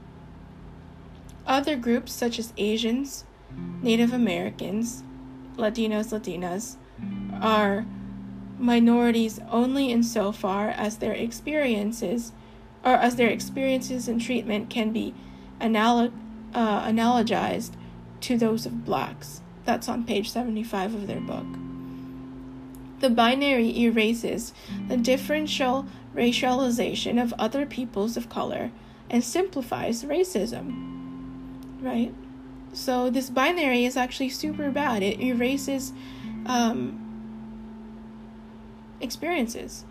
Other 1.45 1.75
groups, 1.75 2.13
such 2.13 2.39
as 2.39 2.53
Asians, 2.57 3.25
Native 3.81 4.13
Americans, 4.13 5.03
Latinos, 5.57 6.11
Latinas, 6.11 6.77
are 7.41 7.85
minorities 8.57 9.39
only 9.51 9.91
insofar 9.91 10.69
as 10.69 10.97
their 10.97 11.11
experiences 11.11 12.31
or 12.85 12.93
as 12.93 13.17
their 13.17 13.27
experiences 13.27 14.07
and 14.07 14.21
treatment 14.21 14.69
can 14.69 14.91
be 14.91 15.13
analog- 15.59 16.13
uh, 16.53 16.87
analogized 16.87 17.71
to 18.21 18.37
those 18.37 18.65
of 18.65 18.85
blacks. 18.85 19.41
That's 19.65 19.89
on 19.89 20.05
page 20.05 20.29
75 20.31 20.95
of 20.95 21.07
their 21.07 21.19
book. 21.19 21.45
The 23.03 23.09
binary 23.09 23.77
erases 23.81 24.53
the 24.87 24.95
differential 24.95 25.85
racialization 26.15 27.21
of 27.21 27.33
other 27.37 27.65
peoples 27.65 28.15
of 28.15 28.29
color 28.29 28.71
and 29.09 29.21
simplifies 29.21 30.05
racism 30.05 30.93
right? 31.83 32.13
So 32.71 33.09
this 33.09 33.29
binary 33.29 33.85
is 33.85 33.97
actually 33.97 34.29
super 34.29 34.71
bad. 34.71 35.03
It 35.03 35.19
erases 35.19 35.93
um, 36.45 36.99
experiences. 38.99 39.83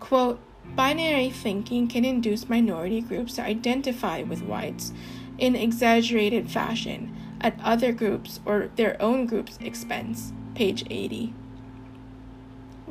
Quote, 0.00 0.40
binary 0.74 1.30
thinking 1.30 1.86
can 1.86 2.04
induce 2.04 2.48
minority 2.48 3.02
groups 3.02 3.34
to 3.34 3.42
identify 3.42 4.22
with 4.22 4.42
whites 4.42 4.92
in 5.36 5.54
exaggerated 5.54 6.50
fashion 6.50 7.14
at 7.40 7.58
other 7.62 7.92
groups 7.92 8.40
or 8.46 8.70
their 8.76 9.00
own 9.00 9.26
group's 9.26 9.58
expense. 9.58 10.32
Page 10.54 10.84
80. 10.88 11.34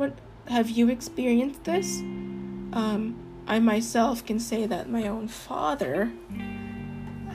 What 0.04 0.20
have 0.47 0.70
you 0.70 0.89
experienced 0.89 1.64
this? 1.64 1.99
Um, 2.74 3.16
I 3.47 3.60
myself 3.60 4.26
can 4.26 4.38
say 4.38 4.66
that 4.66 4.89
my 4.89 5.08
own 5.08 5.30
father 5.30 6.12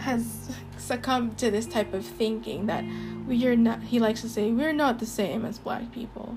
has 0.00 0.54
succumbed 0.76 1.38
to 1.38 1.50
this 1.50 1.64
type 1.64 1.94
of 1.94 2.04
thinking 2.04 2.66
that 2.66 2.84
we 3.26 3.46
are 3.46 3.56
not 3.56 3.84
he 3.84 3.98
likes 3.98 4.20
to 4.20 4.28
say 4.28 4.50
we're 4.50 4.74
not 4.74 4.98
the 4.98 5.06
same 5.06 5.46
as 5.46 5.58
black 5.58 5.90
people 5.92 6.36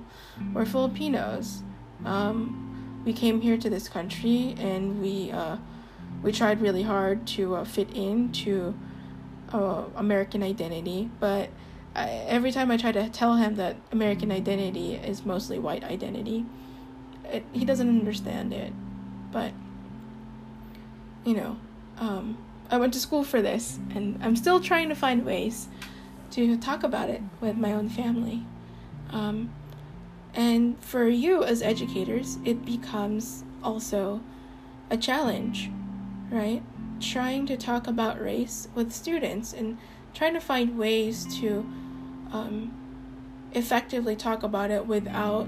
We're 0.53 0.65
Filipinos. 0.65 1.63
Um, 2.05 3.01
we 3.03 3.11
came 3.11 3.41
here 3.41 3.57
to 3.57 3.69
this 3.69 3.89
country 3.89 4.55
and 4.57 5.01
we 5.01 5.31
uh, 5.31 5.57
we 6.23 6.31
tried 6.31 6.61
really 6.61 6.83
hard 6.83 7.27
to 7.35 7.55
uh, 7.55 7.65
fit 7.65 7.91
into 7.91 8.73
uh, 9.51 9.83
American 9.97 10.43
identity, 10.43 11.09
but 11.19 11.49
I, 11.95 12.09
every 12.09 12.51
time 12.51 12.71
I 12.71 12.77
try 12.77 12.91
to 12.91 13.09
tell 13.09 13.35
him 13.35 13.55
that 13.55 13.75
American 13.91 14.31
identity 14.31 14.95
is 14.95 15.25
mostly 15.25 15.59
white 15.59 15.83
identity, 15.83 16.45
it, 17.25 17.45
he 17.51 17.65
doesn't 17.65 17.87
understand 17.87 18.53
it. 18.53 18.73
But 19.31 19.53
you 21.25 21.35
know, 21.35 21.57
um, 21.97 22.37
I 22.69 22.77
went 22.77 22.93
to 22.93 22.99
school 22.99 23.23
for 23.23 23.41
this, 23.41 23.79
and 23.93 24.19
I'm 24.23 24.35
still 24.35 24.59
trying 24.59 24.89
to 24.89 24.95
find 24.95 25.25
ways 25.25 25.67
to 26.31 26.57
talk 26.57 26.83
about 26.83 27.09
it 27.09 27.21
with 27.39 27.57
my 27.57 27.73
own 27.73 27.89
family. 27.89 28.45
Um, 29.09 29.53
and 30.33 30.81
for 30.81 31.07
you 31.07 31.43
as 31.43 31.61
educators, 31.61 32.37
it 32.45 32.65
becomes 32.65 33.43
also 33.61 34.21
a 34.89 34.97
challenge, 34.97 35.69
right? 36.29 36.63
Trying 37.01 37.45
to 37.47 37.57
talk 37.57 37.87
about 37.87 38.21
race 38.21 38.69
with 38.73 38.93
students 38.93 39.51
and 39.51 39.77
trying 40.13 40.33
to 40.33 40.39
find 40.39 40.77
ways 40.77 41.25
to 41.39 41.65
um, 42.31 42.73
effectively 43.53 44.15
talk 44.15 44.43
about 44.43 44.71
it 44.71 44.85
without 44.87 45.47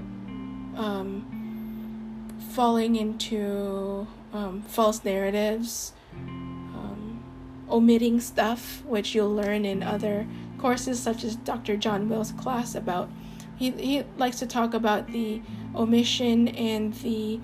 um, 0.76 2.28
falling 2.50 2.96
into 2.96 4.06
um, 4.32 4.62
false 4.62 5.04
narratives, 5.04 5.92
um, 6.16 7.22
omitting 7.70 8.20
stuff, 8.20 8.82
which 8.84 9.14
you'll 9.14 9.34
learn 9.34 9.64
in 9.64 9.82
other 9.82 10.26
courses, 10.58 11.00
such 11.00 11.24
as 11.24 11.36
Dr. 11.36 11.76
John 11.76 12.08
Will's 12.08 12.32
class 12.32 12.74
about. 12.74 13.08
He, 13.56 13.70
he 13.70 14.02
likes 14.18 14.40
to 14.40 14.46
talk 14.46 14.74
about 14.74 15.12
the 15.12 15.40
omission 15.76 16.48
and 16.48 16.92
the 16.94 17.40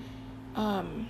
um, 0.57 1.09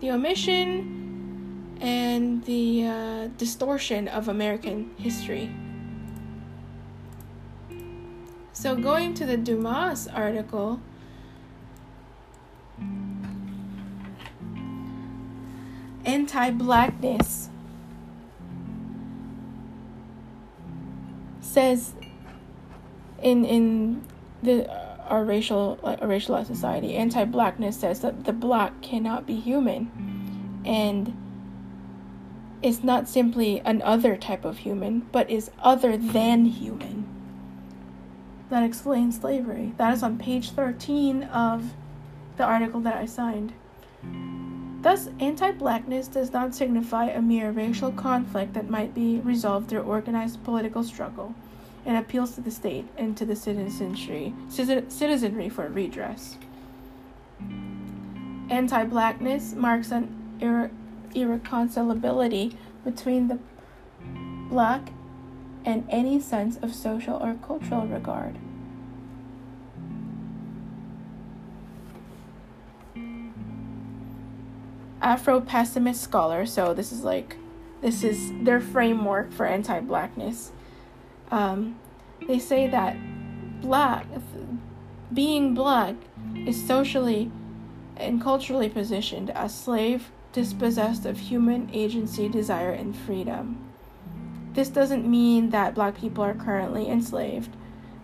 the 0.00 0.10
omission 0.10 1.76
and 1.80 2.42
the 2.44 2.86
uh, 2.86 3.26
distortion 3.36 4.08
of 4.08 4.28
American 4.28 4.90
history. 4.96 5.50
So, 8.54 8.76
going 8.76 9.12
to 9.14 9.26
the 9.26 9.36
Dumas 9.36 10.08
article, 10.08 10.80
anti 16.04 16.50
blackness 16.50 17.50
says 21.40 21.94
in 23.22 23.44
in 23.44 24.02
the 24.42 24.70
uh, 24.70 24.96
our 25.08 25.24
racial 25.24 25.78
uh, 25.82 25.96
racialized 25.96 26.46
society 26.46 26.94
anti-blackness 26.94 27.78
says 27.78 28.00
that 28.00 28.24
the 28.24 28.32
black 28.32 28.80
cannot 28.82 29.26
be 29.26 29.36
human 29.36 30.62
and 30.64 31.16
it's 32.62 32.82
not 32.82 33.08
simply 33.08 33.60
an 33.60 33.82
other 33.82 34.16
type 34.16 34.44
of 34.44 34.58
human 34.58 35.00
but 35.12 35.28
is 35.30 35.50
other 35.60 35.96
than 35.96 36.44
human 36.46 37.13
that 38.54 38.62
explains 38.62 39.18
slavery 39.18 39.72
that 39.78 39.92
is 39.92 40.04
on 40.04 40.16
page 40.16 40.52
13 40.52 41.24
of 41.24 41.74
the 42.36 42.44
article 42.44 42.80
that 42.80 42.94
i 42.94 43.04
signed 43.04 43.52
Thus, 44.84 45.08
anti 45.18 45.50
blackness 45.52 46.08
does 46.08 46.30
not 46.30 46.54
signify 46.54 47.06
a 47.06 47.22
mere 47.22 47.50
racial 47.50 47.90
conflict 47.90 48.52
that 48.52 48.68
might 48.68 48.94
be 48.94 49.18
resolved 49.20 49.68
through 49.70 49.80
organized 49.80 50.44
political 50.44 50.84
struggle 50.84 51.34
and 51.86 51.96
appeals 51.96 52.34
to 52.34 52.42
the 52.42 52.50
state 52.50 52.84
and 52.98 53.16
to 53.16 53.24
the 53.24 53.34
citizenry, 53.34 54.34
citizenry 54.50 55.48
for 55.48 55.68
redress. 55.68 56.36
Anti 58.50 58.84
blackness 58.84 59.54
marks 59.54 59.90
an 59.90 60.14
irre- 60.40 60.70
irreconcilability 61.14 62.54
between 62.84 63.28
the 63.28 63.38
black 64.50 64.90
and 65.64 65.86
any 65.88 66.20
sense 66.20 66.56
of 66.58 66.74
social 66.74 67.16
or 67.16 67.34
cultural 67.46 67.86
regard. 67.86 68.36
Afro 75.00 75.40
pessimist 75.40 76.02
scholar, 76.02 76.46
so 76.46 76.72
this 76.72 76.92
is 76.92 77.02
like 77.02 77.36
this 77.82 78.02
is 78.02 78.32
their 78.42 78.60
framework 78.60 79.32
for 79.32 79.44
anti-blackness. 79.44 80.52
Um, 81.30 81.78
they 82.26 82.38
say 82.38 82.68
that 82.68 82.96
black 83.60 84.06
being 85.12 85.54
black 85.54 85.94
is 86.34 86.66
socially 86.66 87.30
and 87.96 88.20
culturally 88.20 88.68
positioned 88.68 89.30
as 89.30 89.54
slave 89.54 90.10
dispossessed 90.32 91.06
of 91.06 91.18
human 91.18 91.70
agency, 91.72 92.28
desire, 92.28 92.72
and 92.72 92.96
freedom. 92.96 93.73
This 94.54 94.68
doesn't 94.68 95.04
mean 95.04 95.50
that 95.50 95.74
black 95.74 95.96
people 95.96 96.22
are 96.22 96.34
currently 96.34 96.88
enslaved, 96.88 97.56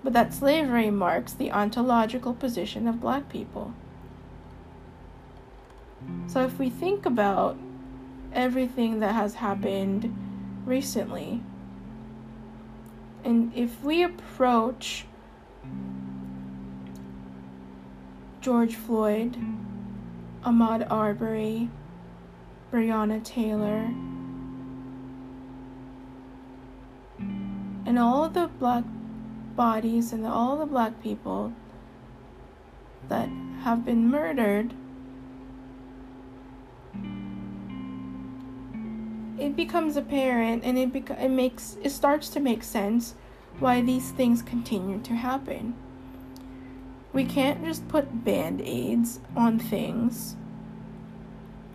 but 0.03 0.13
that 0.13 0.35
slavery 0.35 0.91
marks 0.91 1.33
the 1.33 1.53
ontological 1.53 2.35
position 2.35 2.89
of 2.89 3.01
black 3.01 3.29
people. 3.29 3.73
So 6.27 6.45
if 6.45 6.59
we 6.59 6.69
think 6.69 7.07
about 7.07 7.57
everything 8.33 8.99
that 8.99 9.15
has 9.15 9.35
happened 9.35 10.13
recently, 10.67 11.41
and 13.23 13.53
if 13.55 13.83
we 13.85 14.03
approach 14.03 15.05
George 18.41 18.75
Floyd, 18.75 19.37
Ahmaud 20.43 20.91
Arbery, 20.91 21.69
Breonna 22.73 23.23
Taylor, 23.23 23.91
and 27.91 27.99
all 27.99 28.29
the 28.29 28.47
black 28.61 28.85
bodies 29.57 30.13
and 30.13 30.25
all 30.25 30.57
the 30.57 30.65
black 30.65 31.03
people 31.03 31.53
that 33.09 33.29
have 33.63 33.85
been 33.85 34.09
murdered 34.09 34.73
it 39.41 39.57
becomes 39.57 39.97
apparent 39.97 40.63
and 40.63 40.79
it 40.79 40.93
beca- 40.93 41.21
it 41.21 41.31
makes 41.31 41.79
it 41.83 41.91
starts 41.91 42.29
to 42.29 42.39
make 42.39 42.63
sense 42.63 43.17
why 43.59 43.81
these 43.81 44.13
things 44.13 44.41
continue 44.41 45.01
to 45.01 45.15
happen. 45.15 45.75
We 47.13 47.25
can't 47.25 47.65
just 47.65 47.89
put 47.89 48.25
band-aids 48.25 49.19
on 49.35 49.59
things 49.59 50.37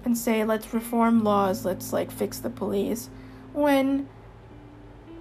and 0.05 0.17
say 0.17 0.45
let's 0.45 0.73
reform 0.73 1.25
laws, 1.25 1.65
let's 1.65 1.91
like 1.91 2.09
fix 2.09 2.39
the 2.39 2.49
police 2.49 3.09
when 3.51 4.07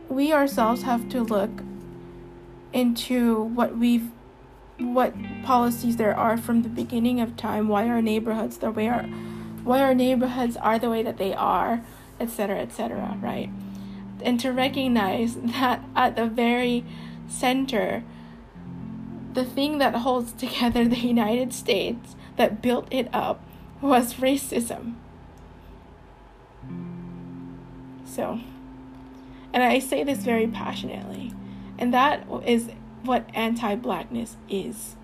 we 0.08 0.32
ourselves 0.32 0.82
have 0.82 1.08
to 1.10 1.22
look 1.22 1.62
into 2.72 3.42
what 3.42 3.76
we've 3.76 4.10
what 4.78 5.14
policies 5.44 5.96
there 5.96 6.16
are 6.16 6.36
from 6.36 6.62
the 6.62 6.68
beginning 6.68 7.20
of 7.20 7.36
time, 7.36 7.68
why 7.68 7.88
our 7.88 8.02
neighborhoods 8.02 8.58
the 8.58 8.70
way 8.70 8.88
our 8.88 9.04
why 9.62 9.80
our 9.80 9.94
neighborhoods 9.94 10.56
are 10.58 10.78
the 10.78 10.90
way 10.90 11.02
that 11.02 11.16
they 11.16 11.32
are, 11.32 11.82
etc., 12.20 12.60
etc., 12.60 13.16
right? 13.20 13.50
And 14.22 14.38
to 14.40 14.52
recognize 14.52 15.36
that 15.58 15.84
at 15.96 16.16
the 16.16 16.26
very 16.26 16.84
center, 17.28 18.04
the 19.32 19.44
thing 19.44 19.78
that 19.78 19.94
holds 19.94 20.32
together 20.32 20.86
the 20.86 20.96
United 21.16 21.52
States, 21.52 22.16
that 22.36 22.60
built 22.60 22.88
it 22.90 23.08
up, 23.12 23.42
was 23.80 24.14
racism. 24.14 24.94
So, 28.04 28.40
and 29.54 29.62
I 29.62 29.78
say 29.78 30.02
this 30.02 30.18
very 30.18 30.48
passionately, 30.48 31.32
and 31.78 31.94
that 31.94 32.26
is 32.44 32.70
what 33.04 33.30
anti 33.34 33.76
blackness 33.76 34.36
is. 34.48 34.96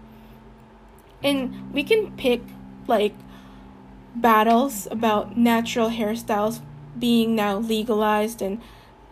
And 1.23 1.73
we 1.73 1.85
can 1.85 2.17
pick 2.17 2.43
like 2.89 3.15
battles 4.17 4.89
about 4.91 5.39
natural 5.39 5.91
hairstyles 5.91 6.61
being 6.99 7.37
now 7.37 7.59
legalized 7.59 8.43
and 8.43 8.61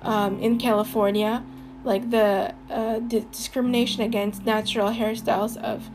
um, 0.02 0.40
in 0.40 0.58
California, 0.58 1.44
like 1.84 2.10
the 2.10 2.52
uh, 2.68 2.98
discrimination 2.98 4.02
against 4.02 4.44
natural 4.44 4.90
hairstyles 4.90 5.56
of 5.56 5.88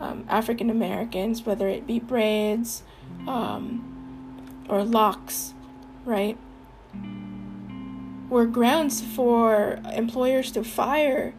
um, 0.00 0.26
African 0.28 0.68
Americans, 0.68 1.46
whether 1.46 1.66
it 1.66 1.86
be 1.86 1.98
braids 1.98 2.82
um, 3.26 4.66
or 4.68 4.84
locks, 4.84 5.54
right? 6.04 6.36
Were 8.32 8.46
grounds 8.46 9.02
for 9.02 9.78
employers 9.92 10.52
to 10.52 10.64
fire 10.64 11.34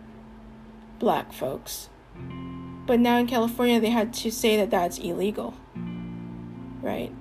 black 1.00 1.34
folks. 1.34 1.90
But 2.86 3.00
now 3.00 3.18
in 3.18 3.26
California, 3.26 3.80
they 3.80 3.90
had 3.90 4.14
to 4.14 4.30
say 4.32 4.58
that 4.58 4.70
that's 4.70 5.00
illegal, 5.00 5.56
right? 6.84 7.12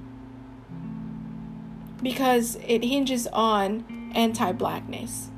Because 2.03 2.59
it 2.67 2.85
hinges 2.85 3.27
on 3.29 4.13
anti 4.15 4.53
blackness. 4.53 5.31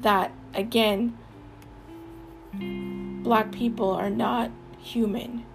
That, 0.00 0.32
again, 0.52 1.16
black 3.22 3.52
people 3.52 3.92
are 3.92 4.10
not 4.10 4.50
human. 4.80 5.46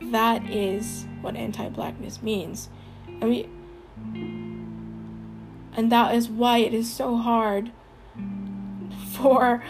That 0.00 0.50
is 0.50 1.06
what 1.20 1.36
anti 1.36 1.68
blackness 1.68 2.20
means. 2.20 2.68
And 3.06 3.30
we 3.30 3.48
and 5.78 5.92
that 5.92 6.12
is 6.12 6.28
why 6.28 6.58
it 6.58 6.74
is 6.74 6.92
so 6.92 7.16
hard 7.16 7.70
for 9.12 9.62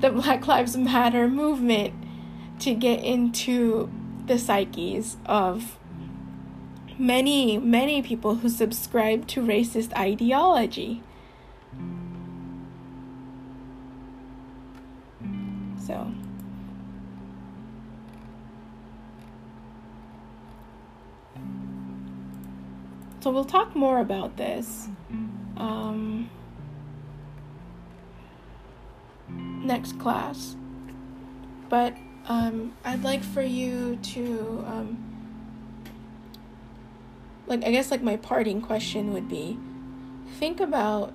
the 0.00 0.10
Black 0.10 0.46
Lives 0.46 0.76
Matter 0.76 1.26
movement 1.26 1.92
to 2.60 2.72
get 2.72 3.02
into 3.02 3.90
the 4.26 4.38
psyches 4.38 5.16
of 5.26 5.76
many, 6.96 7.58
many 7.58 8.00
people 8.00 8.36
who 8.36 8.48
subscribe 8.48 9.26
to 9.26 9.42
racist 9.42 9.92
ideology. 9.98 11.02
So. 15.84 16.12
So 23.18 23.32
we'll 23.32 23.44
talk 23.44 23.74
more 23.74 23.98
about 23.98 24.36
this. 24.36 24.88
Um, 25.56 26.30
next 29.28 29.98
class. 29.98 30.56
But 31.68 31.96
um, 32.28 32.74
I'd 32.84 33.02
like 33.02 33.22
for 33.22 33.42
you 33.42 33.96
to, 33.96 34.64
um, 34.66 34.98
like, 37.46 37.64
I 37.64 37.70
guess, 37.70 37.90
like, 37.90 38.02
my 38.02 38.16
parting 38.16 38.60
question 38.60 39.12
would 39.12 39.28
be 39.28 39.58
think 40.38 40.60
about, 40.60 41.12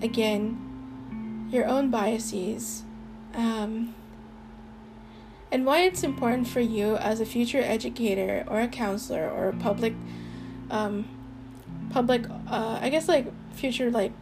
again, 0.00 1.48
your 1.50 1.66
own 1.66 1.90
biases. 1.90 2.82
Um, 3.34 3.94
and 5.50 5.66
why 5.66 5.82
it's 5.82 6.02
important 6.02 6.48
for 6.48 6.60
you 6.60 6.96
as 6.96 7.20
a 7.20 7.26
future 7.26 7.60
educator 7.60 8.44
or 8.46 8.60
a 8.60 8.68
counselor 8.68 9.28
or 9.28 9.48
a 9.48 9.52
public 9.52 9.94
um, 10.70 11.06
public 11.92 12.24
uh, 12.48 12.78
i 12.80 12.88
guess 12.88 13.08
like 13.08 13.26
future 13.52 13.90
like 13.90 14.12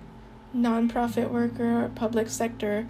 nonprofit 0.54 1.30
worker 1.30 1.84
or 1.84 1.88
public 1.90 2.28
sector 2.28 2.86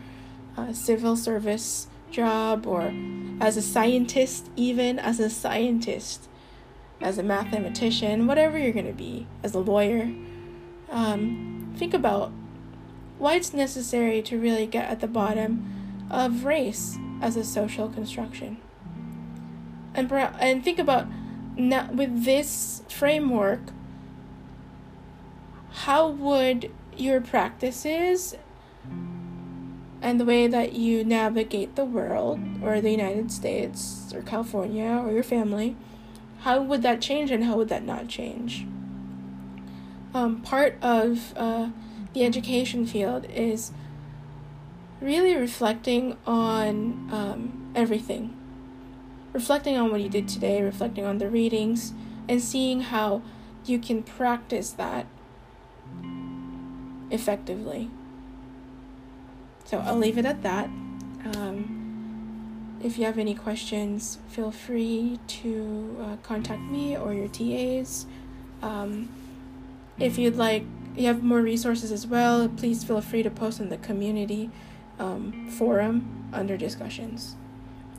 uh, 0.56 0.72
civil 0.72 1.16
service 1.16 1.86
job 2.10 2.66
or 2.66 2.92
as 3.40 3.56
a 3.56 3.62
scientist 3.62 4.50
even 4.56 4.98
as 4.98 5.20
a 5.20 5.30
scientist 5.30 6.28
as 7.00 7.18
a 7.18 7.22
mathematician 7.22 8.26
whatever 8.26 8.58
you're 8.58 8.72
going 8.72 8.86
to 8.86 8.92
be 8.92 9.26
as 9.42 9.54
a 9.54 9.58
lawyer 9.58 10.10
um, 10.90 11.72
think 11.76 11.94
about 11.94 12.32
why 13.18 13.34
it's 13.34 13.52
necessary 13.52 14.22
to 14.22 14.38
really 14.38 14.66
get 14.66 14.88
at 14.88 15.00
the 15.00 15.06
bottom 15.06 16.06
of 16.10 16.44
race 16.44 16.98
as 17.20 17.36
a 17.36 17.44
social 17.44 17.88
construction. 17.88 18.56
And, 19.94 20.10
and 20.10 20.64
think 20.64 20.78
about 20.78 21.06
now 21.56 21.90
with 21.92 22.24
this 22.24 22.82
framework, 22.88 23.60
how 25.72 26.08
would 26.08 26.70
your 26.96 27.20
practices 27.20 28.36
and 30.02 30.18
the 30.18 30.24
way 30.24 30.46
that 30.46 30.72
you 30.72 31.04
navigate 31.04 31.76
the 31.76 31.84
world 31.84 32.40
or 32.62 32.80
the 32.80 32.90
United 32.90 33.30
States 33.30 34.12
or 34.14 34.22
California 34.22 35.02
or 35.04 35.12
your 35.12 35.22
family, 35.22 35.76
how 36.40 36.62
would 36.62 36.82
that 36.82 37.00
change 37.00 37.30
and 37.30 37.44
how 37.44 37.56
would 37.56 37.68
that 37.68 37.84
not 37.84 38.08
change? 38.08 38.66
Um, 40.14 40.40
part 40.40 40.76
of 40.82 41.34
uh, 41.36 41.68
the 42.14 42.24
education 42.24 42.86
field 42.86 43.26
is 43.26 43.72
really 45.00 45.36
reflecting 45.36 46.16
on 46.26 47.08
um, 47.12 47.72
everything. 47.74 48.36
Reflecting 49.32 49.76
on 49.76 49.90
what 49.90 50.00
you 50.00 50.08
did 50.08 50.28
today, 50.28 50.62
reflecting 50.62 51.04
on 51.04 51.18
the 51.18 51.28
readings, 51.28 51.92
and 52.28 52.42
seeing 52.42 52.80
how 52.80 53.22
you 53.64 53.78
can 53.78 54.02
practice 54.02 54.70
that 54.72 55.06
effectively. 57.10 57.90
So 59.64 59.78
I'll 59.78 59.96
leave 59.96 60.18
it 60.18 60.26
at 60.26 60.42
that. 60.42 60.66
Um, 61.36 62.78
if 62.82 62.98
you 62.98 63.04
have 63.04 63.18
any 63.18 63.34
questions, 63.34 64.18
feel 64.28 64.50
free 64.50 65.20
to 65.26 65.96
uh, 66.00 66.16
contact 66.22 66.62
me 66.62 66.96
or 66.96 67.12
your 67.12 67.28
TAs. 67.28 68.06
Um, 68.62 69.08
if 69.98 70.18
you'd 70.18 70.36
like, 70.36 70.64
you 70.96 71.06
have 71.06 71.22
more 71.22 71.40
resources 71.40 71.92
as 71.92 72.06
well, 72.06 72.48
please 72.48 72.82
feel 72.82 73.00
free 73.00 73.22
to 73.22 73.30
post 73.30 73.60
in 73.60 73.68
the 73.68 73.76
community 73.76 74.50
um, 74.98 75.48
forum 75.50 76.28
under 76.32 76.56
discussions. 76.56 77.36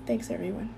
Thanks, 0.05 0.29
everyone. 0.29 0.73